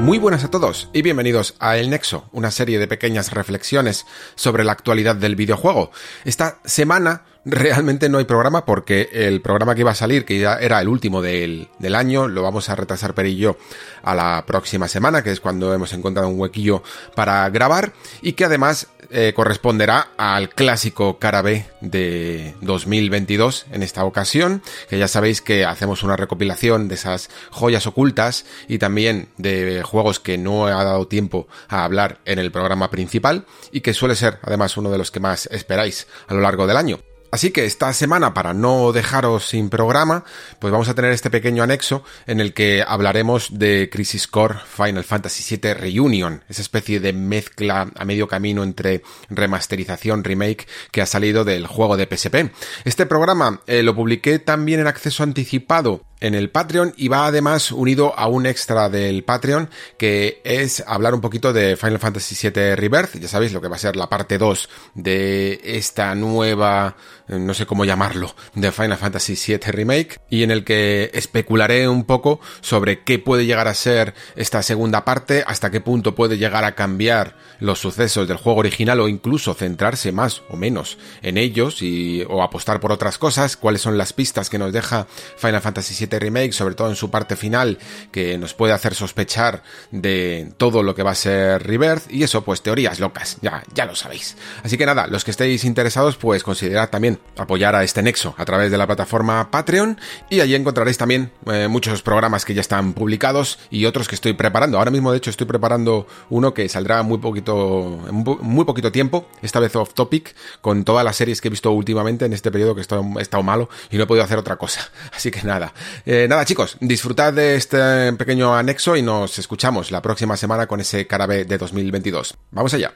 Muy 0.00 0.18
buenas 0.18 0.44
a 0.44 0.50
todos 0.50 0.88
y 0.92 1.02
bienvenidos 1.02 1.56
a 1.58 1.78
El 1.78 1.90
Nexo, 1.90 2.28
una 2.32 2.50
serie 2.50 2.78
de 2.78 2.86
pequeñas 2.86 3.32
reflexiones 3.32 4.06
sobre 4.34 4.62
la 4.62 4.72
actualidad 4.72 5.16
del 5.16 5.36
videojuego. 5.36 5.90
Esta 6.24 6.60
semana 6.64 7.24
realmente 7.46 8.08
no 8.08 8.18
hay 8.18 8.24
programa 8.24 8.64
porque 8.64 9.08
el 9.12 9.40
programa 9.40 9.74
que 9.74 9.82
iba 9.82 9.92
a 9.92 9.94
salir, 9.94 10.24
que 10.24 10.40
ya 10.40 10.56
era 10.56 10.80
el 10.80 10.88
último 10.88 11.22
del, 11.22 11.68
año, 11.94 12.26
lo 12.26 12.42
vamos 12.42 12.68
a 12.68 12.74
retrasar 12.74 13.14
Perillo 13.14 13.56
a 14.02 14.14
la 14.16 14.44
próxima 14.46 14.88
semana, 14.88 15.22
que 15.22 15.30
es 15.30 15.40
cuando 15.40 15.72
hemos 15.72 15.92
encontrado 15.92 16.28
un 16.28 16.40
huequillo 16.40 16.82
para 17.14 17.48
grabar 17.50 17.92
y 18.20 18.32
que 18.32 18.44
además 18.44 18.88
eh, 19.10 19.32
corresponderá 19.34 20.08
al 20.16 20.48
clásico 20.48 21.20
Carabé 21.20 21.68
de 21.80 22.56
2022 22.62 23.66
en 23.70 23.84
esta 23.84 24.04
ocasión, 24.04 24.60
que 24.90 24.98
ya 24.98 25.06
sabéis 25.06 25.40
que 25.40 25.64
hacemos 25.64 26.02
una 26.02 26.16
recopilación 26.16 26.88
de 26.88 26.96
esas 26.96 27.30
joyas 27.50 27.86
ocultas 27.86 28.44
y 28.66 28.78
también 28.78 29.28
de 29.36 29.84
juegos 29.84 30.18
que 30.18 30.36
no 30.36 30.66
ha 30.66 30.82
dado 30.82 31.06
tiempo 31.06 31.46
a 31.68 31.84
hablar 31.84 32.18
en 32.24 32.40
el 32.40 32.50
programa 32.50 32.90
principal 32.90 33.46
y 33.70 33.82
que 33.82 33.94
suele 33.94 34.16
ser 34.16 34.40
además 34.42 34.76
uno 34.76 34.90
de 34.90 34.98
los 34.98 35.12
que 35.12 35.20
más 35.20 35.46
esperáis 35.52 36.08
a 36.26 36.34
lo 36.34 36.40
largo 36.40 36.66
del 36.66 36.76
año. 36.76 36.98
Así 37.36 37.50
que 37.50 37.66
esta 37.66 37.92
semana, 37.92 38.32
para 38.32 38.54
no 38.54 38.92
dejaros 38.92 39.46
sin 39.46 39.68
programa, 39.68 40.24
pues 40.58 40.72
vamos 40.72 40.88
a 40.88 40.94
tener 40.94 41.12
este 41.12 41.28
pequeño 41.28 41.62
anexo 41.62 42.02
en 42.26 42.40
el 42.40 42.54
que 42.54 42.82
hablaremos 42.82 43.58
de 43.58 43.90
Crisis 43.92 44.26
Core 44.26 44.54
Final 44.66 45.04
Fantasy 45.04 45.58
VII 45.58 45.74
Reunion, 45.74 46.42
esa 46.48 46.62
especie 46.62 46.98
de 46.98 47.12
mezcla 47.12 47.90
a 47.94 48.04
medio 48.06 48.26
camino 48.26 48.62
entre 48.62 49.02
remasterización, 49.28 50.24
remake 50.24 50.66
que 50.90 51.02
ha 51.02 51.06
salido 51.06 51.44
del 51.44 51.66
juego 51.66 51.98
de 51.98 52.06
PSP. 52.06 52.54
Este 52.86 53.04
programa 53.04 53.60
eh, 53.66 53.82
lo 53.82 53.94
publiqué 53.94 54.38
también 54.38 54.80
en 54.80 54.86
acceso 54.86 55.22
anticipado 55.22 56.05
en 56.20 56.34
el 56.34 56.50
Patreon 56.50 56.94
y 56.96 57.08
va 57.08 57.26
además 57.26 57.72
unido 57.72 58.18
a 58.18 58.26
un 58.28 58.46
extra 58.46 58.88
del 58.88 59.24
Patreon 59.24 59.70
que 59.98 60.40
es 60.44 60.82
hablar 60.86 61.14
un 61.14 61.20
poquito 61.20 61.52
de 61.52 61.76
Final 61.76 61.98
Fantasy 61.98 62.50
VII 62.50 62.74
Rebirth, 62.76 63.18
ya 63.18 63.28
sabéis 63.28 63.52
lo 63.52 63.60
que 63.60 63.68
va 63.68 63.76
a 63.76 63.80
ser 63.80 63.96
la 63.96 64.08
parte 64.08 64.38
2 64.38 64.68
de 64.94 65.60
esta 65.64 66.14
nueva, 66.14 66.96
no 67.28 67.54
sé 67.54 67.66
cómo 67.66 67.84
llamarlo, 67.84 68.34
de 68.54 68.72
Final 68.72 68.98
Fantasy 68.98 69.34
VII 69.34 69.72
Remake 69.72 70.20
y 70.30 70.42
en 70.42 70.50
el 70.50 70.64
que 70.64 71.10
especularé 71.14 71.88
un 71.88 72.04
poco 72.04 72.40
sobre 72.60 73.02
qué 73.02 73.18
puede 73.18 73.46
llegar 73.46 73.68
a 73.68 73.74
ser 73.74 74.14
esta 74.36 74.62
segunda 74.62 75.04
parte, 75.04 75.44
hasta 75.46 75.70
qué 75.70 75.80
punto 75.80 76.14
puede 76.14 76.38
llegar 76.38 76.64
a 76.64 76.74
cambiar 76.74 77.36
los 77.60 77.78
sucesos 77.78 78.28
del 78.28 78.36
juego 78.36 78.60
original 78.60 79.00
o 79.00 79.08
incluso 79.08 79.54
centrarse 79.54 80.12
más 80.12 80.42
o 80.48 80.56
menos 80.56 80.98
en 81.22 81.38
ellos 81.38 81.82
y, 81.82 82.24
o 82.28 82.42
apostar 82.42 82.80
por 82.80 82.92
otras 82.92 83.18
cosas, 83.18 83.56
cuáles 83.56 83.82
son 83.82 83.98
las 83.98 84.12
pistas 84.12 84.50
que 84.50 84.58
nos 84.58 84.72
deja 84.72 85.06
Final 85.36 85.60
Fantasy 85.60 85.94
VII 85.94 86.05
Remake, 86.10 86.52
sobre 86.52 86.74
todo 86.74 86.88
en 86.88 86.96
su 86.96 87.10
parte 87.10 87.36
final, 87.36 87.78
que 88.10 88.38
nos 88.38 88.54
puede 88.54 88.72
hacer 88.72 88.94
sospechar 88.94 89.62
de 89.90 90.52
todo 90.56 90.82
lo 90.82 90.94
que 90.94 91.02
va 91.02 91.10
a 91.10 91.14
ser 91.14 91.62
Rebirth, 91.66 92.10
y 92.10 92.22
eso, 92.22 92.44
pues 92.44 92.62
teorías 92.62 93.00
locas, 93.00 93.38
ya, 93.42 93.62
ya 93.74 93.86
lo 93.86 93.94
sabéis. 93.94 94.36
Así 94.62 94.78
que 94.78 94.86
nada, 94.86 95.06
los 95.06 95.24
que 95.24 95.30
estéis 95.30 95.64
interesados, 95.64 96.16
pues 96.16 96.42
considerad 96.42 96.90
también 96.90 97.18
apoyar 97.36 97.74
a 97.74 97.84
este 97.84 98.02
nexo 98.02 98.34
a 98.38 98.44
través 98.44 98.70
de 98.70 98.78
la 98.78 98.86
plataforma 98.86 99.50
Patreon, 99.50 99.98
y 100.30 100.40
allí 100.40 100.54
encontraréis 100.54 100.98
también 100.98 101.32
eh, 101.46 101.68
muchos 101.68 102.02
programas 102.02 102.44
que 102.44 102.54
ya 102.54 102.60
están 102.60 102.92
publicados 102.92 103.58
y 103.70 103.84
otros 103.84 104.08
que 104.08 104.14
estoy 104.14 104.32
preparando. 104.32 104.78
Ahora 104.78 104.90
mismo, 104.90 105.10
de 105.10 105.18
hecho, 105.18 105.30
estoy 105.30 105.46
preparando 105.46 106.06
uno 106.30 106.54
que 106.54 106.68
saldrá 106.68 107.02
muy 107.02 107.18
poquito, 107.18 108.00
muy 108.12 108.64
poquito 108.64 108.92
tiempo, 108.92 109.26
esta 109.42 109.60
vez 109.60 109.74
off 109.76 109.94
topic, 109.94 110.34
con 110.60 110.84
todas 110.84 111.04
las 111.04 111.16
series 111.16 111.40
que 111.40 111.48
he 111.48 111.50
visto 111.50 111.70
últimamente 111.70 112.24
en 112.24 112.32
este 112.32 112.50
periodo 112.50 112.74
que 112.74 112.80
he 112.80 113.22
estado 113.22 113.42
malo 113.42 113.68
y 113.90 113.96
no 113.96 114.04
he 114.04 114.06
podido 114.06 114.24
hacer 114.24 114.38
otra 114.38 114.56
cosa. 114.56 114.90
Así 115.14 115.30
que 115.30 115.42
nada, 115.42 115.72
eh, 116.04 116.26
nada 116.28 116.44
chicos, 116.44 116.76
disfrutad 116.80 117.32
de 117.32 117.56
este 117.56 118.12
pequeño 118.14 118.54
anexo 118.54 118.96
y 118.96 119.02
nos 119.02 119.38
escuchamos 119.38 119.90
la 119.90 120.02
próxima 120.02 120.36
semana 120.36 120.66
con 120.66 120.80
ese 120.80 121.06
Carabé 121.06 121.44
de 121.44 121.58
2022. 121.58 122.36
Vamos 122.50 122.74
allá. 122.74 122.94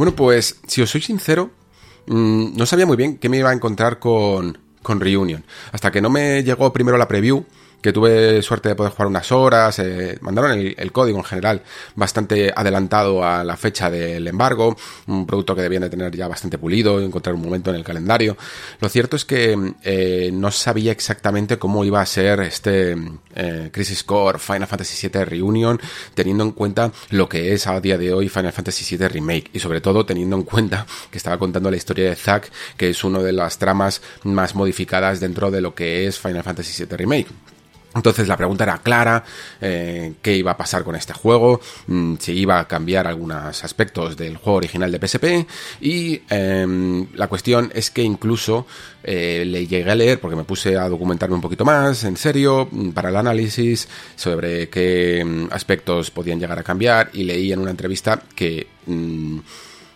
Bueno, 0.00 0.16
pues 0.16 0.58
si 0.66 0.80
os 0.80 0.88
soy 0.88 1.02
sincero, 1.02 1.50
Mm, 2.06 2.56
no 2.56 2.66
sabía 2.66 2.86
muy 2.86 2.96
bien 2.96 3.18
qué 3.18 3.28
me 3.28 3.38
iba 3.38 3.50
a 3.50 3.54
encontrar 3.54 3.98
con, 3.98 4.58
con 4.82 5.00
Reunion. 5.00 5.44
Hasta 5.72 5.90
que 5.90 6.00
no 6.00 6.10
me 6.10 6.42
llegó 6.42 6.72
primero 6.72 6.98
la 6.98 7.08
preview 7.08 7.44
que 7.80 7.92
tuve 7.92 8.42
suerte 8.42 8.68
de 8.68 8.74
poder 8.74 8.92
jugar 8.92 9.08
unas 9.08 9.32
horas, 9.32 9.78
eh, 9.78 10.18
mandaron 10.20 10.52
el, 10.52 10.92
código 10.92 11.18
en 11.18 11.24
general 11.24 11.62
bastante 11.94 12.52
adelantado 12.54 13.24
a 13.24 13.44
la 13.44 13.56
fecha 13.56 13.90
del 13.90 14.26
embargo, 14.28 14.76
un 15.06 15.26
producto 15.26 15.54
que 15.54 15.62
debían 15.62 15.82
de 15.82 15.90
tener 15.90 16.14
ya 16.14 16.28
bastante 16.28 16.58
pulido, 16.58 17.00
encontrar 17.00 17.34
un 17.34 17.42
momento 17.42 17.70
en 17.70 17.76
el 17.76 17.84
calendario. 17.84 18.36
Lo 18.80 18.88
cierto 18.88 19.16
es 19.16 19.24
que 19.24 19.74
eh, 19.82 20.30
no 20.32 20.50
sabía 20.50 20.92
exactamente 20.92 21.58
cómo 21.58 21.84
iba 21.84 22.00
a 22.00 22.06
ser 22.06 22.40
este 22.40 22.96
eh, 23.34 23.70
Crisis 23.72 24.04
Core 24.04 24.38
Final 24.38 24.66
Fantasy 24.66 25.08
VII 25.08 25.24
Reunion, 25.24 25.80
teniendo 26.14 26.44
en 26.44 26.52
cuenta 26.52 26.92
lo 27.10 27.28
que 27.28 27.52
es 27.52 27.66
a 27.66 27.80
día 27.80 27.96
de 27.96 28.12
hoy 28.12 28.28
Final 28.28 28.52
Fantasy 28.52 28.96
VII 28.96 29.08
Remake 29.08 29.50
y 29.52 29.60
sobre 29.60 29.80
todo 29.80 30.04
teniendo 30.04 30.36
en 30.36 30.42
cuenta 30.42 30.86
que 31.10 31.18
estaba 31.18 31.38
contando 31.38 31.70
la 31.70 31.76
historia 31.76 32.08
de 32.10 32.16
Zack, 32.16 32.50
que 32.76 32.90
es 32.90 33.04
una 33.04 33.20
de 33.20 33.32
las 33.32 33.58
tramas 33.58 34.02
más 34.24 34.54
modificadas 34.54 35.20
dentro 35.20 35.50
de 35.50 35.60
lo 35.60 35.74
que 35.74 36.06
es 36.06 36.18
Final 36.18 36.42
Fantasy 36.42 36.84
VII 36.84 36.96
Remake. 36.96 37.28
Entonces 37.94 38.28
la 38.28 38.36
pregunta 38.36 38.64
era 38.64 38.78
clara, 38.78 39.24
eh, 39.60 40.14
qué 40.22 40.36
iba 40.36 40.52
a 40.52 40.56
pasar 40.56 40.84
con 40.84 40.94
este 40.94 41.12
juego, 41.12 41.60
mm, 41.88 42.16
si 42.18 42.32
iba 42.32 42.60
a 42.60 42.68
cambiar 42.68 43.06
algunos 43.06 43.64
aspectos 43.64 44.16
del 44.16 44.36
juego 44.36 44.58
original 44.58 44.92
de 44.92 44.98
PSP 44.98 45.46
y 45.80 46.22
em, 46.30 47.06
la 47.14 47.26
cuestión 47.26 47.70
es 47.74 47.90
que 47.90 48.02
incluso 48.02 48.66
eh, 49.02 49.44
le 49.46 49.66
llegué 49.66 49.90
a 49.90 49.94
leer 49.94 50.20
porque 50.20 50.36
me 50.36 50.44
puse 50.44 50.76
a 50.76 50.88
documentarme 50.88 51.34
un 51.34 51.40
poquito 51.40 51.64
más, 51.64 52.04
en 52.04 52.16
serio, 52.16 52.68
mm, 52.70 52.90
para 52.90 53.08
el 53.08 53.16
análisis 53.16 53.88
sobre 54.14 54.68
qué 54.68 55.24
mm, 55.24 55.52
aspectos 55.52 56.10
podían 56.10 56.38
llegar 56.38 56.58
a 56.58 56.62
cambiar 56.62 57.10
y 57.12 57.24
leí 57.24 57.52
en 57.52 57.58
una 57.58 57.70
entrevista 57.70 58.22
que 58.34 58.68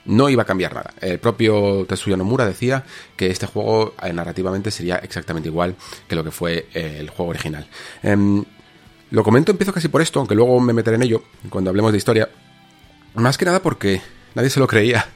no 0.06 0.28
iba 0.28 0.42
a 0.42 0.46
cambiar 0.46 0.74
nada. 0.74 0.92
El 1.00 1.18
propio 1.18 1.84
Tetsuya 1.86 2.16
Nomura 2.16 2.46
decía 2.46 2.84
que 3.16 3.28
este 3.30 3.46
juego 3.46 3.94
eh, 4.02 4.12
narrativamente 4.12 4.70
sería 4.70 4.96
exactamente 4.96 5.48
igual 5.48 5.76
que 6.08 6.16
lo 6.16 6.24
que 6.24 6.30
fue 6.30 6.68
eh, 6.74 6.96
el 7.00 7.10
juego 7.10 7.30
original. 7.30 7.66
Em, 8.02 8.44
lo 9.10 9.22
comento, 9.22 9.52
empiezo 9.52 9.72
casi 9.72 9.88
por 9.88 10.02
esto, 10.02 10.18
aunque 10.18 10.34
luego 10.34 10.60
me 10.60 10.72
meteré 10.72 10.96
en 10.96 11.02
ello 11.02 11.22
cuando 11.48 11.70
hablemos 11.70 11.92
de 11.92 11.98
historia. 11.98 12.28
Más 13.14 13.38
que 13.38 13.44
nada 13.44 13.62
porque 13.62 14.02
nadie 14.34 14.50
se 14.50 14.60
lo 14.60 14.66
creía. 14.66 15.08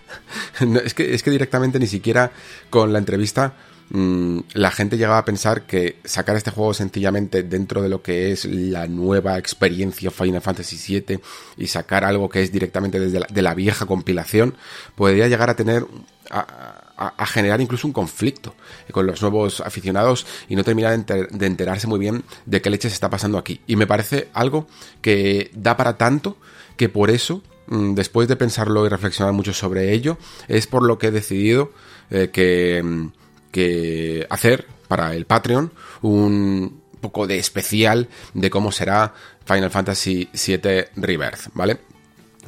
es, 0.84 0.94
que, 0.94 1.14
es 1.14 1.22
que 1.22 1.30
directamente 1.30 1.78
ni 1.78 1.86
siquiera 1.86 2.30
con 2.70 2.92
la 2.92 2.98
entrevista 2.98 3.54
Mm, 3.90 4.40
la 4.52 4.70
gente 4.70 4.98
llegaba 4.98 5.18
a 5.18 5.24
pensar 5.24 5.62
que 5.62 5.98
sacar 6.04 6.36
este 6.36 6.50
juego 6.50 6.74
sencillamente 6.74 7.42
dentro 7.42 7.80
de 7.80 7.88
lo 7.88 8.02
que 8.02 8.32
es 8.32 8.44
la 8.44 8.86
nueva 8.86 9.38
experiencia 9.38 10.10
Final 10.10 10.42
Fantasy 10.42 11.00
VII 11.00 11.20
y 11.56 11.66
sacar 11.68 12.04
algo 12.04 12.28
que 12.28 12.42
es 12.42 12.52
directamente 12.52 13.00
desde 13.00 13.20
la, 13.20 13.26
de 13.30 13.42
la 13.42 13.54
vieja 13.54 13.86
compilación 13.86 14.56
podría 14.94 15.26
llegar 15.28 15.48
a 15.48 15.56
tener 15.56 15.86
a, 16.30 17.26
generar 17.26 17.60
incluso 17.60 17.86
un 17.86 17.92
conflicto 17.92 18.54
con 18.92 19.06
los 19.06 19.22
nuevos 19.22 19.60
aficionados 19.60 20.26
y 20.48 20.56
no 20.56 20.64
terminar 20.64 20.98
de, 21.04 21.46
enterarse 21.46 21.86
muy 21.86 21.98
bien 21.98 22.24
de 22.46 22.60
qué 22.60 22.70
leche 22.70 22.88
se 22.88 22.94
está 22.94 23.08
pasando 23.08 23.38
aquí. 23.38 23.60
Y 23.66 23.76
me 23.76 23.86
parece 23.86 24.28
algo 24.32 24.66
que 25.00 25.50
da 25.54 25.76
para 25.76 25.96
tanto 25.96 26.36
que 26.76 26.88
por 26.88 27.10
eso, 27.10 27.42
mm, 27.68 27.94
después 27.94 28.28
de 28.28 28.36
pensarlo 28.36 28.84
y 28.84 28.88
reflexionar 28.88 29.32
mucho 29.32 29.52
sobre 29.52 29.92
ello, 29.92 30.18
es 30.48 30.66
por 30.66 30.82
lo 30.82 30.98
que 30.98 31.08
he 31.08 31.10
decidido 31.10 31.72
eh, 32.10 32.30
que 32.32 32.82
mm, 32.82 33.12
que 33.50 34.26
hacer 34.30 34.66
para 34.88 35.14
el 35.14 35.26
Patreon 35.26 35.72
un 36.02 36.82
poco 37.00 37.26
de 37.26 37.38
especial 37.38 38.08
de 38.34 38.50
cómo 38.50 38.72
será 38.72 39.14
Final 39.44 39.70
Fantasy 39.70 40.28
VII 40.32 40.86
Rebirth, 40.96 41.48
¿vale? 41.54 41.78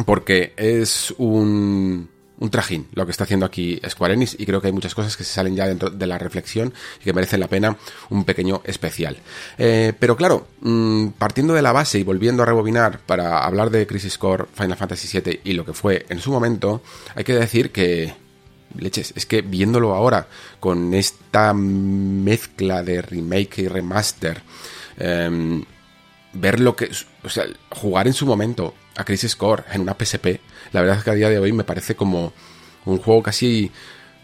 Porque 0.04 0.54
es 0.56 1.14
un, 1.18 2.08
un 2.40 2.50
trajín 2.50 2.88
lo 2.94 3.04
que 3.04 3.12
está 3.12 3.24
haciendo 3.24 3.46
aquí 3.46 3.80
Square 3.88 4.14
Enix 4.14 4.34
y 4.38 4.46
creo 4.46 4.60
que 4.60 4.68
hay 4.68 4.72
muchas 4.72 4.94
cosas 4.94 5.16
que 5.16 5.24
se 5.24 5.32
salen 5.32 5.54
ya 5.54 5.66
dentro 5.66 5.90
de 5.90 6.06
la 6.06 6.18
reflexión 6.18 6.72
y 7.00 7.04
que 7.04 7.12
merecen 7.12 7.40
la 7.40 7.48
pena 7.48 7.76
un 8.08 8.24
pequeño 8.24 8.62
especial. 8.64 9.18
Eh, 9.58 9.92
pero 9.98 10.16
claro, 10.16 10.48
mm, 10.60 11.08
partiendo 11.18 11.54
de 11.54 11.62
la 11.62 11.72
base 11.72 11.98
y 11.98 12.02
volviendo 12.02 12.42
a 12.42 12.46
rebobinar 12.46 13.00
para 13.00 13.44
hablar 13.44 13.70
de 13.70 13.86
Crisis 13.86 14.18
Core, 14.18 14.46
Final 14.52 14.76
Fantasy 14.76 15.20
VII 15.20 15.40
y 15.44 15.52
lo 15.52 15.64
que 15.64 15.74
fue 15.74 16.06
en 16.08 16.18
su 16.18 16.32
momento, 16.32 16.82
hay 17.14 17.24
que 17.24 17.34
decir 17.34 17.70
que 17.70 18.14
leches, 18.78 19.12
es 19.16 19.26
que 19.26 19.42
viéndolo 19.42 19.94
ahora 19.94 20.28
con 20.58 20.94
esta 20.94 21.52
mezcla 21.54 22.82
de 22.82 23.02
remake 23.02 23.58
y 23.58 23.68
remaster, 23.68 24.42
em, 24.98 25.64
ver 26.32 26.60
lo 26.60 26.76
que, 26.76 26.90
o 27.24 27.28
sea, 27.28 27.44
jugar 27.70 28.06
en 28.06 28.12
su 28.12 28.26
momento 28.26 28.74
a 28.96 29.04
Crisis 29.04 29.36
Core 29.36 29.64
en 29.72 29.80
una 29.80 29.96
PSP, 29.98 30.40
la 30.72 30.80
verdad 30.80 30.98
es 30.98 31.04
que 31.04 31.10
a 31.10 31.14
día 31.14 31.30
de 31.30 31.38
hoy 31.38 31.52
me 31.52 31.64
parece 31.64 31.96
como 31.96 32.32
un 32.84 32.98
juego 32.98 33.22
casi, 33.22 33.70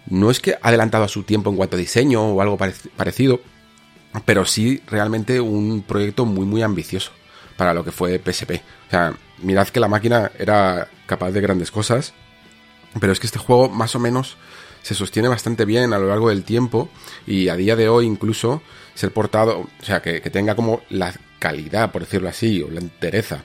no 0.06 0.30
es 0.30 0.40
que 0.40 0.56
adelantado 0.62 1.04
a 1.04 1.08
su 1.08 1.24
tiempo 1.24 1.50
en 1.50 1.56
cuanto 1.56 1.76
a 1.76 1.78
diseño 1.78 2.22
o 2.22 2.40
algo 2.40 2.58
parecido, 2.96 3.40
pero 4.24 4.44
sí 4.44 4.82
realmente 4.86 5.40
un 5.40 5.82
proyecto 5.82 6.24
muy 6.24 6.46
muy 6.46 6.62
ambicioso 6.62 7.10
para 7.56 7.74
lo 7.74 7.84
que 7.84 7.92
fue 7.92 8.20
PSP. 8.24 8.62
O 8.86 8.90
sea, 8.90 9.14
mirad 9.42 9.68
que 9.68 9.80
la 9.80 9.88
máquina 9.88 10.30
era 10.38 10.88
capaz 11.06 11.32
de 11.32 11.40
grandes 11.40 11.70
cosas, 11.70 12.14
pero 13.00 13.12
es 13.12 13.20
que 13.20 13.26
este 13.26 13.38
juego 13.38 13.68
más 13.68 13.94
o 13.94 13.98
menos 13.98 14.36
se 14.82 14.94
sostiene 14.94 15.28
bastante 15.28 15.64
bien 15.64 15.92
a 15.92 15.98
lo 15.98 16.08
largo 16.08 16.28
del 16.28 16.44
tiempo 16.44 16.88
y 17.26 17.48
a 17.48 17.56
día 17.56 17.74
de 17.74 17.88
hoy 17.88 18.06
incluso 18.06 18.62
ser 18.94 19.12
portado, 19.12 19.58
o 19.58 19.84
sea, 19.84 20.00
que, 20.00 20.20
tenga 20.20 20.54
como 20.54 20.82
la 20.90 21.12
calidad, 21.38 21.90
por 21.90 22.02
decirlo 22.02 22.28
así, 22.28 22.62
o 22.62 22.70
la 22.70 22.80
entereza 22.80 23.44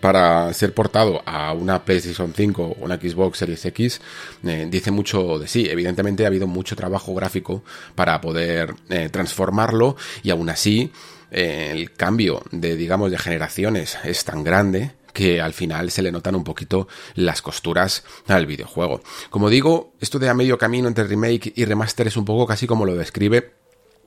para 0.00 0.52
ser 0.54 0.72
portado 0.72 1.22
a 1.26 1.52
una 1.52 1.84
PlayStation 1.84 2.32
5 2.34 2.62
o 2.62 2.84
una 2.84 2.96
Xbox 2.96 3.38
Series 3.38 3.66
X 3.66 4.00
eh, 4.44 4.66
dice 4.70 4.90
mucho 4.90 5.38
de 5.38 5.48
sí. 5.48 5.68
Evidentemente 5.68 6.24
ha 6.24 6.28
habido 6.28 6.46
mucho 6.46 6.76
trabajo 6.76 7.14
gráfico 7.14 7.64
para 7.94 8.20
poder 8.20 8.74
eh, 8.88 9.08
transformarlo 9.10 9.96
y 10.22 10.30
aún 10.30 10.48
así 10.48 10.92
eh, 11.30 11.70
el 11.72 11.92
cambio 11.92 12.42
de 12.50 12.76
digamos 12.76 13.10
de 13.10 13.18
generaciones 13.18 13.98
es 14.04 14.24
tan 14.24 14.44
grande 14.44 14.92
que 15.18 15.40
al 15.40 15.52
final 15.52 15.90
se 15.90 16.00
le 16.00 16.12
notan 16.12 16.36
un 16.36 16.44
poquito 16.44 16.86
las 17.16 17.42
costuras 17.42 18.04
al 18.28 18.46
videojuego. 18.46 19.00
Como 19.30 19.50
digo, 19.50 19.94
esto 19.98 20.20
de 20.20 20.28
a 20.28 20.34
medio 20.34 20.58
camino 20.58 20.86
entre 20.86 21.08
remake 21.08 21.52
y 21.56 21.64
remaster 21.64 22.06
es 22.06 22.16
un 22.16 22.24
poco 22.24 22.46
casi 22.46 22.68
como 22.68 22.86
lo 22.86 22.94
describe 22.94 23.50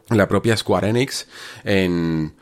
la 0.07 0.25
propia 0.29 0.55
Square 0.55 0.87
Enix 0.87 1.27
en, 1.65 2.33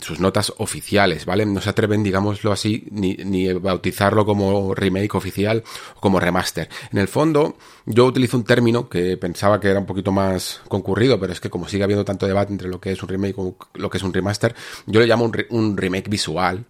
sus 0.00 0.20
notas 0.20 0.54
oficiales, 0.56 1.26
¿vale? 1.26 1.44
No 1.44 1.60
se 1.60 1.68
atreven, 1.68 2.02
digámoslo 2.02 2.50
así, 2.50 2.88
ni, 2.92 3.16
ni 3.16 3.52
bautizarlo 3.52 4.24
como 4.24 4.74
remake 4.74 5.14
oficial 5.14 5.62
o 5.96 6.00
como 6.00 6.18
remaster. 6.18 6.70
En 6.90 6.98
el 6.98 7.08
fondo, 7.08 7.58
yo 7.84 8.06
utilizo 8.06 8.38
un 8.38 8.44
término 8.44 8.88
que 8.88 9.18
pensaba 9.18 9.60
que 9.60 9.68
era 9.68 9.80
un 9.80 9.84
poquito 9.84 10.12
más 10.12 10.62
concurrido, 10.68 11.20
pero 11.20 11.34
es 11.34 11.40
que 11.40 11.50
como 11.50 11.68
sigue 11.68 11.84
habiendo 11.84 12.06
tanto 12.06 12.26
debate 12.26 12.52
entre 12.52 12.68
lo 12.68 12.80
que 12.80 12.92
es 12.92 13.02
un 13.02 13.10
remake 13.10 13.34
o 13.36 13.54
lo 13.74 13.90
que 13.90 13.98
es 13.98 14.02
un 14.02 14.14
remaster, 14.14 14.54
yo 14.86 15.00
le 15.00 15.06
llamo 15.06 15.30
un 15.50 15.76
remake 15.76 16.08
visual, 16.08 16.64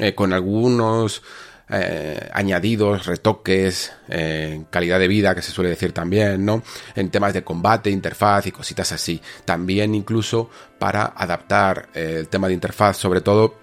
eh, 0.00 0.14
con 0.14 0.32
algunos 0.32 1.22
eh, 1.68 2.28
añadidos, 2.32 3.06
retoques, 3.06 3.92
eh, 4.08 4.64
calidad 4.70 4.98
de 4.98 5.06
vida, 5.06 5.34
que 5.34 5.42
se 5.42 5.52
suele 5.52 5.70
decir 5.70 5.92
también, 5.92 6.44
¿no? 6.44 6.62
En 6.96 7.10
temas 7.10 7.32
de 7.32 7.44
combate, 7.44 7.90
interfaz 7.90 8.46
y 8.46 8.52
cositas 8.52 8.90
así. 8.90 9.20
También 9.44 9.94
incluso 9.94 10.50
para 10.78 11.04
adaptar 11.04 11.88
el 11.94 12.28
tema 12.28 12.48
de 12.48 12.54
interfaz, 12.54 12.96
sobre 12.96 13.20
todo 13.20 13.54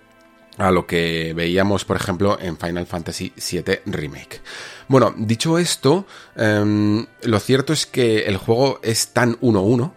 a 0.58 0.72
lo 0.72 0.88
que 0.88 1.34
veíamos, 1.36 1.86
por 1.86 1.98
ejemplo, 1.98 2.38
en 2.40 2.58
Final 2.58 2.86
Fantasy 2.86 3.34
VII 3.36 3.82
Remake. 3.86 4.42
Bueno, 4.88 5.14
dicho 5.18 5.58
esto, 5.58 6.06
em, 6.36 7.06
lo 7.24 7.40
cierto 7.40 7.74
es 7.74 7.86
que 7.86 8.20
el 8.22 8.38
juego 8.38 8.80
es 8.84 9.10
tan 9.10 9.38
1-1 9.42 9.94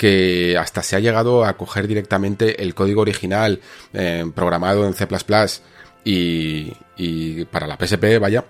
que 0.00 0.56
hasta 0.56 0.82
se 0.82 0.96
ha 0.96 0.98
llegado 0.98 1.44
a 1.44 1.58
coger 1.58 1.86
directamente 1.86 2.62
el 2.62 2.74
código 2.74 3.02
original 3.02 3.60
eh, 3.92 4.24
programado 4.34 4.86
en 4.86 4.94
C++ 4.94 5.06
y, 6.06 6.72
y 6.96 7.44
para 7.44 7.66
la 7.66 7.76
PSP, 7.76 8.18
vaya, 8.18 8.46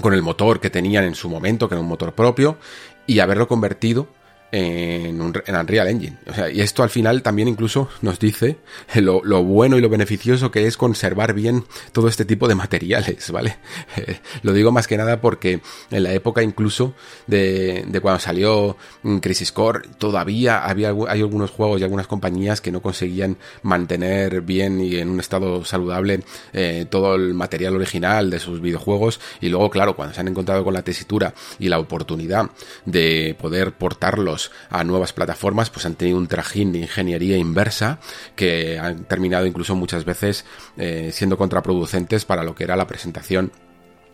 con 0.00 0.14
el 0.14 0.22
motor 0.22 0.60
que 0.60 0.70
tenían 0.70 1.02
en 1.02 1.16
su 1.16 1.28
momento, 1.28 1.68
que 1.68 1.74
era 1.74 1.82
un 1.82 1.88
motor 1.88 2.12
propio, 2.12 2.56
y 3.04 3.18
haberlo 3.18 3.48
convertido 3.48 4.06
en, 4.52 5.20
un, 5.20 5.34
en 5.44 5.56
Unreal 5.56 5.88
Engine. 5.88 6.16
O 6.26 6.34
sea, 6.34 6.50
y 6.50 6.60
esto 6.60 6.82
al 6.82 6.90
final 6.90 7.22
también 7.22 7.48
incluso 7.48 7.88
nos 8.02 8.18
dice 8.18 8.58
lo, 8.94 9.20
bueno 9.44 9.76
y 9.76 9.80
lo 9.80 9.88
beneficioso 9.88 10.50
que 10.50 10.66
es 10.66 10.76
conservar 10.76 11.34
bien 11.34 11.64
todo 11.92 12.08
este 12.08 12.24
tipo 12.24 12.48
de 12.48 12.54
materiales, 12.54 13.30
¿vale? 13.30 13.56
lo 14.42 14.52
digo 14.52 14.72
más 14.72 14.86
que 14.86 14.96
nada 14.96 15.20
porque 15.20 15.60
en 15.90 16.02
la 16.02 16.12
época 16.12 16.42
incluso 16.42 16.94
de, 17.26 17.84
de 17.86 18.00
cuando 18.00 18.20
salió 18.20 18.76
mm, 19.02 19.18
Crisis 19.18 19.52
Core, 19.52 19.88
todavía 19.98 20.64
había 20.64 20.94
hay 21.08 21.20
algunos 21.20 21.50
juegos 21.50 21.80
y 21.80 21.84
algunas 21.84 22.06
compañías 22.06 22.60
que 22.60 22.72
no 22.72 22.80
conseguían 22.80 23.36
mantener 23.62 24.40
bien 24.42 24.80
y 24.80 24.96
en 24.96 25.10
un 25.10 25.20
estado 25.20 25.64
saludable 25.64 26.22
eh, 26.52 26.86
todo 26.88 27.14
el 27.14 27.34
material 27.34 27.74
original 27.74 28.30
de 28.30 28.38
sus 28.38 28.60
videojuegos 28.60 29.20
y 29.40 29.48
luego, 29.48 29.70
claro, 29.70 29.96
cuando 29.96 30.14
se 30.14 30.20
han 30.20 30.28
encontrado 30.28 30.64
con 30.64 30.74
la 30.74 30.82
tesitura 30.82 31.34
y 31.58 31.68
la 31.68 31.78
oportunidad 31.78 32.50
de 32.84 33.36
poder 33.38 33.72
portarlos 33.72 34.35
a 34.70 34.84
nuevas 34.84 35.12
plataformas, 35.12 35.70
pues 35.70 35.86
han 35.86 35.94
tenido 35.94 36.18
un 36.18 36.28
trajín 36.28 36.72
de 36.72 36.80
ingeniería 36.80 37.36
inversa 37.36 37.98
que 38.34 38.78
han 38.78 39.04
terminado 39.04 39.46
incluso 39.46 39.74
muchas 39.74 40.04
veces 40.04 40.44
eh, 40.76 41.10
siendo 41.12 41.36
contraproducentes 41.36 42.24
para 42.24 42.44
lo 42.44 42.54
que 42.54 42.64
era 42.64 42.76
la 42.76 42.86
presentación 42.86 43.52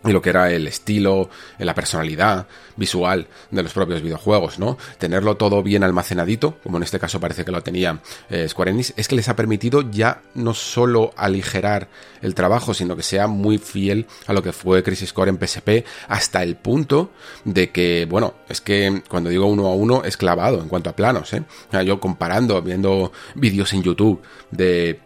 y 0.05 0.13
lo 0.13 0.21
que 0.21 0.31
era 0.31 0.51
el 0.51 0.67
estilo, 0.67 1.31
la 1.59 1.75
personalidad 1.75 2.47
visual 2.77 3.27
de 3.51 3.63
los 3.63 3.73
propios 3.73 4.03
videojuegos, 4.03 4.59
¿no? 4.59 4.77
Tenerlo 4.99 5.37
todo 5.37 5.63
bien 5.63 5.85
almacenadito, 5.85 6.59
como 6.63 6.79
en 6.79 6.83
este 6.83 6.99
caso 6.99 7.21
parece 7.21 7.45
que 7.45 7.53
lo 7.53 7.63
tenía 7.63 8.01
eh, 8.31 8.49
Square 8.49 8.73
Enix, 8.73 8.95
es 8.97 9.09
que 9.09 9.17
les 9.17 9.29
ha 9.29 9.37
permitido 9.37 9.91
ya 9.91 10.23
no 10.35 10.55
solo 10.55 11.13
aligerar 11.17 11.89
el 12.21 12.35
trabajo, 12.35 12.75
sino 12.75 12.97
que 12.97 13.03
sea 13.03 13.27
muy 13.27 13.59
fiel 13.59 14.07
a 14.27 14.33
lo 14.33 14.43
que 14.43 14.53
fue 14.53 14.83
Crisis 14.83 15.13
Core 15.13 15.31
en 15.31 15.39
PSP, 15.39 15.85
hasta 16.09 16.43
el 16.43 16.57
punto 16.57 17.11
de 17.45 17.71
que, 17.71 18.07
bueno, 18.09 18.35
es 18.49 18.61
que 18.61 19.03
cuando 19.09 19.31
digo 19.31 19.47
uno 19.47 19.67
a 19.67 19.75
uno 19.75 20.03
es 20.05 20.17
clavado 20.17 20.61
en 20.61 20.69
cuanto 20.69 20.91
a 20.91 20.97
planos, 20.97 21.33
¿eh? 21.33 21.43
yo 21.85 22.01
comparando, 22.01 22.61
viendo 22.63 23.13
vídeos 23.35 23.73
en 23.73 23.83
YouTube 23.83 24.23
de 24.51 25.01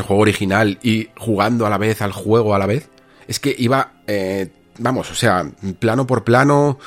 juego 0.00 0.22
original 0.22 0.78
y 0.82 1.08
jugando 1.18 1.66
a 1.66 1.70
la 1.70 1.78
vez 1.78 2.00
al 2.00 2.12
juego 2.12 2.54
a 2.54 2.58
la 2.58 2.66
vez, 2.66 2.88
es 3.28 3.40
que 3.40 3.54
iba, 3.56 3.92
eh, 4.12 4.48
vamos, 4.78 5.10
o 5.10 5.14
sea, 5.14 5.50
plano 5.78 6.06
por 6.06 6.24
plano, 6.24 6.78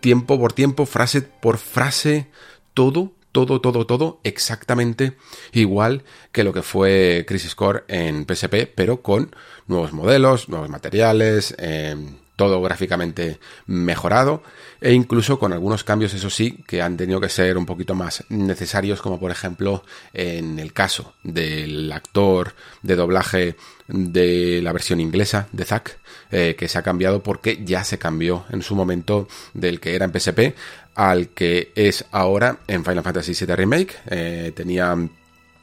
tiempo 0.00 0.38
por 0.38 0.52
tiempo, 0.52 0.84
frase 0.86 1.22
por 1.22 1.58
frase, 1.58 2.28
todo, 2.74 3.12
todo, 3.30 3.60
todo, 3.60 3.86
todo 3.86 4.20
exactamente 4.24 5.16
igual 5.52 6.02
que 6.32 6.44
lo 6.44 6.52
que 6.52 6.62
fue 6.62 7.24
Crisis 7.26 7.54
Core 7.54 7.84
en 7.88 8.26
PSP, 8.26 8.66
pero 8.74 9.00
con 9.02 9.34
nuevos 9.66 9.92
modelos, 9.92 10.48
nuevos 10.48 10.68
materiales, 10.68 11.54
eh, 11.58 11.96
todo 12.36 12.62
gráficamente 12.62 13.38
mejorado 13.66 14.42
e 14.80 14.92
incluso 14.92 15.38
con 15.38 15.52
algunos 15.52 15.84
cambios, 15.84 16.14
eso 16.14 16.30
sí, 16.30 16.64
que 16.66 16.82
han 16.82 16.96
tenido 16.96 17.20
que 17.20 17.28
ser 17.28 17.56
un 17.56 17.66
poquito 17.66 17.94
más 17.94 18.24
necesarios, 18.30 19.00
como 19.00 19.20
por 19.20 19.30
ejemplo 19.30 19.84
en 20.12 20.58
el 20.58 20.72
caso 20.72 21.14
del 21.22 21.92
actor 21.92 22.54
de 22.82 22.96
doblaje 22.96 23.56
de 23.86 24.60
la 24.62 24.72
versión 24.72 25.00
inglesa 25.00 25.48
de 25.52 25.64
Zack, 25.64 25.98
eh, 26.30 26.56
que 26.58 26.68
se 26.68 26.78
ha 26.78 26.82
cambiado 26.82 27.22
porque 27.22 27.62
ya 27.64 27.84
se 27.84 27.98
cambió 27.98 28.44
en 28.50 28.62
su 28.62 28.74
momento 28.74 29.28
del 29.54 29.80
que 29.80 29.94
era 29.94 30.06
en 30.06 30.12
PSP 30.18 30.56
al 30.94 31.28
que 31.28 31.72
es 31.74 32.04
ahora 32.10 32.58
en 32.66 32.84
Final 32.84 33.04
Fantasy 33.04 33.32
VII 33.34 33.56
Remake. 33.56 33.94
Eh, 34.06 34.52
tenía 34.54 34.96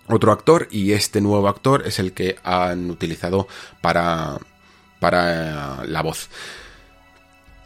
otro 0.07 0.31
actor 0.31 0.67
y 0.71 0.93
este 0.93 1.21
nuevo 1.21 1.47
actor 1.47 1.83
es 1.85 1.99
el 1.99 2.13
que 2.13 2.35
han 2.43 2.89
utilizado 2.89 3.47
para, 3.81 4.39
para 4.99 5.85
la 5.85 6.01
voz 6.01 6.29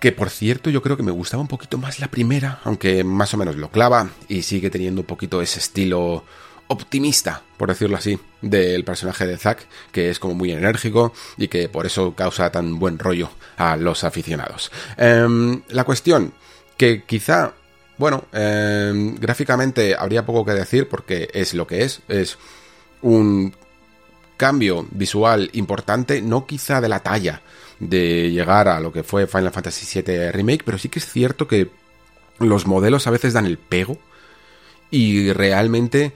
que 0.04 0.12
por 0.12 0.30
cierto 0.30 0.70
yo 0.70 0.82
creo 0.82 0.98
que 0.98 1.04
me 1.04 1.14
gustaba 1.14 1.40
un 1.40 1.48
poquito 1.48 1.78
más 1.78 2.02
la 2.02 2.10
primera, 2.10 2.60
aunque 2.66 3.06
más 3.06 3.34
o 3.34 3.38
menos 3.38 3.56
lo 3.56 3.72
clava 3.72 4.10
y 4.28 4.42
sigue 4.42 4.70
teniendo 4.70 5.00
un 5.00 5.08
poquito 5.08 5.42
ese 5.42 5.60
estilo 5.60 6.26
optimista, 6.68 7.42
por 7.56 7.70
decirlo 7.70 7.96
así, 7.96 8.20
del 8.42 8.84
personaje 8.84 9.26
de 9.26 9.38
Zack, 9.38 9.66
que 9.94 10.10
es 10.10 10.20
como 10.20 10.34
muy 10.34 10.52
enérgico 10.52 11.14
y 11.38 11.48
que 11.48 11.70
por 11.70 11.86
eso 11.86 12.16
causa 12.16 12.52
tan 12.52 12.80
buen 12.80 13.00
rollo 13.00 13.30
a 13.56 13.78
los 13.78 14.04
aficionados. 14.04 14.74
Em, 14.98 15.62
la 15.70 15.86
cuestión, 15.86 16.34
que 16.76 17.04
quizá, 17.06 17.54
bueno, 17.98 18.26
em, 18.34 19.16
gráficamente 19.16 19.96
habría 19.98 20.26
poco 20.26 20.44
que 20.44 20.52
decir 20.52 20.90
porque 20.90 21.30
es 21.34 21.54
lo 21.54 21.66
que 21.66 21.84
es, 21.84 22.02
es 22.10 22.38
un 23.02 23.56
cambio 24.38 24.88
visual 24.92 25.50
importante, 25.54 26.22
no 26.22 26.46
quizá 26.46 26.82
de 26.82 26.90
la 26.90 27.00
talla 27.00 27.42
de 27.80 28.32
llegar 28.32 28.68
a 28.68 28.80
lo 28.80 28.92
que 28.92 29.04
fue 29.04 29.28
Final 29.28 29.52
Fantasy 29.52 30.02
VII 30.02 30.32
Remake, 30.32 30.64
pero 30.66 30.78
sí 30.78 30.90
que 30.90 31.00
es 31.00 31.10
cierto 31.10 31.48
que 31.48 31.70
los 32.40 32.66
modelos 32.66 33.08
a 33.08 33.12
veces 33.12 33.34
dan 33.34 33.46
el 33.46 33.58
pego 33.58 33.98
y 34.90 35.32
realmente 35.34 36.14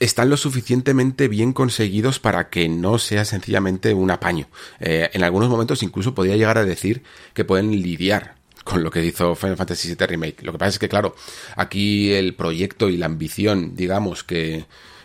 están 0.00 0.30
lo 0.30 0.36
suficientemente 0.36 1.28
bien 1.28 1.52
conseguidos 1.52 2.18
para 2.18 2.48
que 2.48 2.68
no 2.68 2.98
sea 2.98 3.24
sencillamente 3.24 3.92
un 3.92 4.10
apaño. 4.10 4.48
Eh, 4.80 5.10
en 5.12 5.22
algunos 5.22 5.48
momentos 5.48 5.82
incluso 5.82 6.14
podría 6.14 6.36
llegar 6.36 6.58
a 6.58 6.64
decir 6.64 7.02
que 7.34 7.44
pueden 7.44 7.70
lidiar 7.70 8.36
con 8.64 8.82
lo 8.82 8.90
que 8.90 9.04
hizo 9.04 9.34
Final 9.34 9.56
Fantasy 9.56 9.94
VII 9.94 10.06
Remake. 10.06 10.42
Lo 10.42 10.52
que 10.52 10.58
pasa 10.58 10.70
es 10.70 10.78
que, 10.78 10.88
claro, 10.88 11.14
aquí 11.56 12.12
el 12.12 12.34
proyecto 12.34 12.88
y 12.88 12.96
la 12.96 13.06
ambición, 13.06 13.76
digamos, 13.76 14.24
que 14.24 14.64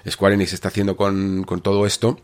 Square 0.09 0.35
Enix 0.35 0.53
está 0.53 0.67
haciendo 0.69 0.95
con, 0.95 1.45
todo 1.63 1.85
esto, 1.85 2.19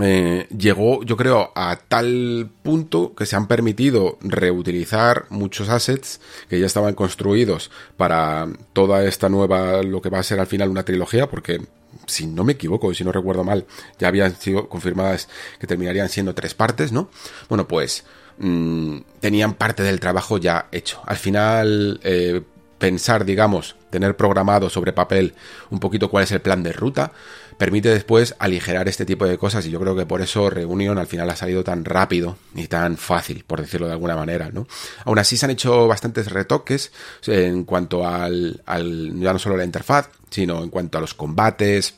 eh, 0.00 0.46
llegó, 0.56 1.02
yo 1.02 1.16
creo, 1.16 1.52
a 1.54 1.76
tal 1.76 2.50
punto 2.62 3.14
que 3.14 3.26
se 3.26 3.36
han 3.36 3.48
permitido 3.48 4.18
reutilizar 4.20 5.26
muchos 5.30 5.68
assets 5.68 6.20
que 6.48 6.60
ya 6.60 6.66
estaban 6.66 6.94
construidos 6.94 7.70
para 7.96 8.48
toda 8.72 9.04
esta 9.04 9.28
nueva, 9.28 9.82
lo 9.82 10.00
que 10.00 10.10
va 10.10 10.20
a 10.20 10.24
ser 10.24 10.40
al 10.40 10.46
final 10.46 10.70
una 10.70 10.84
trilogía, 10.84 11.28
porque 11.28 11.60
si 12.06 12.26
no 12.26 12.44
me 12.44 12.52
equivoco, 12.52 12.94
si 12.94 13.04
no 13.04 13.12
recuerdo 13.12 13.44
mal, 13.44 13.66
ya 13.98 14.08
habían 14.08 14.34
sido 14.36 14.68
confirmadas 14.68 15.28
que 15.58 15.66
terminarían 15.66 16.08
siendo 16.08 16.34
tres 16.34 16.54
partes, 16.54 16.92
¿no? 16.92 17.10
Bueno, 17.48 17.66
pues 17.66 18.04
mmm, 18.38 18.98
tenían 19.20 19.54
parte 19.54 19.82
del 19.82 20.00
trabajo 20.00 20.38
ya 20.38 20.68
hecho. 20.72 21.00
Al 21.06 21.16
final, 21.16 22.00
eh, 22.04 22.42
pensar, 22.78 23.24
digamos, 23.24 23.76
tener 23.90 24.16
programado 24.16 24.70
sobre 24.70 24.92
papel 24.92 25.34
un 25.70 25.80
poquito 25.80 26.10
cuál 26.10 26.24
es 26.24 26.32
el 26.32 26.40
plan 26.40 26.62
de 26.62 26.72
ruta, 26.72 27.12
permite 27.58 27.90
después 27.90 28.34
aligerar 28.38 28.88
este 28.88 29.04
tipo 29.04 29.26
de 29.26 29.36
cosas 29.36 29.66
y 29.66 29.70
yo 29.70 29.78
creo 29.80 29.94
que 29.94 30.06
por 30.06 30.22
eso 30.22 30.48
Reunion 30.48 30.98
al 30.98 31.06
final 31.06 31.28
ha 31.28 31.36
salido 31.36 31.62
tan 31.62 31.84
rápido 31.84 32.38
y 32.54 32.68
tan 32.68 32.96
fácil, 32.96 33.44
por 33.46 33.60
decirlo 33.60 33.86
de 33.86 33.92
alguna 33.92 34.16
manera, 34.16 34.50
¿no? 34.50 34.66
Aún 35.04 35.18
así 35.18 35.36
se 35.36 35.44
han 35.44 35.50
hecho 35.50 35.86
bastantes 35.86 36.30
retoques 36.30 36.92
en 37.26 37.64
cuanto 37.64 38.06
al, 38.06 38.62
al 38.64 39.20
ya 39.20 39.32
no 39.32 39.38
solo 39.38 39.56
la 39.56 39.64
interfaz, 39.64 40.08
sino 40.30 40.62
en 40.62 40.70
cuanto 40.70 40.96
a 40.96 41.00
los 41.00 41.12
combates, 41.12 41.96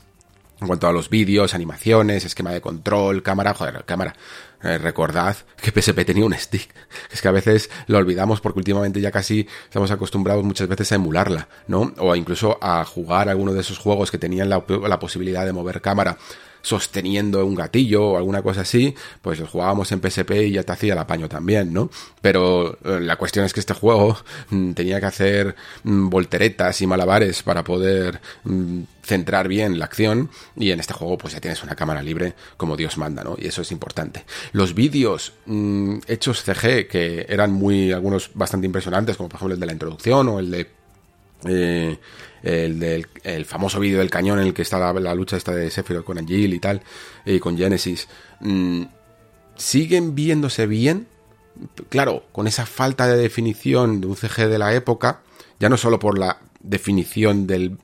en 0.62 0.68
cuanto 0.68 0.86
a 0.86 0.92
los 0.92 1.10
vídeos, 1.10 1.54
animaciones, 1.54 2.24
esquema 2.24 2.52
de 2.52 2.60
control, 2.60 3.22
cámara, 3.22 3.52
joder, 3.52 3.84
cámara. 3.84 4.14
Eh, 4.62 4.78
recordad 4.78 5.36
que 5.60 5.72
PSP 5.72 6.04
tenía 6.04 6.24
un 6.24 6.34
stick. 6.34 6.68
Es 7.10 7.20
que 7.20 7.28
a 7.28 7.32
veces 7.32 7.70
lo 7.86 7.98
olvidamos 7.98 8.40
porque 8.40 8.60
últimamente 8.60 9.00
ya 9.00 9.10
casi 9.10 9.48
estamos 9.64 9.90
acostumbrados 9.90 10.44
muchas 10.44 10.68
veces 10.68 10.92
a 10.92 10.96
emularla, 10.96 11.48
¿no? 11.66 11.92
O 11.98 12.14
incluso 12.14 12.58
a 12.60 12.84
jugar 12.84 13.28
alguno 13.28 13.52
de 13.52 13.60
esos 13.60 13.78
juegos 13.78 14.10
que 14.10 14.18
tenían 14.18 14.48
la, 14.48 14.64
la 14.88 14.98
posibilidad 14.98 15.44
de 15.44 15.52
mover 15.52 15.80
cámara 15.80 16.16
sosteniendo 16.62 17.44
un 17.44 17.54
gatillo 17.54 18.04
o 18.04 18.16
alguna 18.16 18.42
cosa 18.42 18.62
así, 18.62 18.94
pues 19.20 19.40
jugábamos 19.40 19.92
en 19.92 20.00
PSP 20.00 20.30
y 20.46 20.52
ya 20.52 20.62
te 20.62 20.72
hacía 20.72 20.94
el 20.94 20.98
apaño 20.98 21.28
también, 21.28 21.72
¿no? 21.72 21.90
Pero 22.20 22.78
eh, 22.84 23.00
la 23.00 23.16
cuestión 23.16 23.44
es 23.44 23.52
que 23.52 23.60
este 23.60 23.74
juego 23.74 24.16
mm, 24.50 24.72
tenía 24.72 25.00
que 25.00 25.06
hacer 25.06 25.56
mm, 25.84 26.08
volteretas 26.08 26.80
y 26.80 26.86
malabares 26.86 27.42
para 27.42 27.64
poder 27.64 28.20
mm, 28.44 28.82
centrar 29.02 29.48
bien 29.48 29.78
la 29.78 29.86
acción 29.86 30.30
y 30.56 30.70
en 30.70 30.80
este 30.80 30.94
juego 30.94 31.18
pues 31.18 31.34
ya 31.34 31.40
tienes 31.40 31.62
una 31.62 31.74
cámara 31.74 32.02
libre 32.02 32.34
como 32.56 32.76
Dios 32.76 32.96
manda, 32.98 33.24
¿no? 33.24 33.36
Y 33.38 33.48
eso 33.48 33.62
es 33.62 33.72
importante. 33.72 34.24
Los 34.52 34.74
vídeos 34.74 35.32
hechos 36.06 36.42
CG 36.44 36.86
que 36.86 37.26
eran 37.28 37.52
muy, 37.52 37.92
algunos 37.92 38.30
bastante 38.34 38.66
impresionantes, 38.66 39.16
como 39.16 39.28
por 39.28 39.38
ejemplo 39.38 39.54
el 39.54 39.60
de 39.60 39.66
la 39.66 39.72
introducción 39.72 40.28
o 40.28 40.38
el 40.38 40.50
de... 40.50 40.70
Eh, 41.44 41.98
el 42.42 42.78
del 42.78 43.06
el 43.24 43.44
famoso 43.44 43.80
vídeo 43.80 43.98
del 43.98 44.10
cañón 44.10 44.40
en 44.40 44.46
el 44.46 44.54
que 44.54 44.62
está 44.62 44.78
la, 44.92 45.14
lucha 45.14 45.36
esta 45.36 45.54
de 45.54 45.70
Sephiroth 45.70 46.04
con 46.04 46.18
Angel 46.18 46.52
y 46.52 46.58
tal, 46.58 46.82
y 47.24 47.38
con 47.38 47.56
Genesis, 47.56 48.08
mm, 48.40 48.82
siguen 49.56 50.14
viéndose 50.14 50.66
bien, 50.66 51.06
claro, 51.88 52.24
con 52.32 52.46
esa 52.46 52.66
falta 52.66 53.06
de 53.06 53.16
definición 53.16 54.00
de 54.00 54.06
un 54.08 54.16
CG 54.16 54.48
de 54.48 54.58
la 54.58 54.74
época, 54.74 55.22
ya 55.60 55.68
no 55.68 55.76
solo 55.76 55.98
por 55.98 56.18
la 56.18 56.40
definición 56.60 57.46
del, 57.46 57.78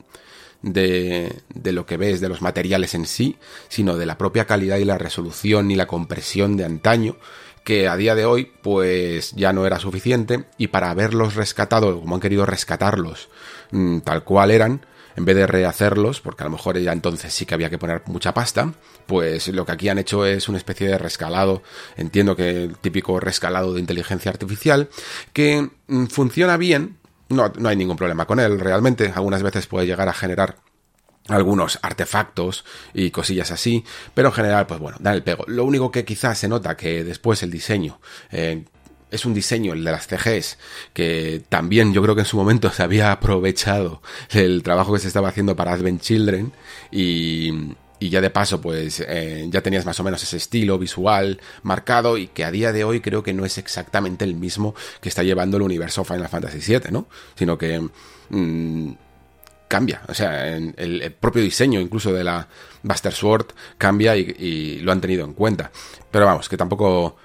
de, 0.61 1.41
de, 1.53 1.71
lo 1.71 1.85
que 1.85 1.97
ves, 1.97 2.19
de 2.19 2.29
los 2.29 2.41
materiales 2.41 2.93
en 2.95 3.05
sí, 3.05 3.37
sino 3.69 3.97
de 3.97 4.05
la 4.05 4.17
propia 4.17 4.45
calidad 4.45 4.77
y 4.77 4.85
la 4.85 4.97
resolución 4.97 5.71
y 5.71 5.75
la 5.75 5.87
compresión 5.87 6.57
de 6.57 6.65
antaño, 6.65 7.15
que 7.63 7.87
a 7.87 7.95
día 7.95 8.15
de 8.15 8.25
hoy 8.25 8.51
pues 8.63 9.31
ya 9.33 9.53
no 9.53 9.65
era 9.65 9.79
suficiente 9.79 10.45
y 10.57 10.67
para 10.67 10.89
haberlos 10.89 11.35
rescatado 11.35 11.99
como 11.99 12.15
han 12.15 12.21
querido 12.21 12.45
rescatarlos 12.45 13.29
Mm, 13.71 13.99
tal 13.99 14.23
cual 14.23 14.51
eran, 14.51 14.85
en 15.15 15.25
vez 15.25 15.35
de 15.35 15.45
rehacerlos, 15.45 16.21
porque 16.21 16.43
a 16.43 16.45
lo 16.45 16.51
mejor 16.51 16.77
ya 16.79 16.91
entonces 16.91 17.33
sí 17.33 17.45
que 17.45 17.53
había 17.53 17.69
que 17.69 17.77
poner 17.77 18.01
mucha 18.07 18.33
pasta, 18.33 18.73
pues 19.05 19.47
lo 19.49 19.65
que 19.65 19.71
aquí 19.71 19.89
han 19.89 19.99
hecho 19.99 20.25
es 20.25 20.49
una 20.49 20.57
especie 20.57 20.87
de 20.87 20.97
rescalado, 20.97 21.61
entiendo 21.97 22.35
que 22.35 22.63
el 22.63 22.77
típico 22.77 23.19
rescalado 23.19 23.73
de 23.73 23.79
inteligencia 23.79 24.31
artificial, 24.31 24.89
que 25.33 25.69
mm, 25.87 26.05
funciona 26.07 26.57
bien, 26.57 26.97
no, 27.29 27.51
no 27.57 27.69
hay 27.69 27.75
ningún 27.75 27.97
problema 27.97 28.25
con 28.25 28.39
él 28.39 28.59
realmente, 28.59 29.11
algunas 29.13 29.43
veces 29.43 29.67
puede 29.67 29.85
llegar 29.85 30.09
a 30.09 30.13
generar 30.13 30.57
algunos 31.27 31.77
artefactos 31.83 32.65
y 32.93 33.11
cosillas 33.11 33.51
así, 33.51 33.83
pero 34.13 34.29
en 34.29 34.33
general, 34.33 34.65
pues 34.65 34.79
bueno, 34.79 34.97
dan 34.99 35.13
el 35.13 35.23
pego. 35.23 35.43
Lo 35.47 35.63
único 35.63 35.91
que 35.91 36.05
quizás 36.05 36.39
se 36.39 36.47
nota 36.47 36.75
que 36.75 37.03
después 37.03 37.43
el 37.43 37.51
diseño 37.51 37.99
eh, 38.31 38.65
es 39.11 39.25
un 39.25 39.33
diseño, 39.33 39.73
el 39.73 39.83
de 39.83 39.91
las 39.91 40.07
CGs, 40.07 40.57
que 40.93 41.41
también 41.49 41.93
yo 41.93 42.01
creo 42.01 42.15
que 42.15 42.21
en 42.21 42.27
su 42.27 42.37
momento 42.37 42.71
se 42.71 42.83
había 42.83 43.11
aprovechado 43.11 44.01
el 44.31 44.63
trabajo 44.63 44.93
que 44.93 44.99
se 44.99 45.07
estaba 45.07 45.29
haciendo 45.29 45.55
para 45.55 45.73
Advent 45.73 46.01
Children 46.01 46.53
y, 46.91 47.73
y 47.99 48.09
ya 48.09 48.21
de 48.21 48.29
paso 48.29 48.61
pues 48.61 49.03
eh, 49.05 49.47
ya 49.49 49.61
tenías 49.61 49.85
más 49.85 49.99
o 49.99 50.03
menos 50.03 50.23
ese 50.23 50.37
estilo 50.37 50.77
visual 50.79 51.39
marcado 51.63 52.17
y 52.17 52.27
que 52.27 52.45
a 52.45 52.51
día 52.51 52.71
de 52.71 52.83
hoy 52.83 53.01
creo 53.01 53.23
que 53.23 53.33
no 53.33 53.45
es 53.45 53.57
exactamente 53.57 54.25
el 54.25 54.35
mismo 54.35 54.73
que 55.01 55.09
está 55.09 55.23
llevando 55.23 55.57
el 55.57 55.63
universo 55.63 56.03
Final 56.03 56.29
Fantasy 56.29 56.59
VII, 56.59 56.91
¿no? 56.91 57.07
Sino 57.35 57.57
que 57.57 57.87
mmm, 58.29 58.91
cambia, 59.67 60.01
o 60.07 60.13
sea, 60.13 60.55
el, 60.55 61.15
propio 61.19 61.43
diseño 61.43 61.79
incluso 61.79 62.13
de 62.13 62.23
la 62.23 62.47
Buster 62.83 63.13
Sword 63.13 63.47
cambia 63.77 64.15
y 64.15 64.79
lo 64.79 64.91
han 64.91 65.01
tenido 65.01 65.25
en 65.25 65.33
cuenta. 65.33 65.71
Pero 66.09 66.25
vamos, 66.25 66.49
que 66.49 66.57
tampoco 66.57 67.17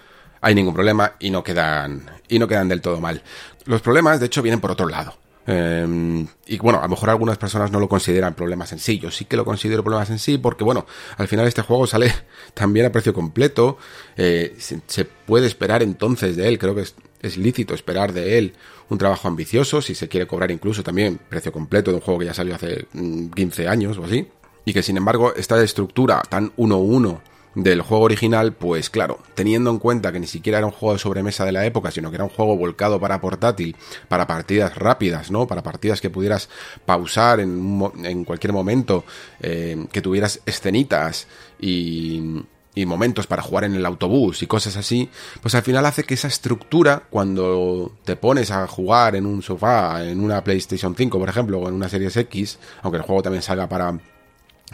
hay 0.45 0.55
ningún 0.55 0.75
problema 0.75 1.15
y 1.19 1.31
no 1.31 1.43
quedan, 1.43 2.03
y 2.29 2.39
no 2.39 2.47
quedan 2.47 2.69
del 2.69 2.83
todo 2.83 3.01
mal. 3.01 3.23
Los 3.65 3.81
problemas, 3.81 4.21
de 4.21 4.27
hecho, 4.27 4.43
vienen 4.43 4.61
por 4.61 4.71
otro 4.71 4.87
lado. 4.87 5.17
Eh, 5.47 6.27
y 6.47 6.59
bueno, 6.59 6.81
a 6.81 6.83
lo 6.83 6.89
mejor 6.91 7.09
algunas 7.09 7.39
personas 7.39 7.71
no 7.71 7.81
lo 7.81 7.89
consideran 7.89 8.35
problemas 8.35 8.71
en 8.73 8.79
sí. 8.79 8.99
Yo 8.99 9.11
sí 9.11 9.25
que 9.25 9.39
lo 9.39 9.47
considero 9.47 9.83
problemas 9.83 10.11
en 10.11 10.19
sí 10.19 10.37
porque, 10.37 10.63
bueno, 10.63 10.87
al 11.17 11.29
final 11.29 11.47
este 11.47 11.63
juego 11.63 11.87
sale 11.87 12.13
también 12.55 12.85
a 12.85 12.93
precio 12.93 13.15
completo. 13.15 13.79
Eh, 14.19 14.55
se, 14.59 15.05
puede 15.05 15.47
esperar 15.47 15.83
entonces 15.83 16.37
de 16.37 16.47
él, 16.47 16.59
creo 16.59 16.75
que 16.75 16.83
es, 16.83 16.95
es, 17.23 17.39
lícito 17.39 17.73
esperar 17.73 18.13
de 18.13 18.37
él 18.37 18.53
un 18.91 18.99
trabajo 18.99 19.27
ambicioso, 19.29 19.81
si 19.81 19.95
se 19.95 20.09
quiere 20.09 20.27
cobrar 20.27 20.51
incluso 20.51 20.83
también 20.83 21.19
precio 21.31 21.53
completo 21.53 21.91
de 21.91 21.97
un 21.97 22.03
juego 22.03 22.21
que 22.21 22.27
ya 22.27 22.35
salió 22.35 22.55
hace 22.55 22.87
15 22.93 23.65
mm, 23.65 23.69
años 23.69 23.97
o 23.97 24.05
así. 24.05 24.29
Y 24.67 24.75
que 24.75 24.83
sin 24.83 24.99
embargo 24.99 25.35
esta 25.35 25.63
estructura 25.63 26.21
tan 26.29 26.55
1-1 26.57 27.21
del 27.55 27.83
juego 27.83 28.05
original, 28.05 28.53
pues 28.53 28.91
claro, 28.91 29.19
teniendo 29.35 29.71
en 29.71 29.79
cuenta 29.79 30.13
que 30.13 30.21
ni 30.21 30.27
siquiera 30.27 30.59
era 30.59 30.67
un 30.67 30.73
juego 30.73 30.95
de 30.95 30.99
sobremesa 30.99 31.45
de 31.45 31.53
la 31.53 31.65
época, 31.65 31.91
sino 31.91 32.11
que 32.11 32.17
era 32.17 32.25
un 32.25 32.31
juego 32.31 32.57
volcado 32.57 33.01
para 33.01 33.21
portátil, 33.21 33.77
para 34.09 34.27
partidas 34.27 34.77
rápidas, 34.77 35.31
¿no? 35.31 35.47
Para 35.47 35.63
partidas 35.63 36.01
que 36.01 36.11
pudieras 36.11 36.49
pausar 36.85 37.41
en, 37.41 37.83
en 38.03 38.25
cualquier 38.25 38.53
momento, 38.53 39.05
eh, 39.41 39.87
que 39.93 40.03
tuvieras 40.03 40.41
escenitas 40.47 41.27
y, 41.61 42.43
y 42.75 42.87
momentos 42.87 43.27
para 43.27 43.43
jugar 43.43 43.65
en 43.65 43.75
el 43.75 43.87
autobús 43.87 44.43
y 44.43 44.47
cosas 44.47 44.77
así, 44.77 45.09
pues 45.41 45.55
al 45.55 45.63
final 45.63 45.87
hace 45.87 46.05
que 46.05 46.15
esa 46.15 46.29
estructura, 46.29 47.05
cuando 47.09 47.93
te 48.05 48.17
pones 48.17 48.51
a 48.51 48.67
jugar 48.67 49.17
en 49.17 49.27
un 49.27 49.43
sofá, 49.43 50.05
en 50.05 50.21
una 50.21 50.43
PlayStation 50.43 50.95
5, 50.97 51.19
por 51.19 51.29
ejemplo, 51.29 51.61
o 51.61 51.69
en 51.69 51.75
una 51.75 51.89
Series 51.89 52.17
X, 52.17 52.59
aunque 52.83 52.99
el 52.99 53.05
juego 53.05 53.23
también 53.23 53.43
salga 53.43 53.69
para 53.69 53.97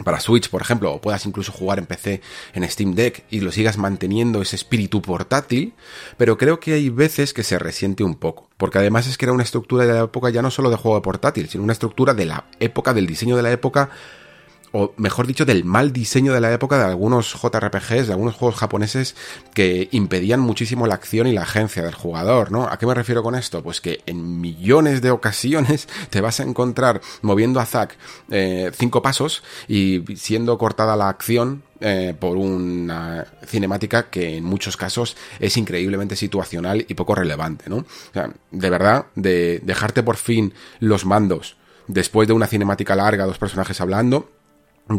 para 0.03 0.19
Switch, 0.19 0.49
por 0.49 0.61
ejemplo, 0.61 0.93
o 0.93 1.01
puedas 1.01 1.25
incluso 1.25 1.51
jugar 1.51 1.79
en 1.79 1.85
PC 1.85 2.21
en 2.53 2.69
Steam 2.69 2.95
Deck 2.95 3.23
y 3.29 3.41
lo 3.41 3.51
sigas 3.51 3.77
manteniendo 3.77 4.41
ese 4.41 4.55
espíritu 4.55 5.01
portátil, 5.01 5.73
pero 6.17 6.37
creo 6.37 6.59
que 6.59 6.73
hay 6.73 6.89
veces 6.89 7.33
que 7.33 7.43
se 7.43 7.59
resiente 7.59 8.03
un 8.03 8.15
poco, 8.15 8.49
porque 8.57 8.79
además 8.79 9.07
es 9.07 9.17
que 9.17 9.25
era 9.25 9.33
una 9.33 9.43
estructura 9.43 9.85
de 9.85 9.93
la 9.93 10.03
época 10.03 10.29
ya 10.29 10.41
no 10.41 10.51
solo 10.51 10.69
de 10.69 10.77
juego 10.77 11.01
portátil, 11.01 11.49
sino 11.49 11.63
una 11.63 11.73
estructura 11.73 12.13
de 12.13 12.25
la 12.25 12.45
época, 12.59 12.93
del 12.93 13.07
diseño 13.07 13.35
de 13.35 13.43
la 13.43 13.51
época 13.51 13.89
o 14.71 14.93
mejor 14.97 15.27
dicho, 15.27 15.45
del 15.45 15.65
mal 15.65 15.91
diseño 15.91 16.33
de 16.33 16.39
la 16.39 16.51
época 16.51 16.77
de 16.77 16.85
algunos 16.85 17.33
JRPGs, 17.33 18.07
de 18.07 18.13
algunos 18.13 18.35
juegos 18.35 18.55
japoneses 18.55 19.15
que 19.53 19.89
impedían 19.91 20.39
muchísimo 20.39 20.87
la 20.87 20.95
acción 20.95 21.27
y 21.27 21.33
la 21.33 21.41
agencia 21.41 21.83
del 21.83 21.93
jugador, 21.93 22.51
¿no? 22.51 22.67
¿A 22.67 22.77
qué 22.77 22.85
me 22.85 22.93
refiero 22.93 23.21
con 23.21 23.35
esto? 23.35 23.61
Pues 23.63 23.81
que 23.81 24.01
en 24.05 24.39
millones 24.39 25.01
de 25.01 25.11
ocasiones 25.11 25.87
te 26.09 26.21
vas 26.21 26.39
a 26.39 26.43
encontrar 26.43 27.01
moviendo 27.21 27.59
a 27.59 27.65
Zack 27.65 27.97
eh, 28.29 28.71
cinco 28.73 29.01
pasos 29.01 29.43
y 29.67 30.03
siendo 30.15 30.57
cortada 30.57 30.95
la 30.95 31.09
acción 31.09 31.63
eh, 31.81 32.15
por 32.17 32.37
una 32.37 33.25
cinemática 33.45 34.09
que 34.09 34.37
en 34.37 34.43
muchos 34.43 34.77
casos 34.77 35.17
es 35.39 35.57
increíblemente 35.57 36.15
situacional 36.15 36.85
y 36.87 36.93
poco 36.93 37.15
relevante, 37.15 37.69
¿no? 37.69 37.77
O 37.77 38.13
sea, 38.13 38.31
de 38.51 38.69
verdad, 38.69 39.07
de 39.15 39.59
dejarte 39.63 40.03
por 40.03 40.15
fin 40.15 40.53
los 40.79 41.05
mandos 41.05 41.57
después 41.87 42.27
de 42.27 42.33
una 42.33 42.47
cinemática 42.47 42.95
larga, 42.95 43.25
dos 43.25 43.37
personajes 43.37 43.81
hablando, 43.81 44.29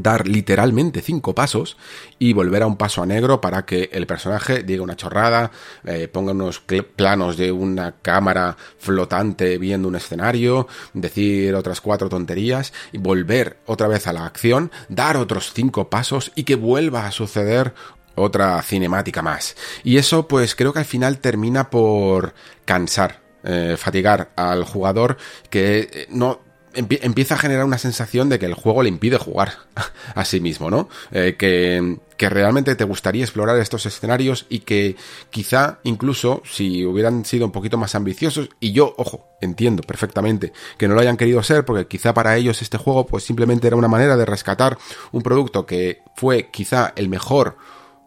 dar 0.01 0.29
literalmente 0.29 1.03
cinco 1.03 1.35
pasos 1.35 1.77
y 2.21 2.33
volver 2.33 2.63
a 2.63 2.69
un 2.69 2.77
paso 2.77 3.03
a 3.03 3.07
negro 3.07 3.41
para 3.41 3.67
que 3.67 3.91
el 3.93 4.07
personaje 4.07 4.63
diga 4.63 4.85
una 4.85 4.95
chorrada, 4.95 5.51
eh, 5.85 6.07
ponga 6.07 6.31
unos 6.31 6.63
planos 6.95 7.37
de 7.37 7.51
una 7.51 7.97
cámara 8.01 8.57
flotante 8.79 9.59
viendo 9.59 9.89
un 9.89 9.97
escenario, 9.97 10.69
decir 10.95 11.55
otras 11.57 11.81
cuatro 11.81 12.09
tonterías 12.09 12.73
y 12.93 12.99
volver 12.99 13.59
otra 13.67 13.89
vez 13.89 14.07
a 14.07 14.13
la 14.13 14.25
acción, 14.25 14.71
dar 14.89 15.17
otros 15.17 15.53
cinco 15.53 15.91
pasos 15.91 16.31
y 16.37 16.45
que 16.45 16.55
vuelva 16.55 17.07
a 17.07 17.11
suceder 17.11 17.75
otra 18.15 18.61
cinemática 18.63 19.23
más. 19.23 19.57
Y 19.85 19.97
eso 19.97 20.29
pues 20.29 20.55
creo 20.55 20.73
que 20.73 20.81
al 20.81 20.85
final 20.85 21.19
termina 21.19 21.71
por 21.71 22.35
cansar, 22.65 23.21
eh, 23.45 23.77
fatigar 23.79 24.31
al 24.37 24.65
jugador 24.65 25.17
que 25.51 25.91
eh, 25.93 26.07
no 26.11 26.42
empieza 26.75 27.35
a 27.35 27.39
generar 27.39 27.65
una 27.65 27.79
sensación 27.79 28.29
de 28.29 28.39
que 28.39 28.47
el 28.47 28.55
juego 28.55 28.83
le 28.83 28.89
impide 28.89 29.19
jugar 29.19 29.53
a 30.15 30.25
sí 30.25 30.41
mismo, 30.41 30.71
¿no? 30.71 30.89
Eh, 31.11 31.37
que, 31.39 31.99
realmente 32.23 32.77
te 32.77 32.85
gustaría 32.85 33.25
explorar 33.25 33.59
estos 33.59 33.85
escenarios 33.85 34.47
y 34.49 34.61
que 34.61 34.95
quizá 35.31 35.81
incluso 35.83 36.41
si 36.45 36.87
hubieran 36.87 37.25
sido 37.25 37.47
un 37.47 37.51
poquito 37.51 37.77
más 37.77 37.97
ambiciosos, 37.97 38.49
y 38.61 38.71
yo, 38.71 38.95
ojo, 38.97 39.27
entiendo 39.41 39.83
perfectamente 39.83 40.53
que 40.79 40.87
no 40.87 40.95
lo 40.95 41.01
hayan 41.01 41.17
querido 41.17 41.43
ser, 41.43 41.65
porque 41.65 41.89
quizá 41.89 42.15
para 42.15 42.37
ellos 42.37 42.63
este 42.63 42.79
juego 42.79 43.07
pues 43.07 43.25
simplemente 43.25 43.67
era 43.67 43.75
una 43.75 43.89
manera 43.89 44.17
de 44.17 44.25
rescatar 44.25 44.79
un 45.11 45.23
producto 45.23 45.67
que 45.67 46.03
fue 46.15 46.49
quizá 46.53 46.93
el 46.95 47.09
mejor 47.09 47.57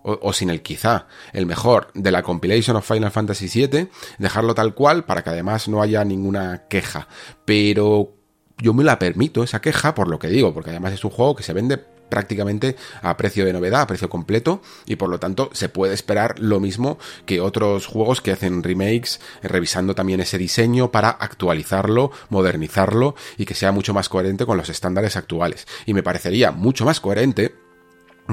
o, 0.05 0.33
sin 0.33 0.51
el 0.51 0.61
quizá, 0.61 1.07
el 1.33 1.47
mejor 1.47 1.89
de 1.95 2.11
la 2.11 2.21
compilation 2.21 2.77
of 2.77 2.87
Final 2.87 3.11
Fantasy 3.11 3.47
VII, 3.47 3.89
dejarlo 4.19 4.53
tal 4.53 4.75
cual 4.75 5.03
para 5.03 5.23
que 5.23 5.31
además 5.31 5.67
no 5.67 5.81
haya 5.81 6.05
ninguna 6.05 6.67
queja. 6.69 7.07
Pero 7.43 8.14
yo 8.57 8.73
me 8.73 8.83
la 8.83 8.99
permito 8.99 9.43
esa 9.43 9.61
queja 9.61 9.95
por 9.95 10.07
lo 10.07 10.19
que 10.19 10.27
digo, 10.27 10.53
porque 10.53 10.69
además 10.71 10.93
es 10.93 11.03
un 11.03 11.11
juego 11.11 11.35
que 11.35 11.43
se 11.43 11.53
vende 11.53 11.77
prácticamente 12.09 12.75
a 13.01 13.17
precio 13.17 13.45
de 13.45 13.53
novedad, 13.53 13.81
a 13.81 13.87
precio 13.87 14.09
completo, 14.09 14.61
y 14.85 14.95
por 14.95 15.09
lo 15.09 15.19
tanto 15.19 15.49
se 15.53 15.69
puede 15.69 15.93
esperar 15.93 16.39
lo 16.39 16.59
mismo 16.59 16.97
que 17.25 17.41
otros 17.41 17.87
juegos 17.87 18.21
que 18.21 18.31
hacen 18.31 18.63
remakes, 18.63 19.19
revisando 19.41 19.95
también 19.95 20.21
ese 20.21 20.37
diseño 20.37 20.91
para 20.91 21.09
actualizarlo, 21.09 22.11
modernizarlo 22.29 23.15
y 23.37 23.45
que 23.45 23.55
sea 23.55 23.71
mucho 23.71 23.93
más 23.93 24.09
coherente 24.09 24.45
con 24.45 24.57
los 24.57 24.69
estándares 24.69 25.15
actuales. 25.15 25.67
Y 25.85 25.93
me 25.93 26.03
parecería 26.03 26.51
mucho 26.51 26.85
más 26.85 26.99
coherente 26.99 27.64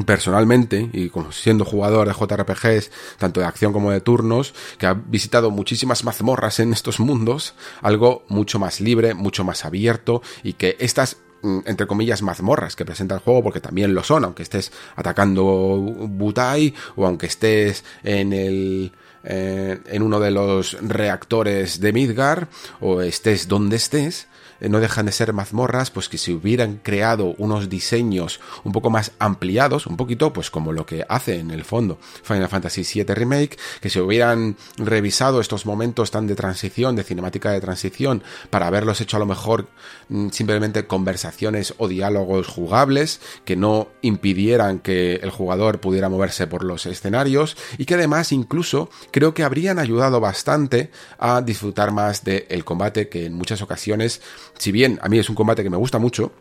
personalmente 0.06 0.88
y 0.92 1.11
siendo 1.32 1.64
jugador 1.64 2.08
de 2.08 2.14
JRPGs 2.14 2.90
tanto 3.18 3.40
de 3.40 3.46
acción 3.46 3.72
como 3.72 3.90
de 3.90 4.00
turnos 4.00 4.54
que 4.78 4.87
ha 4.87 4.94
visitado 4.94 5.50
muchísimas 5.50 6.02
mazmorras 6.04 6.61
en 6.61 6.72
estos 6.72 6.99
mundos 6.99 7.54
algo 7.82 8.25
mucho 8.28 8.58
más 8.58 8.80
libre 8.80 9.12
mucho 9.12 9.44
más 9.44 9.66
abierto 9.66 10.22
y 10.42 10.54
que 10.54 10.76
estas 10.80 11.18
mm, 11.42 11.61
entre 11.66 11.87
comillas 11.87 12.22
mazmorras 12.22 12.75
que 12.75 12.87
presenta 12.87 13.16
el 13.16 13.20
juego 13.20 13.42
porque 13.42 13.61
también 13.61 13.94
lo 13.94 14.02
son 14.02 14.25
aunque 14.25 14.42
estés 14.42 14.72
atacando 14.96 15.44
Butai 15.44 16.75
o 16.96 17.06
aunque 17.06 17.26
estés 17.26 17.84
en 18.02 18.32
el 18.32 18.92
eh, 19.25 19.78
en 19.87 20.02
uno 20.02 20.18
de 20.18 20.30
los 20.32 20.78
reactores 20.80 21.80
de 21.80 21.92
Midgar 21.92 22.49
o 22.80 23.02
estés 23.02 23.46
donde 23.46 23.76
estés 23.76 24.26
no 24.61 24.80
dejan 24.80 25.06
de 25.06 25.12
ser 25.12 25.32
mazmorras, 25.32 25.90
pues 25.90 26.09
que 26.09 26.18
si 26.18 26.32
hubieran 26.32 26.80
creado 26.82 27.35
unos 27.38 27.68
diseños 27.68 28.40
un 28.64 28.73
poco 28.73 28.90
más 28.90 29.12
ampliados, 29.18 29.87
un 29.87 29.97
poquito 29.97 30.32
pues 30.32 30.50
como 30.50 30.73
lo 30.73 30.87
que 30.87 31.04
hace 31.09 31.38
en 31.38 31.50
el 31.50 31.64
fondo 31.64 31.99
Final 32.23 32.49
Fantasy 32.49 32.82
VII 32.82 33.14
Remake, 33.14 33.59
que 33.80 33.90
se 33.90 34.00
hubieran 34.00 34.56
revisado 34.76 35.40
estos 35.40 35.66
momentos 35.66 36.11
tan 36.11 36.26
de 36.26 36.35
transición, 36.35 36.97
de 36.97 37.04
cinemática 37.04 37.50
de 37.50 37.61
transición, 37.61 38.23
para 38.50 38.66
haberlos 38.66 39.00
hecho 39.00 39.16
a 39.16 39.21
lo 39.21 39.26
mejor 39.26 39.68
mm, 40.09 40.30
simplemente 40.30 40.87
conversaciones 40.87 41.75
o 41.78 41.88
diálogos 41.88 42.47
jugables, 42.47 43.21
que 43.44 43.56
no 43.56 43.88
impidieran 44.02 44.78
que 44.78 45.16
el 45.16 45.30
jugador 45.30 45.80
pudiera 45.80 46.09
moverse 46.09 46.47
por 46.47 46.64
los 46.64 46.87
escenarios 46.87 47.56
y 47.78 47.85
que 47.85 47.94
además 47.94 48.32
incluso 48.32 48.90
creo 49.11 49.35
que 49.35 49.44
habrían 49.44 49.78
ayudado 49.78 50.21
bastante 50.21 50.90
a 51.18 51.40
disfrutar 51.42 51.92
más 51.92 52.25
del 52.25 52.64
combate 52.64 53.09
que 53.09 53.26
en 53.26 53.35
muchas 53.35 53.62
ocasiones 53.62 54.21
si 54.59 54.73
bien 54.73 54.99
a 55.02 55.09
mí 55.09 55.18
es 55.18 55.28
un 55.28 55.35
combate 55.35 55.62
que 55.62 55.71
me 55.71 55.76
gusta 55.76 55.99
mucho, 55.99 56.32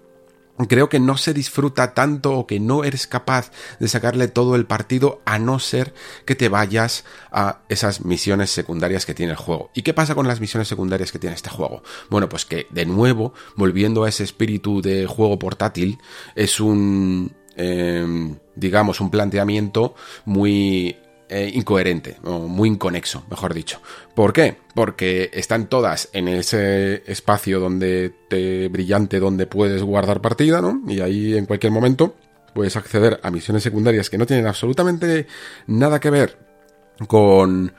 creo 0.67 0.89
que 0.89 0.99
no 0.99 1.17
se 1.17 1.33
disfruta 1.33 1.93
tanto 1.93 2.37
o 2.37 2.47
que 2.47 2.59
no 2.59 2.83
eres 2.83 3.07
capaz 3.07 3.51
de 3.79 3.87
sacarle 3.87 4.27
todo 4.27 4.55
el 4.55 4.65
partido 4.65 5.21
a 5.25 5.39
no 5.39 5.59
ser 5.59 5.93
que 6.25 6.35
te 6.35 6.49
vayas 6.49 7.05
a 7.31 7.61
esas 7.69 8.05
misiones 8.05 8.49
secundarias 8.49 9.05
que 9.05 9.13
tiene 9.13 9.31
el 9.31 9.37
juego. 9.37 9.71
¿Y 9.73 9.81
qué 9.81 9.93
pasa 9.93 10.15
con 10.15 10.27
las 10.27 10.41
misiones 10.41 10.67
secundarias 10.67 11.11
que 11.11 11.19
tiene 11.19 11.35
este 11.35 11.49
juego? 11.49 11.83
Bueno, 12.09 12.29
pues 12.29 12.45
que 12.45 12.67
de 12.69 12.85
nuevo, 12.85 13.33
volviendo 13.55 14.03
a 14.03 14.09
ese 14.09 14.23
espíritu 14.23 14.81
de 14.81 15.05
juego 15.05 15.39
portátil, 15.39 15.99
es 16.35 16.59
un... 16.59 17.33
Em, 17.57 18.37
digamos, 18.55 19.01
un 19.01 19.11
planteamiento 19.11 19.93
muy 20.23 20.97
eh, 21.33 21.49
incoherente, 21.53 22.17
o 22.25 22.39
muy 22.39 22.67
inconexo, 22.67 23.23
mejor 23.29 23.53
dicho. 23.53 23.81
¿Por 24.13 24.33
qué? 24.33 24.57
Porque 24.75 25.31
están 25.33 25.67
todas 25.67 26.09
en 26.11 26.27
ese 26.27 27.03
espacio 27.09 27.61
donde 27.61 28.13
te 28.27 28.67
brillante 28.67 29.21
donde 29.21 29.47
puedes 29.47 29.81
guardar 29.81 30.19
partida, 30.19 30.61
¿no? 30.61 30.81
Y 30.89 30.99
ahí 30.99 31.37
en 31.37 31.45
cualquier 31.45 31.71
momento 31.71 32.15
puedes 32.53 32.75
acceder 32.75 33.21
a 33.23 33.31
misiones 33.31 33.63
secundarias 33.63 34.09
que 34.09 34.17
no 34.17 34.25
tienen 34.25 34.45
absolutamente 34.45 35.25
nada 35.67 36.01
que 36.01 36.09
ver 36.09 36.37
con 37.07 37.73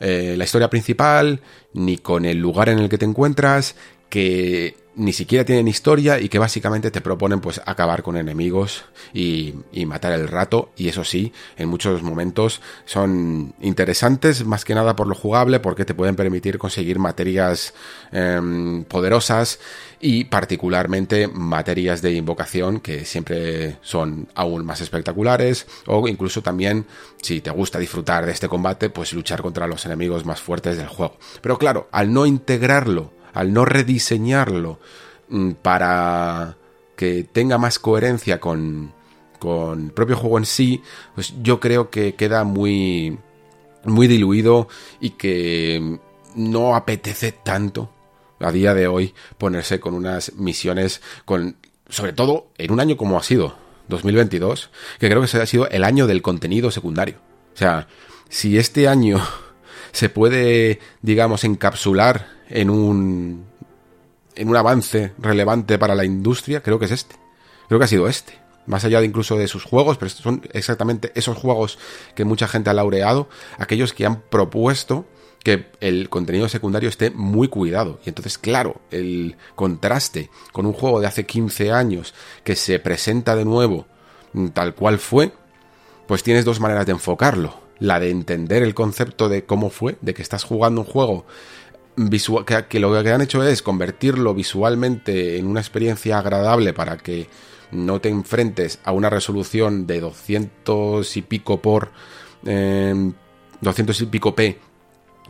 eh, 0.00 0.34
la 0.36 0.44
historia 0.44 0.68
principal, 0.68 1.40
ni 1.72 1.96
con 1.96 2.26
el 2.26 2.36
lugar 2.36 2.68
en 2.68 2.78
el 2.78 2.90
que 2.90 2.98
te 2.98 3.06
encuentras, 3.06 3.74
que 4.08 4.76
ni 4.98 5.12
siquiera 5.12 5.44
tienen 5.44 5.68
historia 5.68 6.18
y 6.18 6.28
que 6.28 6.40
básicamente 6.40 6.90
te 6.90 7.00
proponen 7.00 7.40
pues 7.40 7.60
acabar 7.64 8.02
con 8.02 8.16
enemigos 8.16 8.84
y, 9.14 9.54
matar 9.86 10.12
el 10.12 10.28
rato 10.28 10.70
y 10.76 10.88
eso 10.88 11.02
sí, 11.02 11.32
en 11.56 11.68
muchos 11.68 12.02
momentos 12.02 12.60
son 12.84 13.54
interesantes 13.60 14.44
más 14.44 14.64
que 14.64 14.74
nada 14.74 14.96
por 14.96 15.06
lo 15.06 15.14
jugable 15.14 15.60
porque 15.60 15.86
te 15.86 15.94
pueden 15.94 16.16
permitir 16.16 16.58
conseguir 16.58 16.98
materias 16.98 17.72
em, 18.12 18.84
poderosas 18.84 19.60
y 20.00 20.24
particularmente 20.24 21.26
materias 21.28 22.02
de 22.02 22.12
invocación 22.12 22.80
que 22.80 23.04
siempre 23.06 23.78
son 23.80 24.28
aún 24.34 24.66
más 24.66 24.80
espectaculares 24.80 25.66
o 25.86 26.06
incluso 26.06 26.42
también 26.42 26.86
si 27.22 27.40
te 27.40 27.50
gusta 27.50 27.78
disfrutar 27.78 28.26
de 28.26 28.32
este 28.32 28.48
combate 28.48 28.90
pues 28.90 29.12
luchar 29.12 29.40
contra 29.40 29.66
los 29.66 29.86
enemigos 29.86 30.26
más 30.26 30.40
fuertes 30.40 30.76
del 30.76 30.88
juego. 30.88 31.16
Pero 31.40 31.56
claro, 31.56 31.88
al 31.92 32.12
no 32.12 32.26
integrarlo 32.26 33.17
al 33.34 33.52
no 33.52 33.64
rediseñarlo 33.64 34.78
mm, 35.28 35.52
para 35.52 36.56
que 36.96 37.24
tenga 37.24 37.58
más 37.58 37.78
coherencia 37.78 38.40
con, 38.40 38.92
con 39.38 39.86
el 39.86 39.92
propio 39.92 40.16
juego 40.16 40.38
en 40.38 40.46
sí, 40.46 40.82
pues 41.14 41.34
yo 41.42 41.60
creo 41.60 41.90
que 41.90 42.14
queda 42.14 42.44
muy, 42.44 43.18
muy 43.84 44.06
diluido 44.06 44.68
y 45.00 45.10
que 45.10 45.98
no 46.34 46.74
apetece 46.74 47.32
tanto 47.32 47.90
a 48.40 48.52
día 48.52 48.74
de 48.74 48.86
hoy 48.86 49.14
ponerse 49.36 49.80
con 49.80 49.94
unas 49.94 50.34
misiones 50.34 51.00
con 51.24 51.56
sobre 51.88 52.12
todo 52.12 52.48
en 52.58 52.70
un 52.70 52.80
año 52.80 52.96
como 52.96 53.18
ha 53.18 53.22
sido 53.22 53.56
2022 53.88 54.70
que 54.98 55.08
creo 55.08 55.22
que 55.22 55.36
ha 55.38 55.46
sido 55.46 55.68
el 55.68 55.84
año 55.84 56.06
del 56.06 56.22
contenido 56.22 56.70
secundario. 56.70 57.16
O 57.54 57.56
sea 57.58 57.88
si 58.28 58.58
este 58.58 58.88
año 58.88 59.20
se 59.92 60.08
puede 60.08 60.80
digamos 61.02 61.44
encapsular 61.44 62.37
en 62.48 62.70
un, 62.70 63.44
en 64.34 64.48
un 64.48 64.56
avance 64.56 65.12
relevante 65.18 65.78
para 65.78 65.94
la 65.94 66.04
industria, 66.04 66.62
creo 66.62 66.78
que 66.78 66.86
es 66.86 66.92
este. 66.92 67.16
Creo 67.68 67.78
que 67.78 67.84
ha 67.84 67.88
sido 67.88 68.08
este. 68.08 68.38
Más 68.66 68.84
allá 68.84 69.00
de 69.00 69.06
incluso 69.06 69.36
de 69.36 69.48
sus 69.48 69.64
juegos, 69.64 69.96
pero 69.96 70.10
son 70.10 70.42
exactamente 70.52 71.12
esos 71.14 71.36
juegos 71.36 71.78
que 72.14 72.24
mucha 72.24 72.48
gente 72.48 72.70
ha 72.70 72.74
laureado, 72.74 73.28
aquellos 73.58 73.92
que 73.92 74.04
han 74.04 74.20
propuesto 74.20 75.06
que 75.42 75.66
el 75.80 76.08
contenido 76.08 76.48
secundario 76.48 76.88
esté 76.88 77.10
muy 77.10 77.48
cuidado. 77.48 78.00
Y 78.04 78.10
entonces, 78.10 78.36
claro, 78.36 78.80
el 78.90 79.36
contraste 79.54 80.30
con 80.52 80.66
un 80.66 80.72
juego 80.72 81.00
de 81.00 81.06
hace 81.06 81.24
15 81.24 81.72
años 81.72 82.14
que 82.44 82.56
se 82.56 82.78
presenta 82.78 83.36
de 83.36 83.44
nuevo 83.44 83.86
tal 84.52 84.74
cual 84.74 84.98
fue, 84.98 85.32
pues 86.06 86.22
tienes 86.22 86.44
dos 86.44 86.60
maneras 86.60 86.86
de 86.86 86.92
enfocarlo. 86.92 87.60
La 87.78 88.00
de 88.00 88.10
entender 88.10 88.62
el 88.62 88.74
concepto 88.74 89.28
de 89.28 89.44
cómo 89.44 89.70
fue, 89.70 89.96
de 90.00 90.12
que 90.12 90.22
estás 90.22 90.42
jugando 90.42 90.80
un 90.80 90.86
juego 90.86 91.26
visual, 91.98 92.44
que, 92.44 92.80
lo 92.80 93.02
que 93.02 93.10
han 93.10 93.20
hecho 93.20 93.42
es 93.42 93.62
convertirlo 93.62 94.34
visualmente 94.34 95.38
en 95.38 95.46
una 95.46 95.60
experiencia 95.60 96.18
agradable 96.18 96.72
para 96.72 96.96
que 96.96 97.28
no 97.70 98.00
te 98.00 98.08
enfrentes 98.08 98.78
a 98.84 98.92
una 98.92 99.10
resolución 99.10 99.86
de 99.86 100.00
200 100.00 101.16
y 101.16 101.22
pico 101.22 101.60
por 101.60 101.90
200 102.42 104.00
em, 104.00 104.06
y 104.06 104.10
pico 104.10 104.34
p 104.34 104.58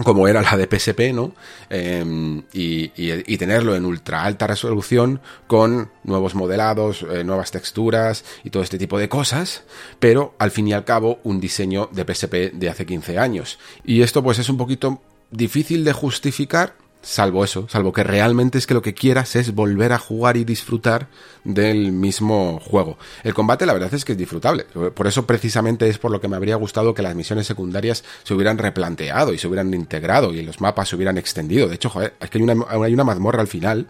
como 0.05 0.29
era 0.29 0.43
la 0.43 0.57
de 0.57 0.67
PSP, 0.67 1.13
¿no? 1.13 1.35
Em, 1.69 2.45
y, 2.53 3.37
tenerlo 3.37 3.75
en 3.75 3.85
ultra 3.85 4.25
alta 4.25 4.47
resolución 4.47 5.21
con 5.47 5.91
nuevos 6.05 6.35
modelados, 6.35 7.05
eh, 7.11 7.25
nuevas 7.25 7.51
texturas 7.51 8.25
y 8.45 8.51
todo 8.51 8.63
este 8.63 8.79
tipo 8.79 8.99
de 8.99 9.09
cosas, 9.09 9.65
pero 9.99 10.35
al 10.39 10.51
fin 10.51 10.69
y 10.69 10.73
al 10.73 10.85
cabo 10.85 11.21
un 11.25 11.41
diseño 11.41 11.89
de 11.93 12.05
PSP 12.05 12.53
de 12.53 12.69
hace 12.69 12.87
15 12.87 13.19
años. 13.19 13.59
Y 13.85 14.03
esto 14.03 14.23
pues 14.23 14.39
es 14.39 14.49
un 14.49 14.57
poquito 14.57 15.01
difícil 15.31 15.85
de 15.85 15.93
justificar 15.93 16.75
salvo 17.01 17.45
eso, 17.45 17.67
salvo 17.69 17.93
que 17.93 18.03
realmente 18.03 18.59
es 18.59 18.67
que 18.67 18.75
lo 18.75 18.83
que 18.83 18.95
quieras 18.95 19.37
es 19.37 19.55
volver 19.55 19.93
a 19.93 19.99
jugar 19.99 20.37
y 20.37 20.45
disfrutar 20.45 21.09
del 21.45 21.93
mismo 21.93 22.61
juego. 22.61 22.99
El 23.23 23.35
combate 23.35 23.67
la 23.67 23.73
verdad 23.73 23.93
es 23.95 24.05
que 24.05 24.13
es 24.13 24.19
disfrutable, 24.19 24.65
por 24.95 25.07
eso 25.07 25.25
precisamente 25.25 25.89
es 25.89 25.99
por 25.99 26.11
lo 26.11 26.21
que 26.21 26.29
me 26.29 26.37
habría 26.37 26.57
gustado 26.57 26.95
que 26.95 27.03
las 27.03 27.15
misiones 27.15 27.47
secundarias 27.47 28.05
se 28.25 28.35
hubieran 28.35 28.59
replanteado 28.59 29.33
y 29.33 29.39
se 29.39 29.47
hubieran 29.47 29.73
integrado 29.73 30.35
y 30.35 30.43
los 30.43 30.61
mapas 30.61 30.89
se 30.89 30.97
hubieran 30.97 31.19
extendido. 31.19 31.69
De 31.69 31.77
hecho, 31.77 31.89
joder, 31.89 32.15
es 32.21 32.31
que 32.31 32.39
hay 32.39 32.45
una, 32.45 32.67
hay 32.69 32.93
una 32.93 33.05
mazmorra 33.05 33.41
al 33.41 33.49
final 33.49 33.87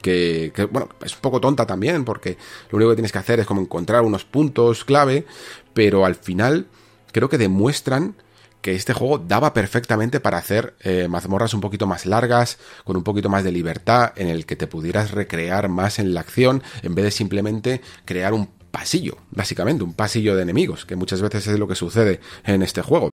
que, 0.00 0.52
que, 0.54 0.64
bueno, 0.66 0.88
es 1.04 1.14
un 1.14 1.20
poco 1.20 1.40
tonta 1.40 1.66
también 1.66 2.04
porque 2.04 2.38
lo 2.70 2.76
único 2.76 2.90
que 2.90 2.96
tienes 2.96 3.12
que 3.12 3.18
hacer 3.18 3.40
es 3.40 3.46
como 3.46 3.60
encontrar 3.60 4.02
unos 4.02 4.24
puntos 4.24 4.84
clave, 4.84 5.26
pero 5.72 6.04
al 6.04 6.14
final 6.14 6.66
creo 7.12 7.28
que 7.28 7.38
demuestran 7.38 8.14
que 8.64 8.74
este 8.74 8.94
juego 8.94 9.18
daba 9.18 9.52
perfectamente 9.52 10.20
para 10.20 10.38
hacer 10.38 10.74
eh, 10.80 11.06
mazmorras 11.06 11.52
un 11.52 11.60
poquito 11.60 11.86
más 11.86 12.06
largas, 12.06 12.56
con 12.84 12.96
un 12.96 13.02
poquito 13.02 13.28
más 13.28 13.44
de 13.44 13.52
libertad, 13.52 14.14
en 14.16 14.28
el 14.28 14.46
que 14.46 14.56
te 14.56 14.66
pudieras 14.66 15.10
recrear 15.10 15.68
más 15.68 15.98
en 15.98 16.14
la 16.14 16.20
acción, 16.20 16.62
en 16.80 16.94
vez 16.94 17.04
de 17.04 17.10
simplemente 17.10 17.82
crear 18.06 18.32
un 18.32 18.48
pasillo, 18.70 19.18
básicamente, 19.30 19.84
un 19.84 19.92
pasillo 19.92 20.34
de 20.34 20.44
enemigos, 20.44 20.86
que 20.86 20.96
muchas 20.96 21.20
veces 21.20 21.46
es 21.46 21.58
lo 21.58 21.68
que 21.68 21.74
sucede 21.74 22.20
en 22.42 22.62
este 22.62 22.80
juego. 22.80 23.10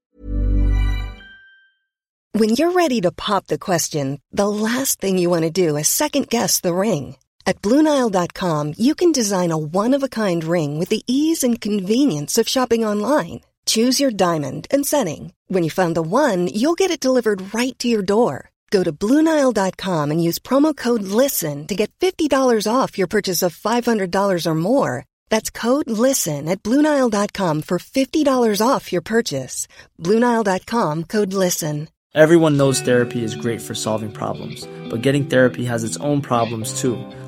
When 2.34 2.56
you're 2.56 2.72
ready 2.72 3.02
to 3.02 3.12
pop 3.12 3.48
the 3.48 3.60
question, 3.60 4.22
the 4.32 4.48
last 4.48 5.02
thing 5.02 5.18
you 5.18 5.30
want 5.30 5.44
to 5.44 5.52
do 5.52 5.76
is 5.76 5.90
second 5.90 6.30
guess 6.30 6.62
the 6.62 6.74
ring. 6.74 7.18
At 7.46 7.62
BlueNile.com, 7.62 8.76
you 8.78 8.96
can 8.96 9.12
design 9.12 9.52
a 9.52 9.58
one-of-a-kind 9.58 10.46
ring 10.46 10.80
with 10.80 10.88
the 10.88 11.04
ease 11.08 11.44
and 11.44 11.60
convenience 11.60 12.38
of 12.38 12.48
shopping 12.48 12.86
online. 12.86 13.42
Choose 13.66 14.00
your 14.00 14.12
diamond 14.12 14.68
and 14.72 14.86
setting. 14.86 15.34
When 15.48 15.64
you 15.64 15.70
find 15.70 15.96
the 15.96 16.02
one, 16.02 16.48
you'll 16.48 16.80
get 16.80 16.92
it 16.92 17.02
delivered 17.02 17.54
right 17.54 17.78
to 17.80 17.90
your 17.90 18.02
door. 18.02 18.52
Go 18.72 18.84
to 18.84 18.94
Bluenile.com 18.94 20.12
and 20.12 20.24
use 20.24 20.40
promo 20.40 20.76
code 20.76 21.04
LISTEN 21.04 21.68
to 21.68 21.76
get 21.76 21.92
$50 22.00 22.32
off 22.72 22.98
your 22.98 23.08
purchase 23.08 23.44
of 23.44 23.54
$500 23.54 24.46
or 24.46 24.56
more. 24.56 25.06
That's 25.30 25.50
code 25.50 25.90
LISTEN 25.90 26.48
at 26.48 26.64
Bluenile.com 26.64 27.64
for 27.64 27.80
$50 27.80 28.66
off 28.66 28.94
your 28.94 29.02
purchase. 29.02 29.68
Bluenile.com 30.00 31.04
code 31.04 31.34
LISTEN. 31.34 31.90
Everyone 32.14 32.58
knows 32.58 32.82
therapy 32.82 33.24
is 33.24 33.36
great 33.36 33.62
for 33.62 33.74
solving 33.74 34.12
problems, 34.12 34.68
but 34.90 35.02
getting 35.02 35.26
therapy 35.26 35.64
has 35.64 35.86
its 35.86 35.96
own 36.02 36.22
problems 36.22 36.82
too, 36.82 36.98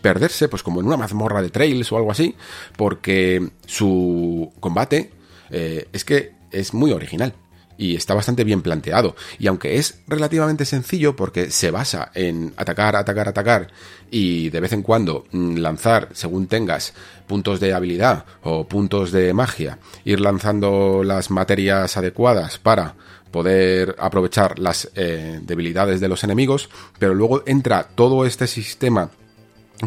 perderse, 0.00 0.48
pues 0.48 0.62
como 0.62 0.80
en 0.80 0.86
una 0.86 0.96
mazmorra 0.96 1.42
de 1.42 1.50
trails 1.50 1.90
o 1.92 1.96
algo 1.96 2.10
así, 2.10 2.34
porque 2.76 3.50
su 3.66 4.52
combate 4.60 5.10
eh, 5.50 5.88
es 5.92 6.04
que 6.04 6.32
es 6.50 6.74
muy 6.74 6.92
original 6.92 7.34
y 7.80 7.96
está 7.96 8.12
bastante 8.12 8.44
bien 8.44 8.60
planteado. 8.60 9.16
Y 9.38 9.46
aunque 9.46 9.78
es 9.78 10.02
relativamente 10.06 10.66
sencillo 10.66 11.16
porque 11.16 11.50
se 11.50 11.70
basa 11.70 12.10
en 12.14 12.52
atacar, 12.58 12.94
atacar, 12.94 13.26
atacar 13.28 13.68
y 14.10 14.50
de 14.50 14.60
vez 14.60 14.74
en 14.74 14.82
cuando 14.82 15.24
mm, 15.32 15.56
lanzar, 15.56 16.08
según 16.12 16.46
tengas 16.46 16.92
puntos 17.26 17.58
de 17.58 17.72
habilidad 17.72 18.26
o 18.42 18.68
puntos 18.68 19.12
de 19.12 19.32
magia, 19.32 19.78
ir 20.04 20.20
lanzando 20.20 21.02
las 21.02 21.30
materias 21.30 21.96
adecuadas 21.96 22.58
para 22.58 22.96
poder 23.30 23.96
aprovechar 23.98 24.58
las 24.58 24.90
eh, 24.94 25.40
debilidades 25.42 26.00
de 26.00 26.08
los 26.08 26.22
enemigos, 26.22 26.68
pero 26.98 27.14
luego 27.14 27.44
entra 27.46 27.84
todo 27.94 28.26
este 28.26 28.46
sistema 28.46 29.10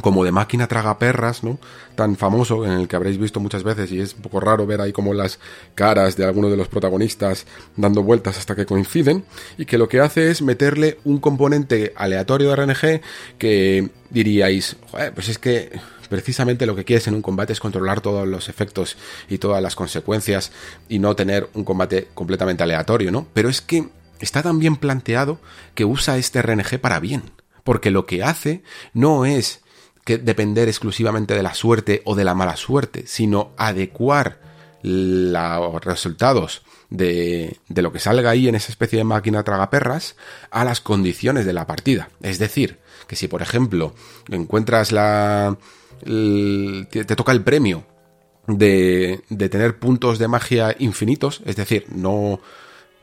como 0.01 0.23
de 0.23 0.31
máquina 0.31 0.67
tragaperras, 0.67 1.43
¿no? 1.43 1.59
Tan 1.95 2.15
famoso, 2.15 2.65
en 2.65 2.71
el 2.71 2.87
que 2.87 2.95
habréis 2.95 3.17
visto 3.17 3.39
muchas 3.39 3.63
veces 3.63 3.91
y 3.91 3.99
es 3.99 4.15
un 4.15 4.21
poco 4.21 4.39
raro 4.39 4.65
ver 4.65 4.81
ahí 4.81 4.91
como 4.91 5.13
las 5.13 5.39
caras 5.75 6.15
de 6.17 6.25
algunos 6.25 6.51
de 6.51 6.57
los 6.57 6.67
protagonistas 6.67 7.45
dando 7.75 8.03
vueltas 8.03 8.37
hasta 8.37 8.55
que 8.55 8.65
coinciden 8.65 9.23
y 9.57 9.65
que 9.65 9.77
lo 9.77 9.87
que 9.87 9.99
hace 9.99 10.31
es 10.31 10.41
meterle 10.41 10.99
un 11.03 11.19
componente 11.19 11.93
aleatorio 11.95 12.49
de 12.49 12.55
RNG 12.55 13.01
que 13.37 13.89
diríais, 14.09 14.75
pues 15.13 15.29
es 15.29 15.37
que 15.37 15.71
precisamente 16.09 16.65
lo 16.65 16.75
que 16.75 16.85
quieres 16.85 17.07
en 17.07 17.15
un 17.15 17.21
combate 17.21 17.53
es 17.53 17.59
controlar 17.59 18.01
todos 18.01 18.27
los 18.27 18.49
efectos 18.49 18.97
y 19.29 19.39
todas 19.39 19.63
las 19.63 19.75
consecuencias 19.75 20.51
y 20.87 20.99
no 20.99 21.15
tener 21.15 21.49
un 21.53 21.63
combate 21.63 22.09
completamente 22.13 22.63
aleatorio, 22.63 23.11
¿no? 23.11 23.25
Pero 23.33 23.49
es 23.49 23.61
que 23.61 23.89
está 24.19 24.43
tan 24.43 24.59
bien 24.59 24.75
planteado 24.75 25.39
que 25.73 25.85
usa 25.85 26.17
este 26.17 26.41
RNG 26.41 26.79
para 26.79 26.99
bien. 26.99 27.23
Porque 27.63 27.91
lo 27.91 28.05
que 28.05 28.23
hace 28.23 28.61
no 28.93 29.25
es 29.25 29.62
que 30.05 30.17
depender 30.17 30.67
exclusivamente 30.67 31.33
de 31.33 31.43
la 31.43 31.53
suerte 31.53 32.01
o 32.05 32.15
de 32.15 32.23
la 32.23 32.33
mala 32.33 32.57
suerte, 32.57 33.05
sino 33.07 33.51
adecuar 33.57 34.39
los 34.83 35.85
resultados 35.85 36.63
de, 36.89 37.57
de, 37.69 37.81
lo 37.81 37.93
que 37.93 37.99
salga 37.99 38.29
ahí 38.29 38.49
en 38.49 38.55
esa 38.55 38.71
especie 38.71 38.97
de 38.97 39.05
máquina 39.05 39.43
tragaperras 39.43 40.17
a 40.51 40.65
las 40.65 40.81
condiciones 40.81 41.45
de 41.45 41.53
la 41.53 41.65
partida. 41.65 42.09
Es 42.21 42.37
decir, 42.37 42.79
que 43.07 43.15
si 43.15 43.27
por 43.27 43.41
ejemplo 43.41 43.93
encuentras 44.29 44.91
la... 44.91 45.57
te, 46.01 47.05
toca 47.05 47.31
el 47.31 47.43
premio 47.43 47.85
de, 48.47 49.21
de 49.29 49.49
tener 49.49 49.79
puntos 49.79 50.19
de 50.19 50.27
magia 50.27 50.75
infinitos, 50.79 51.41
es 51.45 51.55
decir, 51.55 51.85
no, 51.89 52.41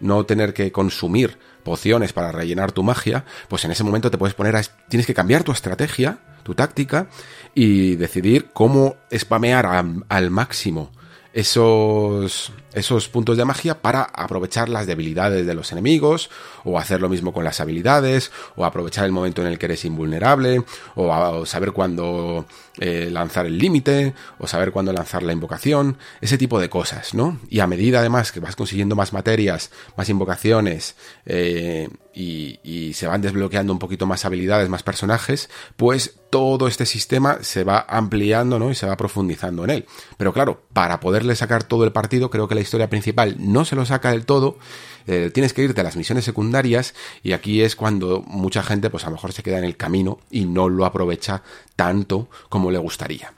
no 0.00 0.26
tener 0.26 0.52
que 0.52 0.72
consumir 0.72 1.38
pociones 1.60 2.12
para 2.12 2.32
rellenar 2.32 2.72
tu 2.72 2.82
magia, 2.82 3.24
pues 3.48 3.64
en 3.64 3.70
ese 3.70 3.84
momento 3.84 4.10
te 4.10 4.18
puedes 4.18 4.34
poner 4.34 4.56
a... 4.56 4.62
tienes 4.88 5.06
que 5.06 5.14
cambiar 5.14 5.44
tu 5.44 5.52
estrategia 5.52 6.18
tu 6.42 6.54
táctica 6.54 7.08
y 7.54 7.96
decidir 7.96 8.48
cómo 8.52 8.96
spamear 9.14 9.66
al 10.08 10.30
máximo 10.30 10.90
esos, 11.32 12.52
esos 12.72 13.08
puntos 13.08 13.36
de 13.36 13.44
magia 13.44 13.80
para 13.80 14.02
aprovechar 14.02 14.68
las 14.68 14.86
debilidades 14.86 15.46
de 15.46 15.54
los 15.54 15.72
enemigos, 15.72 16.30
o 16.64 16.78
hacer 16.78 17.00
lo 17.00 17.08
mismo 17.08 17.32
con 17.32 17.44
las 17.44 17.60
habilidades, 17.60 18.30
o 18.56 18.64
aprovechar 18.64 19.04
el 19.04 19.12
momento 19.12 19.42
en 19.42 19.48
el 19.48 19.58
que 19.58 19.66
eres 19.66 19.84
invulnerable, 19.84 20.62
o, 20.94 21.44
saber 21.46 21.72
cuándo 21.72 22.46
eh, 22.78 23.08
lanzar 23.10 23.46
el 23.46 23.58
límite, 23.58 24.14
o 24.38 24.46
saber 24.46 24.72
cuándo 24.72 24.92
lanzar 24.92 25.22
la 25.22 25.32
invocación, 25.32 25.98
ese 26.20 26.38
tipo 26.38 26.60
de 26.60 26.68
cosas, 26.68 27.14
¿no? 27.14 27.38
Y 27.48 27.60
a 27.60 27.66
medida 27.66 28.00
además 28.00 28.32
que 28.32 28.40
vas 28.40 28.56
consiguiendo 28.56 28.96
más 28.96 29.12
materias, 29.12 29.70
más 29.96 30.08
invocaciones, 30.08 30.94
eh, 31.26 31.88
y, 32.14 32.58
y 32.62 32.92
se 32.94 33.06
van 33.06 33.22
desbloqueando 33.22 33.72
un 33.72 33.78
poquito 33.78 34.06
más 34.06 34.24
habilidades, 34.24 34.68
más 34.68 34.82
personajes, 34.82 35.48
pues 35.76 36.16
todo 36.30 36.68
este 36.68 36.86
sistema 36.86 37.38
se 37.42 37.64
va 37.64 37.84
ampliando, 37.88 38.58
¿no? 38.58 38.70
Y 38.70 38.74
se 38.74 38.86
va 38.86 38.96
profundizando 38.96 39.64
en 39.64 39.70
él. 39.70 39.86
Pero 40.16 40.32
claro, 40.32 40.62
para 40.72 41.00
poderle 41.00 41.34
sacar 41.36 41.64
todo 41.64 41.84
el 41.84 41.92
partido, 41.92 42.30
creo 42.30 42.48
que 42.48 42.54
la 42.60 42.64
historia 42.64 42.90
principal 42.90 43.36
no 43.38 43.64
se 43.64 43.74
lo 43.74 43.86
saca 43.86 44.10
del 44.10 44.26
todo. 44.26 44.58
Eh, 45.06 45.30
tienes 45.32 45.54
que 45.54 45.62
irte 45.62 45.80
a 45.80 45.84
las 45.84 45.96
misiones 45.96 46.26
secundarias 46.26 46.94
y 47.22 47.32
aquí 47.32 47.62
es 47.62 47.74
cuando 47.74 48.22
mucha 48.26 48.62
gente, 48.62 48.90
pues 48.90 49.04
a 49.04 49.06
lo 49.06 49.16
mejor 49.16 49.32
se 49.32 49.42
queda 49.42 49.58
en 49.58 49.64
el 49.64 49.78
camino 49.78 50.20
y 50.30 50.44
no 50.44 50.68
lo 50.68 50.84
aprovecha 50.84 51.42
tanto 51.74 52.28
como 52.50 52.70
le 52.70 52.78
gustaría. 52.78 53.32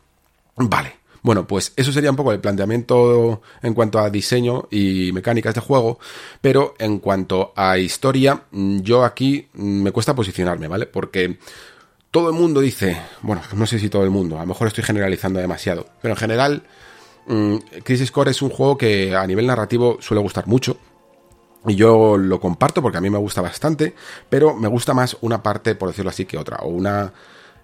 Vale. 0.56 1.02
Bueno, 1.22 1.46
pues 1.46 1.72
eso 1.76 1.92
sería 1.92 2.10
un 2.10 2.16
poco 2.16 2.32
el 2.32 2.40
planteamiento 2.40 3.42
en 3.62 3.74
cuanto 3.74 4.00
a 4.00 4.10
diseño 4.10 4.66
y 4.72 5.12
mecánicas 5.12 5.54
de 5.54 5.60
juego, 5.60 6.00
pero 6.40 6.74
en 6.80 6.98
cuanto 6.98 7.52
a 7.54 7.78
historia, 7.78 8.42
yo 8.50 9.04
aquí 9.04 9.46
me 9.52 9.92
cuesta 9.92 10.16
posicionarme, 10.16 10.66
¿vale? 10.66 10.86
Porque 10.86 11.38
todo 12.10 12.28
el 12.28 12.34
mundo 12.34 12.60
dice, 12.60 13.00
bueno, 13.20 13.40
no 13.54 13.66
sé 13.66 13.78
si 13.78 13.88
todo 13.88 14.02
el 14.02 14.10
mundo, 14.10 14.36
a 14.36 14.40
lo 14.40 14.46
mejor 14.46 14.66
estoy 14.66 14.82
generalizando 14.82 15.38
demasiado, 15.38 15.86
pero 16.02 16.14
en 16.14 16.18
general, 16.18 16.64
mm, 17.26 17.56
Crisis 17.84 18.10
Core 18.10 18.30
es 18.30 18.42
un 18.42 18.50
juego 18.50 18.76
que 18.76 19.14
a 19.14 19.26
nivel 19.26 19.46
narrativo 19.46 19.98
suele 20.00 20.22
gustar 20.22 20.46
mucho. 20.46 20.76
Y 21.66 21.76
yo 21.76 22.16
lo 22.16 22.40
comparto 22.40 22.82
porque 22.82 22.98
a 22.98 23.00
mí 23.00 23.08
me 23.08 23.18
gusta 23.18 23.40
bastante, 23.40 23.94
pero 24.28 24.54
me 24.54 24.68
gusta 24.68 24.94
más 24.94 25.16
una 25.20 25.42
parte, 25.42 25.74
por 25.76 25.88
decirlo 25.88 26.10
así, 26.10 26.24
que 26.24 26.36
otra, 26.36 26.56
o 26.62 26.68
una, 26.68 27.12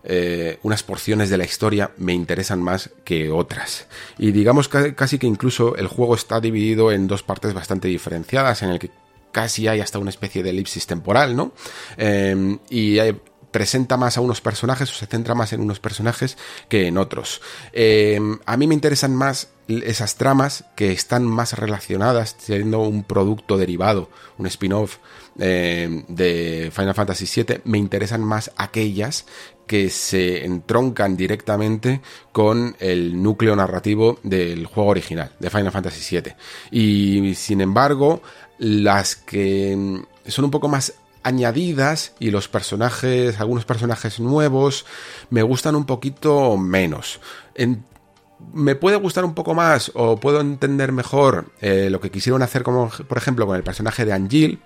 eh, 0.04 0.60
unas 0.62 0.84
porciones 0.84 1.30
de 1.30 1.36
la 1.36 1.44
historia 1.44 1.90
me 1.96 2.12
interesan 2.12 2.62
más 2.62 2.90
que 3.04 3.30
otras. 3.30 3.88
Y 4.16 4.30
digamos 4.30 4.68
que 4.68 4.94
casi 4.94 5.18
que 5.18 5.26
incluso 5.26 5.74
el 5.76 5.88
juego 5.88 6.14
está 6.14 6.40
dividido 6.40 6.92
en 6.92 7.08
dos 7.08 7.24
partes 7.24 7.54
bastante 7.54 7.88
diferenciadas, 7.88 8.62
en 8.62 8.70
el 8.70 8.78
que 8.78 8.90
casi 9.32 9.66
hay 9.66 9.80
hasta 9.80 9.98
una 9.98 10.10
especie 10.10 10.44
de 10.44 10.50
elipsis 10.50 10.86
temporal, 10.86 11.34
¿no? 11.34 11.52
Eh, 11.96 12.56
y 12.70 13.00
hay, 13.00 13.20
presenta 13.50 13.96
más 13.96 14.16
a 14.16 14.20
unos 14.20 14.40
personajes 14.40 14.90
o 14.90 14.94
se 14.94 15.06
centra 15.06 15.34
más 15.34 15.52
en 15.52 15.60
unos 15.60 15.80
personajes 15.80 16.36
que 16.68 16.86
en 16.86 16.98
otros. 16.98 17.40
Eh, 17.72 18.20
a 18.44 18.56
mí 18.56 18.66
me 18.66 18.74
interesan 18.74 19.14
más 19.14 19.48
esas 19.68 20.16
tramas 20.16 20.64
que 20.76 20.92
están 20.92 21.26
más 21.26 21.52
relacionadas, 21.52 22.36
siendo 22.38 22.80
un 22.80 23.04
producto 23.04 23.58
derivado, 23.58 24.08
un 24.38 24.46
spin-off 24.46 24.96
eh, 25.38 26.04
de 26.08 26.70
Final 26.74 26.94
Fantasy 26.94 27.42
VII, 27.42 27.60
me 27.64 27.78
interesan 27.78 28.22
más 28.22 28.50
aquellas 28.56 29.26
que 29.66 29.90
se 29.90 30.46
entroncan 30.46 31.16
directamente 31.16 32.00
con 32.32 32.74
el 32.80 33.22
núcleo 33.22 33.54
narrativo 33.54 34.18
del 34.22 34.64
juego 34.66 34.90
original, 34.90 35.32
de 35.38 35.50
Final 35.50 35.70
Fantasy 35.70 36.18
VII. 36.18 36.34
Y 36.70 37.34
sin 37.34 37.60
embargo, 37.60 38.22
las 38.58 39.14
que 39.14 40.02
son 40.26 40.44
un 40.46 40.50
poco 40.50 40.68
más 40.68 40.94
añadidas 41.28 42.12
y 42.18 42.30
los 42.30 42.48
personajes, 42.48 43.40
algunos 43.40 43.64
personajes 43.64 44.18
nuevos, 44.18 44.86
me 45.30 45.42
gustan 45.42 45.76
un 45.76 45.84
poquito 45.84 46.56
menos. 46.56 47.20
me 48.52 48.74
puede 48.74 48.96
gustar 48.96 49.24
un 49.24 49.34
pock 49.34 49.52
más 49.54 49.92
o 49.94 50.18
puedo 50.18 50.40
entender 50.40 50.92
mejor 50.92 51.52
eh, 51.60 51.88
lo 51.90 52.00
que 52.00 52.10
quisieron 52.10 52.42
hacer 52.42 52.62
como 52.62 52.88
por 52.88 53.18
ejemplo 53.18 53.46
con 53.46 53.56
el 53.56 53.64
personaje 53.64 54.04
de 54.04 54.12
Angel 54.12 54.58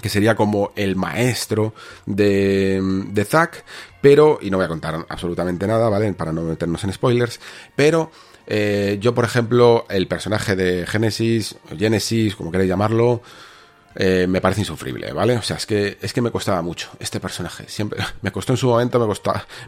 que 0.00 0.08
sería 0.08 0.34
como 0.34 0.72
el 0.74 0.96
maestro 0.96 1.74
de, 2.06 2.80
de 3.08 3.24
Zack, 3.24 3.64
pero, 4.00 4.38
y 4.40 4.50
no 4.50 4.56
voy 4.56 4.64
a 4.64 4.68
contar 4.68 5.04
absolutamente 5.08 5.66
nada, 5.66 5.90
¿vale? 5.90 6.12
Para 6.14 6.32
no 6.32 6.40
meternos 6.40 6.82
en 6.84 6.94
spoilers, 6.94 7.40
pero 7.76 8.10
eh, 8.46 8.98
yo, 9.00 9.14
por 9.14 9.24
ejemplo, 9.24 9.84
el 9.88 10.08
personaje 10.08 10.56
de 10.56 10.86
Genesis, 10.86 11.56
Genesis, 11.76 12.36
como 12.36 12.50
queréis 12.50 12.70
llamarlo, 12.70 13.22
eh, 13.94 14.26
me 14.28 14.40
parece 14.40 14.62
insufrible, 14.62 15.12
¿vale? 15.12 15.36
O 15.36 15.42
sea, 15.42 15.56
es 15.56 15.66
que, 15.66 15.98
es 16.00 16.12
que 16.12 16.20
me 16.20 16.30
costaba 16.30 16.62
mucho 16.62 16.90
este 16.98 17.20
personaje. 17.20 17.64
Siempre, 17.68 18.02
me 18.22 18.32
costó 18.32 18.52
en 18.52 18.56
su 18.56 18.68
momento, 18.68 18.98
me, 18.98 19.12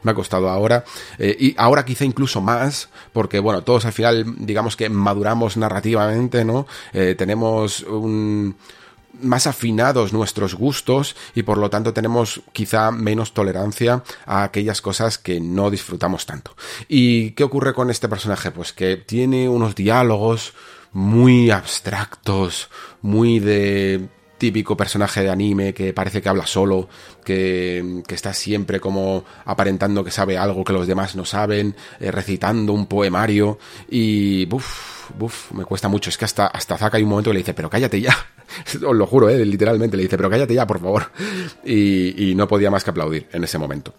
me 0.02 0.10
ha 0.10 0.14
costado 0.14 0.48
ahora. 0.48 0.84
Eh, 1.18 1.36
y 1.38 1.54
ahora 1.58 1.84
quizá 1.84 2.04
incluso 2.04 2.40
más, 2.40 2.88
porque 3.12 3.38
bueno, 3.38 3.62
todos 3.62 3.84
al 3.84 3.92
final, 3.92 4.24
digamos 4.38 4.76
que 4.76 4.88
maduramos 4.88 5.56
narrativamente, 5.56 6.44
¿no? 6.44 6.66
tenemos 7.16 7.80
un 7.82 8.56
más 9.20 9.46
afinados 9.46 10.12
nuestros 10.12 10.54
gustos 10.54 11.16
y 11.34 11.42
por 11.42 11.58
lo 11.58 11.70
tanto 11.70 11.92
tenemos 11.92 12.42
quizá 12.52 12.90
menos 12.90 13.32
tolerancia 13.32 14.02
a 14.26 14.44
aquellas 14.44 14.80
cosas 14.80 15.18
que 15.18 15.40
no 15.40 15.70
disfrutamos 15.70 16.26
tanto. 16.26 16.56
¿Y 16.88 17.32
qué 17.32 17.44
ocurre 17.44 17.74
con 17.74 17.90
este 17.90 18.08
personaje? 18.08 18.50
Pues 18.50 18.72
que 18.72 18.96
tiene 18.96 19.48
unos 19.48 19.74
diálogos 19.74 20.54
muy 20.94 21.50
abstractos, 21.50 22.70
muy 23.02 23.40
de 23.40 24.08
típico 24.38 24.76
personaje 24.76 25.22
de 25.22 25.30
anime 25.30 25.74
que 25.74 25.92
parece 25.92 26.20
que 26.20 26.28
habla 26.28 26.46
solo, 26.46 26.88
que, 27.24 28.02
está 28.08 28.32
siempre 28.32 28.80
como 28.80 29.24
aparentando 29.44 30.04
que 30.04 30.10
sabe 30.10 30.38
algo 30.38 30.64
que 30.64 30.72
los 30.72 30.86
demás 30.86 31.16
no 31.16 31.24
saben, 31.24 31.74
eh, 32.00 32.10
recitando 32.10 32.72
un 32.72 32.86
poemario 32.86 33.58
y... 33.90 34.48
Uf, 34.52 35.52
me 35.52 35.64
cuesta 35.64 35.88
mucho. 35.88 36.08
Es 36.08 36.16
que 36.16 36.24
hasta, 36.24 36.46
hasta 36.46 36.78
Zack 36.78 36.94
hay 36.94 37.02
un 37.02 37.10
momento 37.10 37.30
que 37.30 37.34
le 37.34 37.40
dice, 37.40 37.54
pero 37.54 37.68
cállate 37.68 38.00
ya. 38.00 38.16
Os 38.86 38.96
lo 38.96 39.06
juro, 39.06 39.28
¿eh? 39.28 39.44
literalmente 39.44 39.96
le 39.96 40.04
dice, 40.04 40.16
pero 40.16 40.30
cállate 40.30 40.54
ya, 40.54 40.66
por 40.66 40.80
favor. 40.80 41.10
Y, 41.64 42.30
y 42.30 42.34
no 42.34 42.46
podía 42.46 42.70
más 42.70 42.84
que 42.84 42.90
aplaudir 42.90 43.28
en 43.32 43.44
ese 43.44 43.58
momento. 43.58 43.94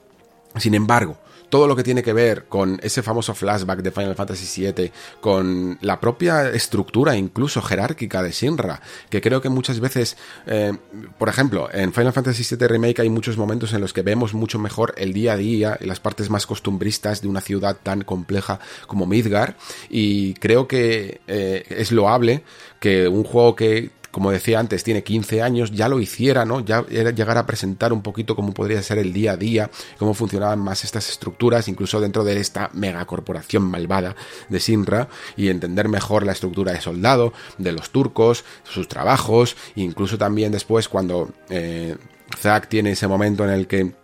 Sin 0.58 0.73
embargo, 0.75 1.17
todo 1.56 1.70
lo 1.70 1.76
que 1.78 1.84
tiene 1.84 2.04
que 2.04 2.12
ver 2.12 2.48
con 2.50 2.82
ese 2.84 3.02
famoso 3.02 3.34
flashback 3.34 3.80
de 3.82 3.89
Final 3.89 4.13
Fantasy 4.13 4.62
VII, 4.62 4.91
con 5.22 5.78
la 5.80 6.02
propia 6.02 6.50
estructura 6.50 7.15
incluso 7.15 7.62
jerárquica 7.62 8.22
de 8.22 8.32
Shinra, 8.32 8.82
que 9.10 9.22
creo 9.22 9.39
que 9.39 9.48
muchas 9.48 9.80
veces, 9.80 10.18
eh, 10.48 10.74
por 11.18 11.30
ejemplo, 11.30 11.70
en 11.72 11.94
Final 11.94 12.12
Fantasy 12.12 12.44
VII 12.58 12.68
Remake 12.68 13.04
hay 13.04 13.10
muchos 13.10 13.38
momentos 13.38 13.72
en 13.72 13.80
los 13.80 13.94
que 13.94 14.02
vemos 14.02 14.34
mucho 14.34 14.60
mejor 14.60 14.96
el 14.98 15.13
día 15.13 15.32
a 15.32 15.38
día 15.38 15.78
y 15.80 15.86
las 15.86 16.02
partes 16.02 16.30
más 16.30 16.46
costumbristas 16.46 17.22
de 17.22 17.30
una 17.30 17.39
ciudad 17.39 17.78
tan 17.82 18.02
compleja 18.02 18.60
como 18.86 19.06
Midgar, 19.06 19.56
y 19.89 20.34
creo 20.34 20.68
que 20.68 21.22
eh, 21.28 21.63
es 21.70 21.94
loable 21.94 22.44
que 22.82 23.08
un 23.08 23.24
juego 23.24 23.56
que 23.56 23.91
como 24.15 24.32
decía 24.32 24.62
antes, 24.62 24.86
tiene 24.86 25.04
15 25.04 25.41
años, 25.41 25.71
ya 25.73 25.89
lo 25.89 25.99
hiciera, 25.99 26.45
¿no? 26.45 26.62
Ya 26.62 26.86
era 26.89 27.12
llegar 27.12 27.38
a 27.38 27.45
presentar 27.45 27.91
un 27.91 28.01
poquito 28.01 28.34
cómo 28.34 28.54
podría 28.54 28.82
ser 28.82 28.97
el 28.97 29.12
día 29.12 29.34
a 29.34 29.36
día, 29.36 29.69
cómo 29.99 30.13
funcionaban 30.13 30.58
más 30.58 30.86
estas 30.86 31.10
estructuras, 31.10 31.67
incluso 31.67 31.99
dentro 31.99 32.23
de 32.23 32.39
esta 32.39 32.69
megacorporación 32.71 33.63
malvada 33.63 34.15
de 34.47 34.62
Sinra, 34.62 35.10
y 35.36 35.49
entender 35.49 35.89
mejor 35.89 36.25
la 36.25 36.32
estructura 36.32 36.71
de 36.71 36.80
soldado, 36.80 37.34
de 37.58 37.73
los 37.73 37.89
turcos, 37.89 38.45
sus 38.63 38.88
trabajos, 38.88 39.58
incluso 39.75 40.17
también 40.17 40.54
después 40.54 40.88
cuando 40.88 41.34
eh, 41.49 41.97
Zack 42.39 42.69
tiene 42.69 42.91
ese 42.91 43.10
momento 43.10 43.43
en 43.43 43.49
el 43.49 43.67
que 43.67 43.95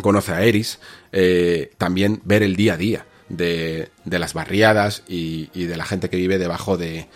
conoce 0.00 0.32
a 0.32 0.44
Eris, 0.44 0.78
eh, 1.12 1.72
también 1.76 2.22
ver 2.24 2.42
el 2.42 2.56
día 2.56 2.72
a 2.72 2.76
día. 2.78 3.04
De, 3.28 3.90
las 4.06 4.32
barriadas 4.32 5.02
y, 5.06 5.50
de 5.52 5.76
la 5.76 5.84
gente 5.84 6.08
que 6.08 6.16
vive 6.16 6.38
debajo 6.38 6.78
de, 6.78 7.08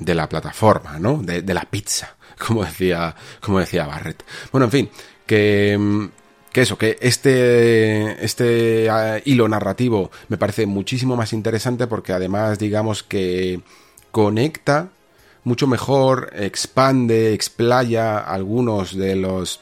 de 0.00 0.14
la 0.14 0.28
plataforma, 0.28 0.98
¿no? 0.98 1.18
De, 1.18 1.54
la 1.54 1.64
pizza, 1.64 2.16
como 2.46 2.64
decía, 2.64 3.14
como 3.40 3.60
decía 3.60 3.86
Barrett. 3.86 4.24
Bueno, 4.50 4.64
en 4.64 4.70
fin, 4.70 4.90
que, 5.26 5.76
mm, 5.78 6.06
que 6.52 6.62
eso, 6.62 6.76
que 6.76 6.98
este, 7.00 8.24
este 8.24 8.90
ah, 8.90 9.20
hilo 9.24 9.48
narrativo 9.48 10.10
me 10.28 10.38
parece 10.38 10.66
muchísimo 10.66 11.16
más 11.16 11.32
interesante 11.32 11.86
porque 11.86 12.12
además, 12.12 12.58
digamos 12.58 13.02
que 13.02 13.60
conecta 14.10 14.90
mucho 15.44 15.66
mejor, 15.66 16.30
expande, 16.34 17.32
explaya 17.32 18.18
algunos 18.18 18.96
de 18.96 19.16
los 19.16 19.60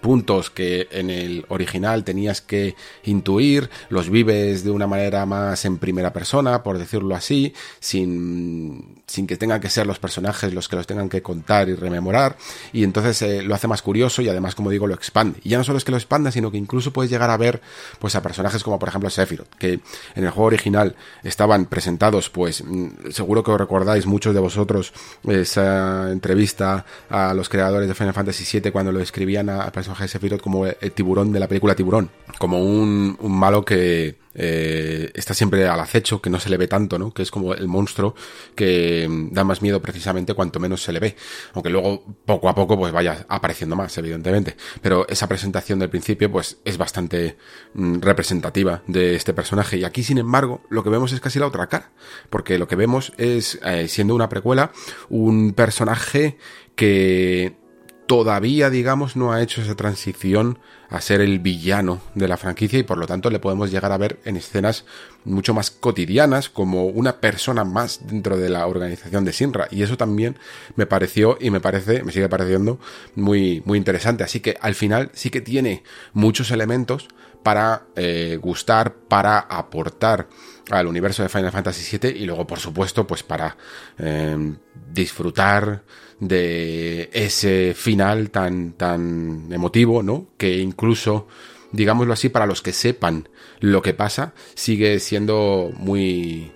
puntos 0.00 0.50
que 0.50 0.88
en 0.90 1.10
el 1.10 1.44
original 1.48 2.04
tenías 2.04 2.40
que 2.40 2.74
intuir, 3.04 3.70
los 3.88 4.10
vives 4.10 4.64
de 4.64 4.70
una 4.70 4.86
manera 4.86 5.26
más 5.26 5.64
en 5.64 5.78
primera 5.78 6.12
persona, 6.12 6.62
por 6.62 6.78
decirlo 6.78 7.14
así, 7.14 7.52
sin, 7.80 9.02
sin 9.06 9.26
que 9.26 9.36
tengan 9.36 9.60
que 9.60 9.68
ser 9.68 9.86
los 9.86 9.98
personajes 9.98 10.52
los 10.52 10.68
que 10.68 10.76
los 10.76 10.86
tengan 10.86 11.08
que 11.08 11.22
contar 11.22 11.68
y 11.68 11.74
rememorar, 11.74 12.36
y 12.72 12.84
entonces 12.84 13.20
eh, 13.22 13.42
lo 13.42 13.54
hace 13.54 13.68
más 13.68 13.82
curioso 13.82 14.22
y 14.22 14.28
además, 14.28 14.54
como 14.54 14.70
digo, 14.70 14.86
lo 14.86 14.94
expande. 14.94 15.40
Y 15.42 15.50
ya 15.50 15.58
no 15.58 15.64
solo 15.64 15.78
es 15.78 15.84
que 15.84 15.90
lo 15.90 15.96
expanda, 15.96 16.30
sino 16.30 16.50
que 16.50 16.58
incluso 16.58 16.92
puedes 16.92 17.10
llegar 17.10 17.30
a 17.30 17.36
ver 17.36 17.60
pues 17.98 18.14
a 18.14 18.22
personajes 18.22 18.62
como 18.62 18.78
por 18.78 18.88
ejemplo 18.88 19.10
Sephiroth, 19.10 19.54
que 19.58 19.80
en 20.14 20.24
el 20.24 20.30
juego 20.30 20.46
original 20.46 20.94
estaban 21.22 21.66
presentados, 21.66 22.30
pues 22.30 22.62
mm, 22.64 23.10
seguro 23.10 23.42
que 23.42 23.50
os 23.50 23.58
recordáis 23.58 24.06
muchos 24.06 24.34
de 24.34 24.40
vosotros 24.40 24.92
esa 25.26 26.10
entrevista 26.10 26.84
a 27.10 27.34
los 27.34 27.48
creadores 27.48 27.88
de 27.88 27.94
Final 27.94 28.14
Fantasy 28.14 28.60
VII 28.60 28.70
cuando 28.70 28.92
lo 28.92 29.00
escribían 29.00 29.50
a 29.50 29.71
personaje 29.72 30.04
de 30.04 30.08
Sephiroth 30.08 30.40
como 30.40 30.66
el 30.66 30.92
tiburón 30.92 31.32
de 31.32 31.40
la 31.40 31.48
película 31.48 31.74
Tiburón, 31.74 32.10
como 32.38 32.62
un, 32.62 33.16
un 33.20 33.32
malo 33.32 33.64
que 33.64 34.22
eh, 34.34 35.10
está 35.14 35.34
siempre 35.34 35.66
al 35.68 35.80
acecho, 35.80 36.22
que 36.22 36.30
no 36.30 36.40
se 36.40 36.48
le 36.48 36.56
ve 36.56 36.66
tanto, 36.68 36.98
¿no? 36.98 37.12
Que 37.12 37.22
es 37.22 37.30
como 37.30 37.54
el 37.54 37.68
monstruo 37.68 38.14
que 38.54 39.06
mm, 39.08 39.32
da 39.32 39.44
más 39.44 39.62
miedo 39.62 39.80
precisamente 39.82 40.34
cuanto 40.34 40.60
menos 40.60 40.82
se 40.82 40.92
le 40.92 41.00
ve. 41.00 41.16
Aunque 41.54 41.70
luego, 41.70 42.04
poco 42.24 42.48
a 42.48 42.54
poco, 42.54 42.78
pues 42.78 42.92
vaya 42.92 43.26
apareciendo 43.28 43.76
más, 43.76 43.96
evidentemente. 43.98 44.56
Pero 44.80 45.06
esa 45.08 45.28
presentación 45.28 45.78
del 45.78 45.90
principio, 45.90 46.30
pues 46.30 46.58
es 46.64 46.78
bastante 46.78 47.36
mm, 47.74 48.00
representativa 48.00 48.82
de 48.86 49.14
este 49.14 49.34
personaje. 49.34 49.76
Y 49.78 49.84
aquí, 49.84 50.02
sin 50.02 50.18
embargo, 50.18 50.62
lo 50.70 50.82
que 50.82 50.90
vemos 50.90 51.12
es 51.12 51.20
casi 51.20 51.38
la 51.38 51.46
otra 51.46 51.66
cara. 51.66 51.92
Porque 52.30 52.58
lo 52.58 52.68
que 52.68 52.76
vemos 52.76 53.12
es, 53.18 53.58
eh, 53.64 53.88
siendo 53.88 54.14
una 54.14 54.28
precuela, 54.28 54.72
un 55.10 55.52
personaje 55.52 56.38
que 56.74 57.61
todavía, 58.06 58.70
digamos, 58.70 59.16
no 59.16 59.32
ha 59.32 59.42
hecho 59.42 59.62
esa 59.62 59.74
transición 59.74 60.58
a 60.88 61.00
ser 61.00 61.20
el 61.20 61.38
villano 61.38 62.02
de 62.14 62.28
la 62.28 62.36
franquicia 62.36 62.78
y 62.78 62.82
por 62.82 62.98
lo 62.98 63.06
tanto 63.06 63.30
le 63.30 63.38
podemos 63.38 63.70
llegar 63.70 63.92
a 63.92 63.96
ver 63.96 64.20
en 64.24 64.36
escenas 64.36 64.84
mucho 65.24 65.54
más 65.54 65.70
cotidianas 65.70 66.50
como 66.50 66.86
una 66.86 67.20
persona 67.20 67.64
más 67.64 68.06
dentro 68.06 68.36
de 68.36 68.50
la 68.50 68.66
organización 68.66 69.24
de 69.24 69.32
Sinra 69.32 69.68
y 69.70 69.82
eso 69.82 69.96
también 69.96 70.36
me 70.76 70.86
pareció 70.86 71.38
y 71.40 71.50
me 71.50 71.60
parece, 71.60 72.02
me 72.02 72.12
sigue 72.12 72.28
pareciendo 72.28 72.78
muy, 73.14 73.62
muy 73.64 73.78
interesante. 73.78 74.24
Así 74.24 74.40
que 74.40 74.58
al 74.60 74.74
final 74.74 75.10
sí 75.14 75.30
que 75.30 75.40
tiene 75.40 75.82
muchos 76.12 76.50
elementos 76.50 77.08
para 77.42 77.86
eh, 77.96 78.38
gustar, 78.40 78.94
para 78.94 79.38
aportar 79.38 80.28
al 80.70 80.86
universo 80.86 81.22
de 81.22 81.28
Final 81.28 81.52
Fantasy 81.52 81.98
VII 81.98 82.10
y 82.10 82.24
luego 82.24 82.46
por 82.46 82.58
supuesto 82.58 83.06
pues 83.06 83.22
para 83.22 83.56
eh, 83.98 84.54
disfrutar 84.92 85.82
de 86.22 87.10
ese 87.12 87.74
final 87.74 88.30
tan, 88.30 88.74
tan 88.74 89.48
emotivo, 89.50 90.04
¿no? 90.04 90.28
Que 90.36 90.58
incluso, 90.58 91.26
digámoslo 91.72 92.12
así, 92.12 92.28
para 92.28 92.46
los 92.46 92.62
que 92.62 92.72
sepan 92.72 93.28
lo 93.58 93.82
que 93.82 93.92
pasa, 93.92 94.32
sigue 94.54 95.00
siendo 95.00 95.72
muy 95.76 96.52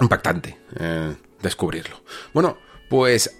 impactante 0.00 0.56
eh, 0.80 1.14
descubrirlo. 1.42 2.02
Bueno, 2.32 2.56
pues 2.88 3.38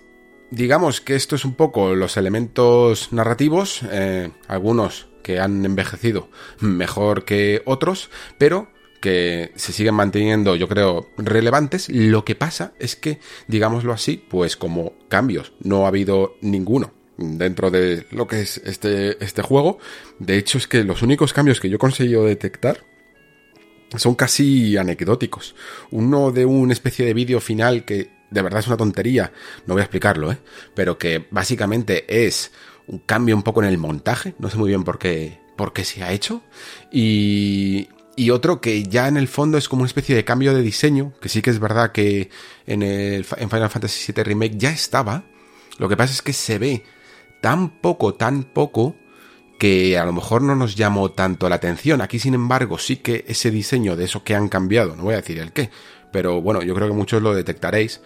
digamos 0.50 1.00
que 1.00 1.14
esto 1.14 1.34
es 1.34 1.46
un 1.46 1.54
poco 1.54 1.94
los 1.94 2.18
elementos 2.18 3.10
narrativos, 3.10 3.80
eh, 3.90 4.30
algunos 4.48 5.08
que 5.22 5.40
han 5.40 5.64
envejecido 5.64 6.28
mejor 6.60 7.24
que 7.24 7.62
otros, 7.64 8.10
pero 8.36 8.68
que 9.02 9.52
se 9.56 9.72
siguen 9.72 9.96
manteniendo, 9.96 10.56
yo 10.56 10.68
creo, 10.68 11.10
relevantes. 11.18 11.90
Lo 11.90 12.24
que 12.24 12.36
pasa 12.36 12.72
es 12.78 12.96
que, 12.96 13.18
digámoslo 13.48 13.92
así, 13.92 14.16
pues 14.16 14.56
como 14.56 14.94
cambios 15.08 15.52
no 15.60 15.84
ha 15.84 15.88
habido 15.88 16.36
ninguno 16.40 16.94
dentro 17.18 17.70
de 17.70 18.06
lo 18.12 18.26
que 18.26 18.40
es 18.40 18.58
este, 18.64 19.22
este 19.22 19.42
juego. 19.42 19.78
De 20.20 20.38
hecho, 20.38 20.56
es 20.56 20.68
que 20.68 20.84
los 20.84 21.02
únicos 21.02 21.32
cambios 21.32 21.60
que 21.60 21.68
yo 21.68 21.76
he 21.76 21.78
conseguido 21.78 22.24
detectar 22.24 22.84
son 23.96 24.14
casi 24.14 24.76
anecdóticos. 24.76 25.54
Uno 25.90 26.30
de 26.30 26.46
una 26.46 26.72
especie 26.72 27.04
de 27.04 27.12
vídeo 27.12 27.40
final 27.40 27.84
que 27.84 28.22
de 28.30 28.40
verdad 28.40 28.60
es 28.60 28.68
una 28.68 28.78
tontería, 28.78 29.32
no 29.66 29.74
voy 29.74 29.82
a 29.82 29.84
explicarlo, 29.84 30.32
¿eh? 30.32 30.38
pero 30.74 30.96
que 30.96 31.26
básicamente 31.30 32.26
es 32.26 32.52
un 32.86 33.00
cambio 33.00 33.36
un 33.36 33.42
poco 33.42 33.62
en 33.62 33.68
el 33.68 33.76
montaje, 33.76 34.34
no 34.38 34.48
sé 34.48 34.56
muy 34.56 34.68
bien 34.68 34.84
por 34.84 34.98
qué, 34.98 35.38
por 35.54 35.74
qué 35.74 35.84
se 35.84 36.02
ha 36.02 36.12
hecho, 36.12 36.42
y, 36.90 37.88
y 38.16 38.30
otro 38.30 38.60
que 38.60 38.82
ya 38.84 39.08
en 39.08 39.16
el 39.16 39.28
fondo 39.28 39.58
es 39.58 39.68
como 39.68 39.82
una 39.82 39.88
especie 39.88 40.14
de 40.14 40.24
cambio 40.24 40.54
de 40.54 40.62
diseño, 40.62 41.12
que 41.20 41.28
sí 41.28 41.40
que 41.40 41.50
es 41.50 41.58
verdad 41.58 41.92
que 41.92 42.30
en, 42.66 42.82
el, 42.82 43.26
en 43.36 43.50
Final 43.50 43.70
Fantasy 43.70 44.12
VII 44.12 44.24
Remake 44.24 44.56
ya 44.56 44.70
estaba, 44.70 45.24
lo 45.78 45.88
que 45.88 45.96
pasa 45.96 46.12
es 46.12 46.22
que 46.22 46.32
se 46.32 46.58
ve 46.58 46.84
tan 47.40 47.80
poco, 47.80 48.14
tan 48.14 48.44
poco, 48.44 48.96
que 49.58 49.96
a 49.96 50.04
lo 50.04 50.12
mejor 50.12 50.42
no 50.42 50.56
nos 50.56 50.74
llamó 50.74 51.12
tanto 51.12 51.48
la 51.48 51.54
atención. 51.54 52.00
Aquí, 52.00 52.18
sin 52.18 52.34
embargo, 52.34 52.78
sí 52.78 52.96
que 52.96 53.24
ese 53.28 53.50
diseño 53.50 53.96
de 53.96 54.04
eso 54.04 54.24
que 54.24 54.34
han 54.34 54.48
cambiado, 54.48 54.96
no 54.96 55.04
voy 55.04 55.14
a 55.14 55.18
decir 55.18 55.38
el 55.38 55.52
qué, 55.52 55.70
pero 56.12 56.42
bueno, 56.42 56.62
yo 56.62 56.74
creo 56.74 56.88
que 56.88 56.94
muchos 56.94 57.22
lo 57.22 57.32
detectaréis, 57.32 58.02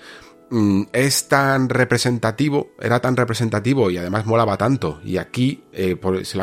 mm, 0.51 0.83
es 0.92 1.29
tan 1.29 1.69
representativo, 1.69 2.73
era 2.79 3.01
tan 3.01 3.16
representativo 3.16 3.90
y 3.90 3.97
además 3.99 4.27
molaba 4.27 4.57
tanto. 4.57 5.01
Y 5.03 5.16
aquí 5.16 5.64
eh, 5.73 5.99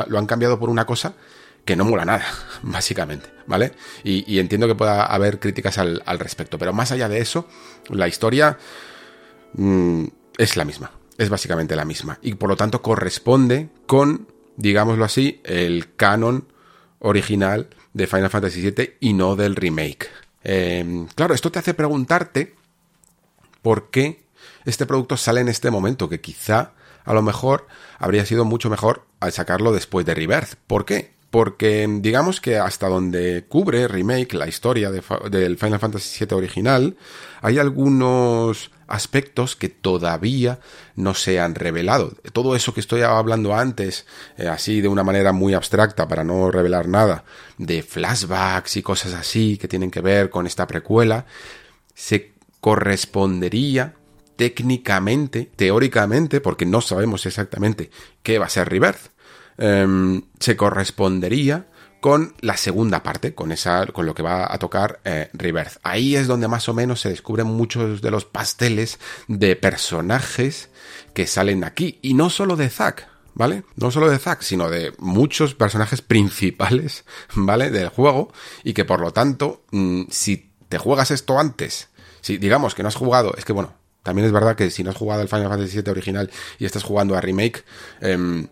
lo 0.07 0.19
han 0.19 0.25
cambiado 0.25 0.59
por 0.59 0.69
una 0.69 0.85
cosa 0.85 1.15
que 1.65 1.75
no 1.75 1.85
mola 1.85 2.05
nada, 2.05 2.25
básicamente, 2.61 3.29
¿vale? 3.47 3.73
Y, 4.03 4.39
entiendo 4.39 4.67
que 4.67 4.75
pueda 4.75 5.05
haber 5.05 5.39
críticas 5.39 5.77
al, 5.77 6.19
respecto, 6.19 6.57
pero 6.57 6.73
más 6.73 6.91
allá 6.91 7.09
de 7.09 7.19
eso, 7.19 7.47
la 7.89 8.07
historia 8.07 8.57
mm, 9.53 10.05
es 10.37 10.57
la 10.57 10.65
misma, 10.65 10.91
es 11.17 11.29
básicamente 11.29 11.75
la 11.75 11.85
misma. 11.85 12.19
Y 12.21 12.35
por 12.35 12.49
lo 12.49 12.55
tanto 12.55 12.81
corresponde 12.81 13.69
con 13.85 14.27
digámoslo 14.55 15.05
así, 15.05 15.41
el 15.43 15.95
canon 15.95 16.47
original 16.99 17.69
de 17.93 18.07
Final 18.07 18.29
Fantasy 18.29 18.61
VII 18.61 18.97
y 18.99 19.13
no 19.13 19.35
del 19.35 19.55
remake. 19.55 20.09
Em, 20.43 21.07
claro, 21.07 21.33
esto 21.33 21.51
te 21.51 21.59
hace 21.59 21.73
preguntarte 21.73 22.55
por 23.61 23.89
qué 23.89 24.25
este 24.65 24.85
producto 24.85 25.17
sale 25.17 25.41
en 25.41 25.49
este 25.49 25.71
momento, 25.71 26.09
que 26.09 26.21
quizá 26.21 26.73
a 27.05 27.13
lo 27.13 27.21
mejor 27.21 27.67
habría 27.97 28.25
sido 28.25 28.45
mucho 28.45 28.69
mejor 28.69 29.05
al 29.19 29.31
sacarlo 29.31 29.71
después 29.71 30.05
de 30.05 30.15
Rebirth. 30.15 30.55
¿Por 30.67 30.85
qué? 30.85 31.12
Porque 31.33 31.87
digamos 31.99 32.39
que 32.39 32.59
hasta 32.59 32.87
donde 32.87 33.45
cubre 33.49 33.87
remake 33.87 34.35
la 34.35 34.47
historia 34.47 34.91
del 34.91 35.57
Final 35.57 35.79
Fantasy 35.79 36.23
VII 36.23 36.37
original, 36.37 36.95
hay 37.41 37.57
algunos 37.57 38.69
aspectos 38.85 39.55
que 39.55 39.67
todavía 39.67 40.59
no 40.95 41.15
se 41.15 41.39
han 41.39 41.55
revelado. 41.55 42.13
Todo 42.33 42.55
eso 42.55 42.75
que 42.75 42.81
estoy 42.81 43.01
hablando 43.01 43.55
antes, 43.55 44.05
eh, 44.37 44.47
así 44.47 44.79
de 44.79 44.89
una 44.89 45.03
manera 45.03 45.31
muy 45.31 45.55
abstracta 45.55 46.07
para 46.07 46.23
no 46.23 46.51
revelar 46.51 46.87
nada, 46.87 47.23
de 47.57 47.81
flashbacks 47.81 48.77
y 48.77 48.83
cosas 48.83 49.15
así 49.15 49.57
que 49.57 49.67
tienen 49.67 49.89
que 49.89 50.01
ver 50.01 50.29
con 50.29 50.45
esta 50.45 50.67
precuela, 50.67 51.25
se 51.95 52.33
correspondería 52.59 53.95
técnicamente, 54.35 55.49
teóricamente, 55.55 56.41
porque 56.41 56.67
no 56.67 56.79
sabemos 56.81 57.25
exactamente 57.25 57.89
qué 58.21 58.37
va 58.37 58.45
a 58.45 58.49
ser 58.49 58.69
Rebirth, 58.69 59.12
em, 59.57 60.23
se 60.39 60.55
correspondería 60.55 61.67
con 62.03 62.35
la 62.41 62.57
segunda 62.57 63.01
parte, 63.01 63.33
con 63.33 63.53
esa, 63.53 63.85
con 63.87 64.05
lo 64.05 64.13
que 64.13 64.23
va 64.23 64.53
a 64.53 64.59
tocar 64.59 64.99
eh, 65.05 65.29
Rebirth. 65.31 65.77
Ahí 65.83 66.17
es 66.17 66.27
donde 66.27 66.49
más 66.49 66.67
o 66.67 66.73
menos 66.73 66.99
se 66.99 67.07
descubren 67.07 67.47
muchos 67.47 68.01
de 68.01 68.11
los 68.11 68.25
pasteles 68.25 68.99
de 69.29 69.55
personajes 69.55 70.69
que 71.13 71.27
salen 71.27 71.63
aquí. 71.63 71.99
Y 72.01 72.13
no 72.13 72.29
solo 72.29 72.57
de 72.57 72.69
Zack, 72.69 73.07
¿vale? 73.35 73.63
No 73.77 73.89
solo 73.89 74.09
de 74.09 74.19
Zack, 74.19 74.41
sino 74.41 74.69
de 74.69 74.93
muchos 74.99 75.55
personajes 75.55 76.01
principales, 76.01 77.05
¿vale? 77.35 77.69
Del 77.69 77.87
juego. 77.87 78.33
Y 78.65 78.73
que 78.73 78.83
por 78.83 78.99
lo 78.99 79.13
tanto, 79.13 79.63
mm, 79.71 80.03
si 80.09 80.51
te 80.67 80.77
juegas 80.77 81.09
esto 81.09 81.39
antes, 81.39 81.87
si 82.19 82.37
digamos 82.37 82.75
que 82.75 82.83
no 82.83 82.89
has 82.89 82.95
jugado, 82.95 83.33
es 83.37 83.45
que 83.45 83.53
bueno, 83.53 83.75
también 84.03 84.25
es 84.25 84.33
verdad 84.33 84.57
que 84.57 84.69
si 84.71 84.83
no 84.83 84.89
has 84.89 84.97
jugado 84.97 85.21
el 85.21 85.29
Final 85.29 85.47
Fantasy 85.47 85.81
VII 85.81 85.91
original 85.91 86.31
y 86.59 86.65
estás 86.65 86.83
jugando 86.83 87.15
a 87.15 87.21
remake, 87.21 87.63
em, 88.01 88.47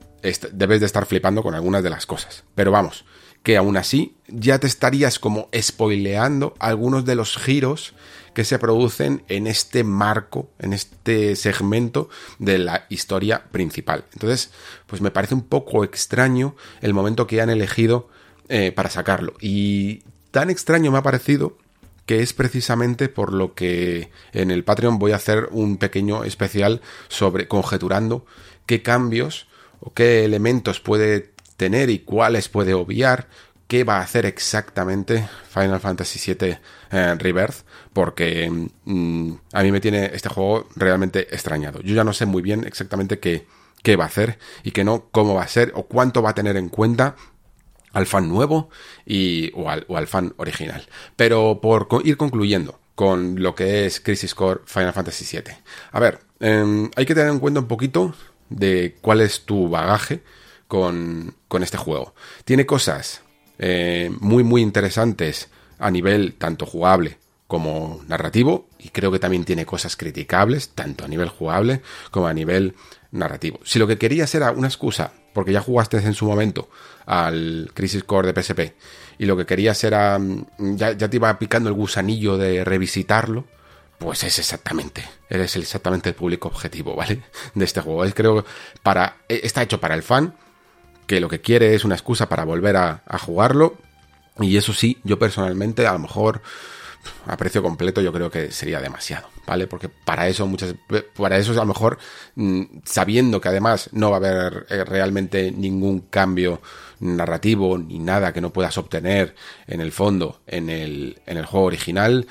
debes 0.52 0.80
de 0.80 0.86
estar 0.86 1.06
flipando 1.06 1.44
con 1.44 1.56
algunas 1.56 1.84
de 1.84 1.90
las 1.90 2.06
cosas. 2.06 2.44
Pero 2.56 2.72
vamos, 2.72 3.06
que 3.44 3.58
aún 3.58 3.78
así 3.78 4.16
ya 4.28 4.60
te 4.60 4.68
estarías 4.68 5.20
como 5.20 5.50
spoileando 5.56 6.56
algunos 6.60 7.06
de 7.06 7.16
los 7.16 7.38
giros 7.38 7.94
que 8.34 8.46
se 8.46 8.60
producen 8.60 9.24
en 9.28 9.48
este 9.48 9.84
marco, 9.84 10.50
en 10.60 10.74
este 10.74 11.36
segmento 11.36 12.10
de 12.40 12.60
la 12.60 12.86
historia 12.90 13.46
principal. 13.52 14.06
Entonces, 14.14 14.52
pues 14.88 15.02
me 15.02 15.12
parece 15.12 15.36
un 15.36 15.44
poco 15.44 15.84
extraño 15.84 16.56
el 16.82 16.94
momento 16.94 17.28
que 17.28 17.42
han 17.42 17.50
elegido 17.50 18.10
eh, 18.48 18.72
para 18.72 18.90
sacarlo. 18.90 19.34
Y 19.42 20.04
tan 20.32 20.50
extraño 20.50 20.92
me 20.92 21.00
ha 21.00 21.04
parecido 21.04 21.58
que 22.06 22.22
es 22.22 22.34
precisamente 22.34 23.10
por 23.10 23.34
lo 23.34 23.54
que 23.54 24.12
en 24.34 24.52
el 24.52 24.64
Patreon 24.64 24.98
voy 24.98 25.12
a 25.12 25.18
hacer 25.18 25.50
un 25.52 25.78
pequeño 25.78 26.24
especial 26.24 26.82
sobre 27.10 27.48
conjeturando 27.48 28.26
qué 28.66 28.82
cambios 28.82 29.48
o 29.82 29.94
qué 29.94 30.24
elementos 30.24 30.80
puede 30.80 31.34
tener 31.58 31.90
y 31.90 32.00
cuáles 32.00 32.48
puede 32.48 32.74
obviar, 32.74 33.28
qué 33.68 33.84
va 33.84 33.98
a 33.98 34.02
hacer 34.02 34.26
exactamente 34.26 35.28
Final 35.50 35.80
Fantasy 35.80 36.34
VII 36.34 36.58
eh, 36.92 37.16
Rebirth, 37.18 37.64
porque 37.94 38.50
mm, 38.50 39.32
a 39.54 39.64
mí 39.64 39.72
me 39.72 39.80
tiene 39.80 40.12
este 40.14 40.30
juego 40.30 40.68
realmente 40.76 41.34
extrañado. 41.34 41.82
Yo 41.82 41.96
ya 41.96 42.04
no 42.04 42.14
sé 42.14 42.26
muy 42.26 42.42
bien 42.42 42.66
exactamente 42.66 43.20
qué, 43.20 43.48
qué 43.84 43.96
va 43.96 44.06
a 44.06 44.08
hacer 44.08 44.40
y 44.64 44.72
qué 44.72 44.84
no, 44.84 45.08
cómo 45.12 45.36
va 45.36 45.44
a 45.44 45.48
ser 45.48 45.72
o 45.76 45.84
cuánto 45.84 46.22
va 46.22 46.32
a 46.32 46.36
tener 46.36 46.58
en 46.58 46.70
cuenta 46.70 47.16
al 47.94 48.06
fan 48.06 48.28
nuevo 48.28 48.70
y, 49.06 49.52
o, 49.54 49.70
al, 49.70 50.08
fan 50.08 50.34
original. 50.38 50.86
Pero 51.16 51.62
por 51.62 51.88
ir 52.04 52.18
concluyendo 52.18 52.80
con 52.96 53.42
lo 53.42 53.56
que 53.56 53.86
es 53.86 54.00
Crisis 54.00 54.36
Core 54.36 54.62
Final 54.66 54.94
Fantasy 54.94 55.26
VII. 55.38 55.56
A 55.92 56.00
ver, 56.00 56.20
em, 56.40 56.90
hay 56.96 57.06
que 57.06 57.16
tener 57.16 57.32
en 57.32 57.40
cuenta 57.40 57.60
un 57.60 57.68
poquito 57.68 58.14
de 58.52 58.98
cuál 59.02 59.22
es 59.22 59.46
tu 59.46 59.70
bagaje 59.70 60.22
con, 60.68 61.36
este 61.62 61.78
juego. 61.78 62.14
Tiene 62.46 62.66
cosas 62.66 63.22
eh, 63.58 64.12
muy, 64.20 64.44
muy 64.44 64.62
interesantes 64.62 65.50
a 65.80 65.90
nivel 65.90 66.36
tanto 66.36 66.66
jugable 66.66 67.18
como 67.48 68.02
narrativo 68.08 68.70
y 68.80 68.90
creo 68.90 69.12
que 69.12 69.20
también 69.20 69.44
tiene 69.44 69.66
cosas 69.66 69.98
criticables 69.98 70.70
tanto 70.70 71.04
a 71.04 71.08
nivel 71.08 71.28
jugable 71.28 71.82
como 72.10 72.28
a 72.28 72.34
nivel 72.34 72.76
narrativo. 73.12 73.60
Si 73.66 73.80
lo 73.80 73.88
que 73.88 73.98
querías 73.98 74.34
era 74.36 74.52
una 74.52 74.68
excusa, 74.68 75.12
porque 75.34 75.52
ya 75.52 75.60
jugaste 75.60 75.98
en 75.98 76.14
su 76.14 76.26
momento 76.26 76.70
al 77.06 77.72
Crisis 77.74 78.04
Core 78.04 78.32
de 78.32 78.42
PSP 78.42 78.60
y 79.18 79.26
lo 79.26 79.36
que 79.36 79.46
querías 79.46 79.84
era 79.84 80.18
mm, 80.18 80.46
ya, 80.78 80.94
ya 80.94 81.10
te 81.10 81.18
iba 81.18 81.38
picando 81.40 81.70
el 81.70 81.76
gusanillo 81.76 82.38
de 82.38 82.64
revisitarlo, 82.64 83.46
pues 84.02 84.24
es 84.24 84.40
exactamente, 84.40 85.08
eres 85.30 85.56
exactamente 85.56 86.10
el 86.10 86.16
público 86.16 86.48
objetivo, 86.48 86.96
¿vale? 86.96 87.22
De 87.54 87.66
este 87.66 87.82
juego. 87.82 88.04
Es 88.04 88.16
creo 88.16 88.44
para 88.82 89.18
e, 89.30 89.42
está 89.44 89.62
hecho 89.62 89.80
para 89.80 89.94
el 89.94 90.02
fan 90.02 90.36
que 91.06 91.20
lo 91.20 91.30
que 91.30 91.40
quiere 91.40 91.76
es 91.76 91.86
una 91.86 91.94
excusa 91.94 92.28
para 92.28 92.44
volver 92.44 92.78
a, 92.78 93.04
jugarlo. 93.20 93.78
Y 94.40 94.58
eso 94.58 94.74
sí, 94.74 94.98
yo 95.04 95.20
personalmente 95.20 95.86
a 95.86 95.94
lo 95.94 96.00
mejor 96.00 96.42
a 97.28 97.38
precio 97.38 97.62
completo 97.62 98.02
yo 98.02 98.12
creo 98.12 98.32
que 98.32 98.52
sería 98.52 98.80
demasiado, 98.80 99.28
¿vale? 99.46 99.68
Porque 99.68 99.88
para 99.90 100.28
eso 100.28 100.48
muchas 100.48 100.74
para 101.16 101.38
eso 101.38 101.52
a 101.52 101.56
lo 101.56 101.66
mejor 101.66 102.00
mm, 102.36 102.64
sabiendo 102.84 103.40
que 103.40 103.50
además 103.50 103.90
no 103.92 104.10
va 104.10 104.16
a 104.16 104.20
haber 104.20 104.66
eh, 104.70 104.84
realmente 104.84 105.52
ningún 105.52 106.02
cambio 106.10 106.62
narrativo 107.00 107.78
ni 107.78 108.00
nada 108.00 108.34
que 108.34 108.42
no 108.42 108.52
puedas 108.52 108.78
obtener 108.80 109.36
en 109.68 109.82
el 109.82 109.92
fondo 109.92 110.42
en 110.48 110.70
el 110.70 111.22
en 111.28 111.38
el 111.38 111.46
juego 111.46 111.68
original, 111.68 112.28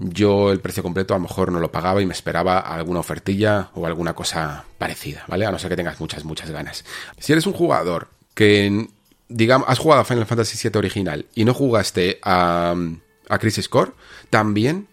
yo 0.00 0.50
el 0.50 0.60
precio 0.60 0.82
completo 0.82 1.14
a 1.14 1.18
lo 1.18 1.22
mejor 1.22 1.52
no 1.52 1.60
lo 1.60 1.70
pagaba 1.70 2.00
y 2.00 2.06
me 2.06 2.14
esperaba 2.14 2.58
alguna 2.58 3.00
ofertilla 3.00 3.68
o 3.74 3.86
alguna 3.86 4.14
cosa 4.14 4.64
parecida, 4.78 5.24
¿vale? 5.28 5.44
A 5.44 5.52
no 5.52 5.58
ser 5.58 5.68
que 5.68 5.76
tengas 5.76 6.00
muchas, 6.00 6.24
muchas 6.24 6.50
ganas. 6.50 6.84
Si 7.18 7.32
eres 7.32 7.46
un 7.46 7.52
jugador 7.52 8.08
que, 8.34 8.88
digamos, 9.28 9.68
has 9.68 9.78
jugado 9.78 10.00
a 10.00 10.04
Final 10.04 10.26
Fantasy 10.26 10.68
VII 10.68 10.78
original 10.78 11.26
y 11.34 11.44
no 11.44 11.52
jugaste 11.52 12.18
a, 12.22 12.74
a 13.28 13.38
Crisis 13.38 13.68
Core, 13.68 13.92
también 14.30 14.88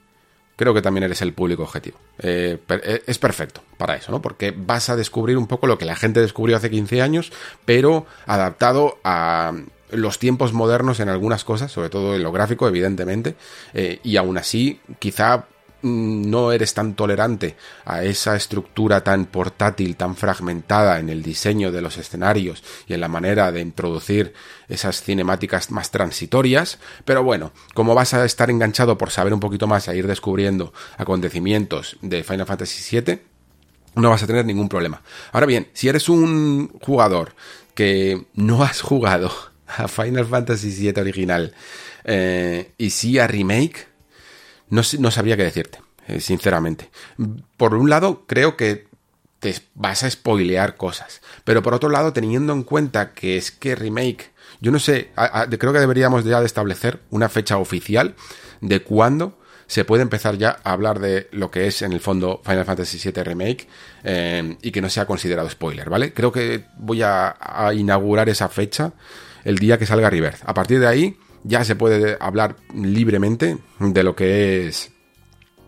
creo 0.57 0.73
que 0.73 0.81
también 0.81 1.03
eres 1.03 1.21
el 1.21 1.33
público 1.33 1.63
objetivo. 1.63 1.97
Eh, 2.19 2.57
eh, 2.67 3.03
es 3.05 3.17
perfecto 3.17 3.61
para 3.77 3.95
eso, 3.95 4.11
¿no? 4.11 4.21
Porque 4.21 4.51
vas 4.51 4.89
a 4.89 4.97
descubrir 4.97 5.37
un 5.37 5.47
poco 5.47 5.67
lo 5.67 5.77
que 5.77 5.85
la 5.85 5.95
gente 5.95 6.19
descubrió 6.19 6.57
hace 6.57 6.69
15 6.69 7.01
años, 7.01 7.31
pero 7.63 8.05
adaptado 8.25 8.97
a 9.05 9.53
los 9.91 10.19
tiempos 10.19 10.53
modernos 10.53 10.99
en 10.99 11.09
algunas 11.09 11.43
cosas, 11.43 11.71
sobre 11.71 11.89
todo 11.89 12.15
en 12.15 12.23
lo 12.23 12.31
gráfico, 12.31 12.67
evidentemente, 12.67 13.35
eh, 13.73 13.99
y 14.03 14.17
aún 14.17 14.37
así 14.37 14.81
quizá 14.99 15.47
mm, 15.81 16.29
no 16.29 16.51
eres 16.51 16.73
tan 16.73 16.95
tolerante 16.95 17.55
a 17.85 18.03
esa 18.03 18.35
estructura 18.35 19.03
tan 19.03 19.25
portátil, 19.25 19.95
tan 19.95 20.15
fragmentada 20.15 20.99
en 20.99 21.09
el 21.09 21.23
diseño 21.23 21.71
de 21.71 21.81
los 21.81 21.97
escenarios 21.97 22.63
y 22.87 22.93
en 22.93 23.01
la 23.01 23.07
manera 23.07 23.51
de 23.51 23.61
introducir 23.61 24.33
esas 24.67 25.01
cinemáticas 25.01 25.71
más 25.71 25.91
transitorias, 25.91 26.79
pero 27.05 27.23
bueno, 27.23 27.51
como 27.73 27.95
vas 27.95 28.13
a 28.13 28.25
estar 28.25 28.49
enganchado 28.49 28.97
por 28.97 29.11
saber 29.11 29.33
un 29.33 29.39
poquito 29.39 29.67
más 29.67 29.87
a 29.87 29.95
ir 29.95 30.07
descubriendo 30.07 30.73
acontecimientos 30.97 31.97
de 32.01 32.23
Final 32.23 32.45
Fantasy 32.45 32.99
VII, 32.99 33.21
no 33.95 34.11
vas 34.11 34.21
a 34.21 34.27
tener 34.27 34.45
ningún 34.45 34.69
problema. 34.69 35.01
Ahora 35.31 35.47
bien, 35.47 35.69
si 35.73 35.89
eres 35.89 36.07
un 36.07 36.77
jugador 36.81 37.33
que 37.73 38.27
no 38.33 38.63
has 38.63 38.81
jugado 38.81 39.31
a 39.67 39.87
Final 39.87 40.25
Fantasy 40.25 40.69
VII 40.69 41.01
original 41.01 41.53
eh, 42.03 42.71
y 42.77 42.89
sí 42.91 43.19
a 43.19 43.27
remake, 43.27 43.87
no, 44.69 44.81
no 44.99 45.11
sabría 45.11 45.37
qué 45.37 45.43
decirte, 45.43 45.79
eh, 46.07 46.19
sinceramente. 46.19 46.89
Por 47.57 47.73
un 47.75 47.89
lado, 47.89 48.25
creo 48.27 48.55
que 48.55 48.87
te 49.39 49.55
vas 49.75 50.03
a 50.03 50.09
spoilear 50.09 50.75
cosas, 50.77 51.21
pero 51.43 51.61
por 51.61 51.73
otro 51.73 51.89
lado, 51.89 52.13
teniendo 52.13 52.53
en 52.53 52.63
cuenta 52.63 53.13
que 53.13 53.37
es 53.37 53.51
que 53.51 53.75
remake, 53.75 54.31
yo 54.61 54.71
no 54.71 54.79
sé, 54.79 55.11
creo 55.59 55.73
que 55.73 55.79
deberíamos 55.79 56.23
ya 56.23 56.39
de 56.39 56.45
establecer 56.45 57.01
una 57.11 57.29
fecha 57.29 57.57
oficial 57.57 58.15
de 58.61 58.81
cuándo 58.81 59.37
se 59.67 59.83
puede 59.83 60.01
empezar 60.01 60.37
ya 60.37 60.57
a 60.63 60.71
hablar 60.71 60.99
de 60.99 61.27
lo 61.31 61.51
que 61.51 61.67
es 61.67 61.81
en 61.81 61.91
el 61.91 61.99
fondo 61.99 62.41
Final 62.43 62.65
Fantasy 62.65 62.97
VII 62.97 63.23
Remake 63.23 63.67
eh, 64.03 64.57
y 64.61 64.71
que 64.71 64.81
no 64.81 64.89
sea 64.89 65.05
considerado 65.05 65.49
spoiler, 65.49 65.89
¿vale? 65.89 66.13
Creo 66.13 66.31
que 66.31 66.65
voy 66.77 67.01
a, 67.03 67.35
inaugurar 67.75 68.29
esa 68.29 68.47
fecha 68.47 68.93
el 69.47 69.57
día 69.59 69.77
que 69.77 69.85
salga 69.85 70.09
Rebirth. 70.09 70.41
A 70.45 70.53
partir 70.53 70.81
de 70.81 70.87
ahí 70.87 71.17
ya 71.43 71.63
se 71.63 71.77
puede 71.77 72.17
hablar 72.19 72.57
libremente 72.75 73.57
de 73.79 74.03
lo 74.03 74.13
que 74.13 74.67
es 74.67 74.91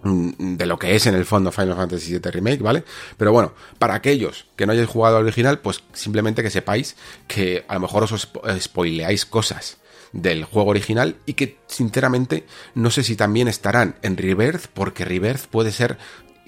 de 0.03 0.65
lo 0.65 0.77
que 0.77 0.95
es 0.95 1.07
en 1.07 1.15
el 1.15 1.25
fondo 1.25 1.51
Final 1.51 1.75
Fantasy 1.75 2.11
VII 2.11 2.32
Remake, 2.32 2.61
¿vale? 2.61 2.84
Pero 3.17 3.32
bueno, 3.32 3.53
para 3.80 3.95
aquellos 3.95 4.47
que 4.57 4.65
no 4.65 4.73
hayáis 4.73 4.88
jugado 4.89 5.17
al 5.17 5.23
original, 5.23 5.59
pues 5.59 5.84
simplemente 5.93 6.43
que 6.43 6.49
sepáis 6.49 6.97
que 7.27 7.63
a 7.69 7.75
lo 7.75 7.82
mejor 7.82 8.03
os 8.03 8.30
spoileáis 8.59 9.25
cosas 9.25 9.77
del 10.11 10.43
juego 10.43 10.71
original 10.71 11.15
y 11.25 11.34
que 11.34 11.59
sinceramente 11.67 12.45
no 12.75 12.91
sé 12.91 13.03
si 13.03 13.15
también 13.15 13.47
estarán 13.47 13.95
en 14.01 14.17
Rebirth 14.17 14.67
porque 14.73 15.05
Rebirth 15.05 15.45
puede 15.47 15.71
ser 15.71 15.97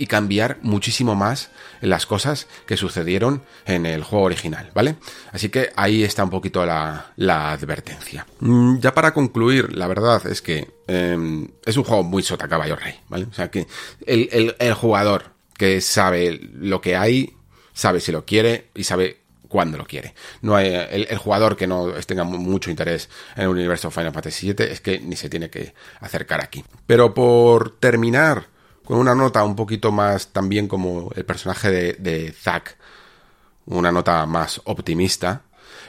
y 0.02 0.08
cambiar 0.08 0.58
muchísimo 0.64 1.14
más 1.14 1.52
las 1.80 2.08
cosas 2.08 2.48
que 2.66 2.76
sucedieron 2.76 3.44
en 3.68 3.86
el 3.86 4.04
juego 4.04 4.26
original, 4.26 4.72
¿vale? 4.74 4.96
Así 5.32 5.50
que 5.50 5.70
ahí 5.76 6.04
está 6.04 6.24
un 6.24 6.32
poquito 6.32 6.66
la, 6.66 7.12
advertencia. 7.52 8.26
Mm, 8.40 8.80
ya 8.80 8.96
para 8.96 9.14
concluir, 9.14 9.78
la 9.78 9.86
verdad 9.86 10.26
es 10.26 10.42
que 10.42 10.68
em, 10.88 11.48
es 11.64 11.78
un 11.78 11.84
juego 11.84 12.02
muy 12.02 12.24
sota 12.24 12.48
caballo 12.48 12.76
rey, 12.76 12.96
¿vale? 13.10 13.28
O 13.30 13.34
sea 13.36 13.52
que 13.52 13.68
el, 14.08 14.74
jugador 14.74 15.26
que 15.56 15.82
sabe 15.82 16.50
lo 16.56 16.82
que 16.82 16.96
hay, 16.96 17.36
sabe 17.72 18.00
si 18.00 18.12
lo 18.12 18.26
quiere 18.26 18.70
y 18.74 18.86
sabe 18.86 19.20
cuando 19.48 19.78
lo 19.78 19.86
quiere. 19.86 20.16
No 20.42 20.56
hay, 20.56 20.74
el, 20.90 21.18
jugador 21.20 21.56
que 21.56 21.68
no 21.68 21.92
tenga 22.08 22.24
mucho 22.24 22.72
interés 22.72 23.08
en 23.36 23.44
el 23.44 23.50
universo 23.50 23.92
Final 23.92 24.14
Fantasy 24.14 24.52
VII 24.52 24.66
es 24.66 24.82
que 24.82 25.00
ni 25.00 25.16
se 25.16 25.30
tiene 25.30 25.52
que 25.52 25.76
acercar 26.00 26.42
aquí. 26.42 26.64
Pero 26.88 27.14
por 27.14 27.78
terminar 27.78 28.48
con 28.86 28.98
una 28.98 29.16
nota 29.16 29.44
un 29.44 29.56
poquito 29.56 29.92
más 29.92 30.28
también 30.28 30.68
como 30.68 31.12
el 31.16 31.26
personaje 31.26 31.70
de, 31.72 31.94
de 31.94 32.32
Zack, 32.32 32.78
una 33.66 33.92
nota 33.92 34.26
más 34.26 34.62
optimista, 34.66 35.44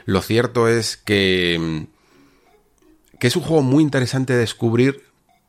lo 0.05 0.21
cierto 0.23 0.69
es 0.69 0.97
que, 0.97 1.87
que 3.19 3.27
es 3.27 3.37
un 3.37 3.43
juego 3.43 3.63
muy 3.63 3.83
interesante 3.83 4.33
de 4.33 4.41
descubrir 4.41 5.05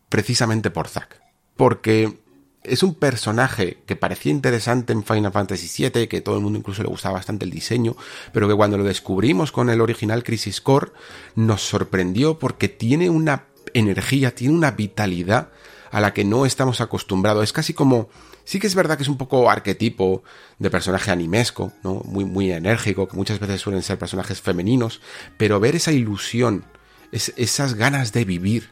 precisamente 0.09 0.69
por 0.69 0.87
Zack. 0.87 1.21
Porque 1.55 2.19
es 2.63 2.83
un 2.83 2.95
personaje 2.95 3.79
que 3.85 3.95
parecía 3.95 4.31
interesante 4.31 4.93
en 4.93 5.03
Final 5.03 5.31
Fantasy 5.31 5.89
VII, 5.89 6.07
que 6.07 6.21
todo 6.21 6.35
el 6.35 6.41
mundo 6.41 6.59
incluso 6.59 6.81
le 6.83 6.89
gustaba 6.89 7.15
bastante 7.15 7.45
el 7.45 7.51
diseño, 7.51 7.95
pero 8.31 8.47
que 8.47 8.55
cuando 8.55 8.77
lo 8.77 8.83
descubrimos 8.83 9.51
con 9.51 9.69
el 9.69 9.81
original 9.81 10.23
Crisis 10.23 10.61
Core 10.61 10.91
nos 11.35 11.61
sorprendió 11.61 12.39
porque 12.39 12.69
tiene 12.69 13.09
una 13.09 13.45
energía, 13.73 14.33
tiene 14.33 14.55
una 14.55 14.71
vitalidad 14.71 15.49
a 15.93 16.01
la 16.01 16.11
que 16.11 16.25
no 16.25 16.45
estamos 16.47 16.81
acostumbrados. 16.81 17.43
Es 17.43 17.53
casi 17.53 17.73
como, 17.73 18.09
sí 18.43 18.59
que 18.59 18.65
es 18.65 18.73
verdad 18.73 18.97
que 18.97 19.03
es 19.03 19.09
un 19.09 19.17
poco 19.17 19.49
arquetipo 19.49 20.23
de 20.57 20.71
personaje 20.71 21.11
animesco, 21.11 21.71
¿no? 21.83 22.01
Muy, 22.05 22.25
muy 22.25 22.51
enérgico, 22.51 23.07
que 23.07 23.15
muchas 23.15 23.39
veces 23.39 23.61
suelen 23.61 23.83
ser 23.83 23.99
personajes 23.99 24.41
femeninos, 24.41 25.01
pero 25.37 25.59
ver 25.59 25.75
esa 25.75 25.91
ilusión, 25.91 26.65
esas 27.11 27.75
ganas 27.75 28.11
de 28.11 28.25
vivir 28.25 28.71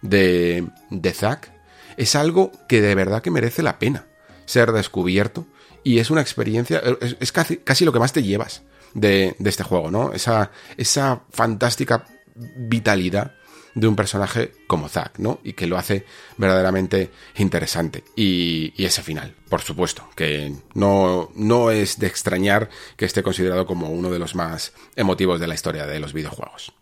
de, 0.00 0.68
de 0.90 1.12
Zack, 1.12 1.50
es 1.96 2.14
algo 2.14 2.52
que 2.68 2.80
de 2.80 2.94
verdad 2.94 3.20
que 3.20 3.32
merece 3.32 3.64
la 3.64 3.80
pena 3.80 4.06
ser 4.46 4.70
descubierto 4.70 5.46
y 5.82 5.98
es 5.98 6.10
una 6.10 6.20
experiencia, 6.20 6.80
es, 7.18 7.32
casi, 7.32 7.56
casi, 7.56 7.84
lo 7.84 7.92
que 7.92 7.98
más 7.98 8.12
te 8.12 8.22
llevas 8.22 8.62
de, 8.94 9.34
este 9.44 9.64
juego, 9.64 9.90
¿no? 9.90 10.12
Esa, 10.12 10.52
esa 10.76 11.22
fantástica 11.30 12.06
vitalidad 12.36 13.34
de 13.74 13.88
un 13.88 13.96
personaje 13.96 14.52
como 14.66 14.88
Zack, 14.88 15.18
¿no? 15.18 15.40
Y 15.42 15.54
que 15.54 15.66
lo 15.66 15.76
hace 15.76 16.04
verdaderamente 16.36 17.10
interesante. 17.36 18.04
Y, 18.16 18.72
ese 18.84 19.02
final, 19.02 19.34
por 19.48 19.62
supuesto, 19.62 20.08
que 20.14 20.52
no, 20.74 21.30
no 21.34 21.70
es 21.70 21.98
de 21.98 22.06
extrañar 22.06 22.68
que 22.96 23.06
esté 23.06 23.22
considerado 23.22 23.66
como 23.66 23.88
uno 23.88 24.10
de 24.10 24.18
los 24.18 24.34
más 24.34 24.72
emotivos 24.94 25.40
de 25.40 25.46
la 25.46 25.54
historia 25.54 25.86
de 25.86 26.00
los 26.00 26.12
videojuegos. 26.12 26.72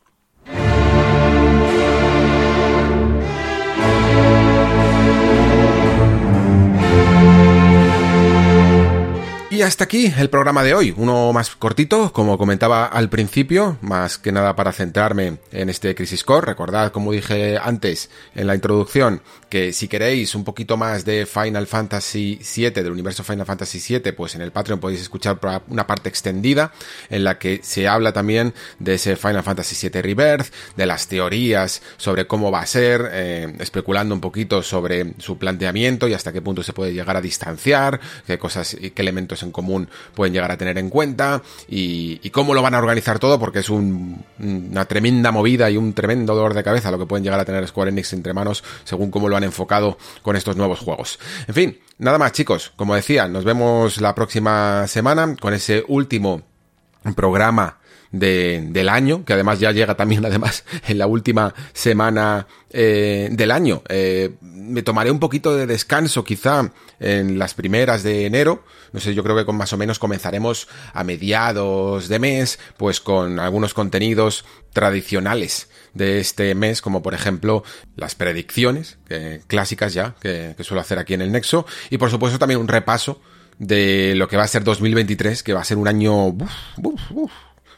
Hasta 9.63 9.85
aquí 9.85 10.13
el 10.19 10.29
programa 10.29 10.65
de 10.65 10.75
hoy, 10.75 10.93
uno 10.97 11.33
más 11.33 11.55
cortito, 11.55 12.13
como 12.13 12.37
comentaba 12.37 12.87
al 12.87 13.09
principio, 13.09 13.79
más 13.81 14.19
que 14.19 14.33
nada 14.33 14.57
para 14.57 14.73
centrarme 14.73 15.39
en 15.53 15.71
este 15.71 15.95
Crisis 15.95 16.25
Core. 16.25 16.47
Recordad, 16.47 16.91
como 16.91 17.13
dije 17.13 17.59
antes 17.59 18.11
en 18.35 18.49
la 18.49 18.57
introducción, 18.57 19.23
que 19.49 19.73
si 19.73 19.87
queréis 19.87 20.35
un 20.35 20.43
poquito 20.43 20.77
más 20.77 21.05
de 21.05 21.27
Final 21.27 21.69
Fantasy 21.69 22.41
VII, 22.57 22.71
del 22.71 22.91
universo 22.91 23.23
Final 23.23 23.47
Fantasy 23.47 23.79
VII, 23.87 24.13
pues 24.13 24.35
en 24.35 24.43
el 24.43 24.51
Patreon 24.51 24.81
podéis 24.81 25.03
escuchar 25.03 25.39
una 25.69 25.87
parte 25.87 26.09
extendida 26.09 26.73
en 27.09 27.23
la 27.23 27.39
que 27.39 27.61
se 27.63 27.87
habla 27.87 28.13
también 28.13 28.55
de 28.81 28.95
ese 28.95 29.15
Final 29.15 29.45
Fantasy 29.45 29.89
VII 29.89 30.03
Rebirth, 30.03 30.53
de 30.77 30.87
las 30.87 31.07
teorías 31.07 31.83
sobre 31.99 32.27
cómo 32.27 32.51
va 32.51 32.63
a 32.63 32.67
ser, 32.67 33.11
eh, 33.13 33.55
especulando 33.61 34.15
un 34.15 34.21
poquito 34.21 34.63
sobre 34.63 35.15
su 35.19 35.39
planteamiento 35.39 36.09
y 36.09 36.15
hasta 36.15 36.33
qué 36.33 36.43
punto 36.43 36.65
se 36.65 36.73
puede 36.73 36.93
llegar 36.93 37.17
a 37.17 37.21
distanciar, 37.21 38.01
qué 38.27 38.39
cosas 38.39 38.77
qué 38.81 39.03
elementos 39.03 39.43
común 39.53 39.89
pueden 40.15 40.33
llegar 40.33 40.51
a 40.51 40.57
tener 40.57 40.79
en 40.79 40.91
cuenta 40.91 41.43
y, 41.69 42.19
cómo 42.31 42.55
lo 42.55 42.63
van 42.63 42.75
a 42.75 42.79
organizar 42.79 43.19
todo, 43.19 43.39
porque 43.39 43.61
es 43.61 43.69
una 43.69 44.85
tremenda 44.87 45.31
movida 45.31 45.71
y 45.71 45.77
un 45.77 45.93
tremendo 45.93 46.35
dolor 46.35 46.55
de 46.55 46.63
cabeza 46.63 46.91
lo 46.91 46.99
que 46.99 47.07
pueden 47.07 47.25
llegar 47.25 47.39
a 47.39 47.45
tener 47.45 47.67
Square 47.67 47.91
Enix 47.91 48.13
entre 48.13 48.33
manos 48.33 48.65
según 48.85 49.11
cómo 49.11 49.29
lo 49.29 49.37
han 49.37 49.45
enfocado 49.45 49.99
con 50.23 50.37
estos 50.37 50.57
nuevos 50.57 50.81
juegos. 50.81 51.19
En 51.47 51.55
fin, 51.55 51.79
nada 51.99 52.19
más 52.19 52.33
chicos, 52.33 52.73
como 52.77 52.95
decía, 52.95 53.29
nos 53.29 53.45
vemos 53.45 54.01
la 54.01 54.15
próxima 54.15 54.87
semana 54.89 55.37
con 55.39 55.55
ese 55.55 55.85
último 55.89 56.43
programa 57.15 57.79
de, 58.13 58.69
del 58.71 58.89
año, 58.89 59.25
que 59.25 59.33
además 59.33 59.59
ya 59.59 59.73
llega 59.73 59.97
también 59.97 60.25
además 60.27 60.65
en 60.87 60.99
la 60.99 61.07
última 61.07 61.55
semana 61.73 62.47
eh, 62.71 63.29
del 63.33 63.51
año. 63.51 63.83
Eh, 63.89 64.35
me 64.41 64.83
tomaré 64.83 65.11
un 65.11 65.19
poquito 65.19 65.57
de 65.57 65.67
descanso 65.67 66.23
quizá 66.23 66.71
en 67.01 67.39
las 67.39 67.55
primeras 67.55 68.03
de 68.03 68.27
enero. 68.27 68.65
No 68.93 69.01
sé, 69.01 69.15
yo 69.15 69.23
creo 69.23 69.37
que 69.37 69.45
con 69.45 69.57
más 69.57 69.73
o 69.73 69.77
menos 69.77 69.99
comenzaremos 69.99 70.69
a 70.93 71.05
mediados 71.05 72.09
de 72.09 72.19
mes, 72.19 72.59
pues 72.77 73.01
con 73.01 73.39
algunos 73.39 73.75
contenidos 73.75 74.45
tradicionales 74.73 75.69
de 75.95 76.21
este 76.21 76.55
mes, 76.55 76.83
como 76.83 77.03
por 77.03 77.15
ejemplo 77.15 77.65
las 77.97 78.15
predicciones, 78.15 78.99
clásicas 79.47 79.95
ya, 79.95 80.15
que, 80.21 80.55
suelo 80.61 80.81
hacer 80.81 80.99
aquí 80.99 81.15
en 81.15 81.23
el 81.23 81.33
Nexo, 81.33 81.67
y 81.91 81.99
por 81.99 82.11
supuesto 82.11 82.39
también 82.39 82.61
un 82.61 82.69
repaso 82.69 83.21
de 83.59 84.15
lo 84.17 84.29
que 84.29 84.37
va 84.37 84.45
a 84.45 84.49
ser 84.49 84.65
2023, 84.65 85.43
que 85.43 85.53
va 85.53 85.61
a 85.61 85.65
ser 85.65 85.79
un 85.79 85.89
año... 85.89 86.37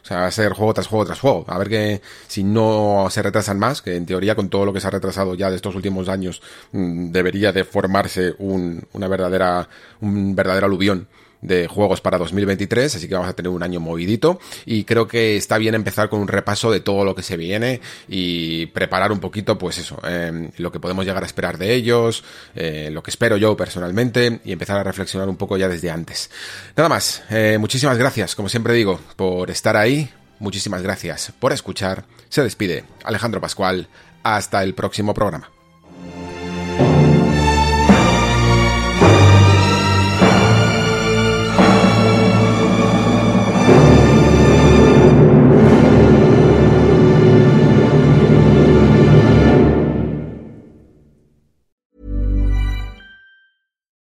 O 0.05 0.07
sea, 0.07 0.19
va 0.19 0.27
a 0.27 0.31
ser 0.31 0.53
juego 0.53 0.71
tras 0.71 0.85
juego 0.85 1.03
tras 1.03 1.19
juego. 1.19 1.45
A 1.47 1.57
ver 1.57 1.67
que 1.67 2.01
si 2.27 2.43
no 2.43 3.07
se 3.09 3.23
retrasan 3.23 3.57
más, 3.57 3.81
que 3.81 3.95
en 3.95 4.05
teoría 4.05 4.35
con 4.35 4.49
todo 4.49 4.63
lo 4.63 4.71
que 4.71 4.79
se 4.79 4.85
ha 4.85 4.91
retrasado 4.91 5.33
ya 5.33 5.49
de 5.49 5.55
estos 5.55 5.73
últimos 5.73 6.09
años, 6.09 6.43
mm, 6.73 7.09
debería 7.11 7.51
de 7.51 7.63
formarse 7.63 8.35
un, 8.37 8.83
una 8.93 9.07
verdadera, 9.07 9.67
un 10.01 10.35
verdadero 10.35 10.67
aluvión 10.67 11.07
de 11.45 11.67
juegos 11.67 12.01
para 12.01 12.17
2023, 12.17 12.95
así 12.95 13.07
que 13.07 13.13
vamos 13.13 13.29
a 13.29 13.33
tener 13.33 13.49
un 13.49 13.63
año 13.63 13.79
movidito 13.79 14.39
y 14.65 14.83
creo 14.83 15.07
que 15.07 15.37
está 15.37 15.57
bien 15.57 15.75
empezar 15.75 16.09
con 16.09 16.19
un 16.19 16.27
repaso 16.27 16.71
de 16.71 16.79
todo 16.79 17.05
lo 17.05 17.15
que 17.15 17.23
se 17.23 17.37
viene 17.37 17.81
y 18.07 18.67
preparar 18.67 19.11
un 19.11 19.19
poquito, 19.19 19.57
pues 19.57 19.77
eso, 19.77 19.99
em, 20.07 20.51
lo 20.57 20.71
que 20.71 20.79
podemos 20.79 21.05
llegar 21.05 21.23
a 21.23 21.25
esperar 21.25 21.57
de 21.57 21.73
ellos, 21.73 22.23
eh, 22.55 22.89
lo 22.91 23.03
que 23.03 23.11
espero 23.11 23.37
yo 23.37 23.55
personalmente 23.55 24.39
y 24.43 24.51
empezar 24.51 24.77
a 24.77 24.83
reflexionar 24.83 25.29
un 25.29 25.37
poco 25.37 25.57
ya 25.57 25.67
desde 25.67 25.89
antes. 25.91 26.29
Nada 26.75 26.89
más, 26.89 27.23
eh, 27.29 27.57
muchísimas 27.59 27.97
gracias, 27.97 28.35
como 28.35 28.49
siempre 28.49 28.73
digo, 28.73 28.99
por 29.15 29.51
estar 29.51 29.77
ahí, 29.77 30.09
muchísimas 30.39 30.81
gracias 30.81 31.31
por 31.39 31.53
escuchar, 31.53 32.05
se 32.29 32.43
despide 32.43 32.83
Alejandro 33.03 33.41
Pascual, 33.41 33.87
hasta 34.23 34.63
el 34.63 34.73
próximo 34.73 35.13
programa. 35.13 35.54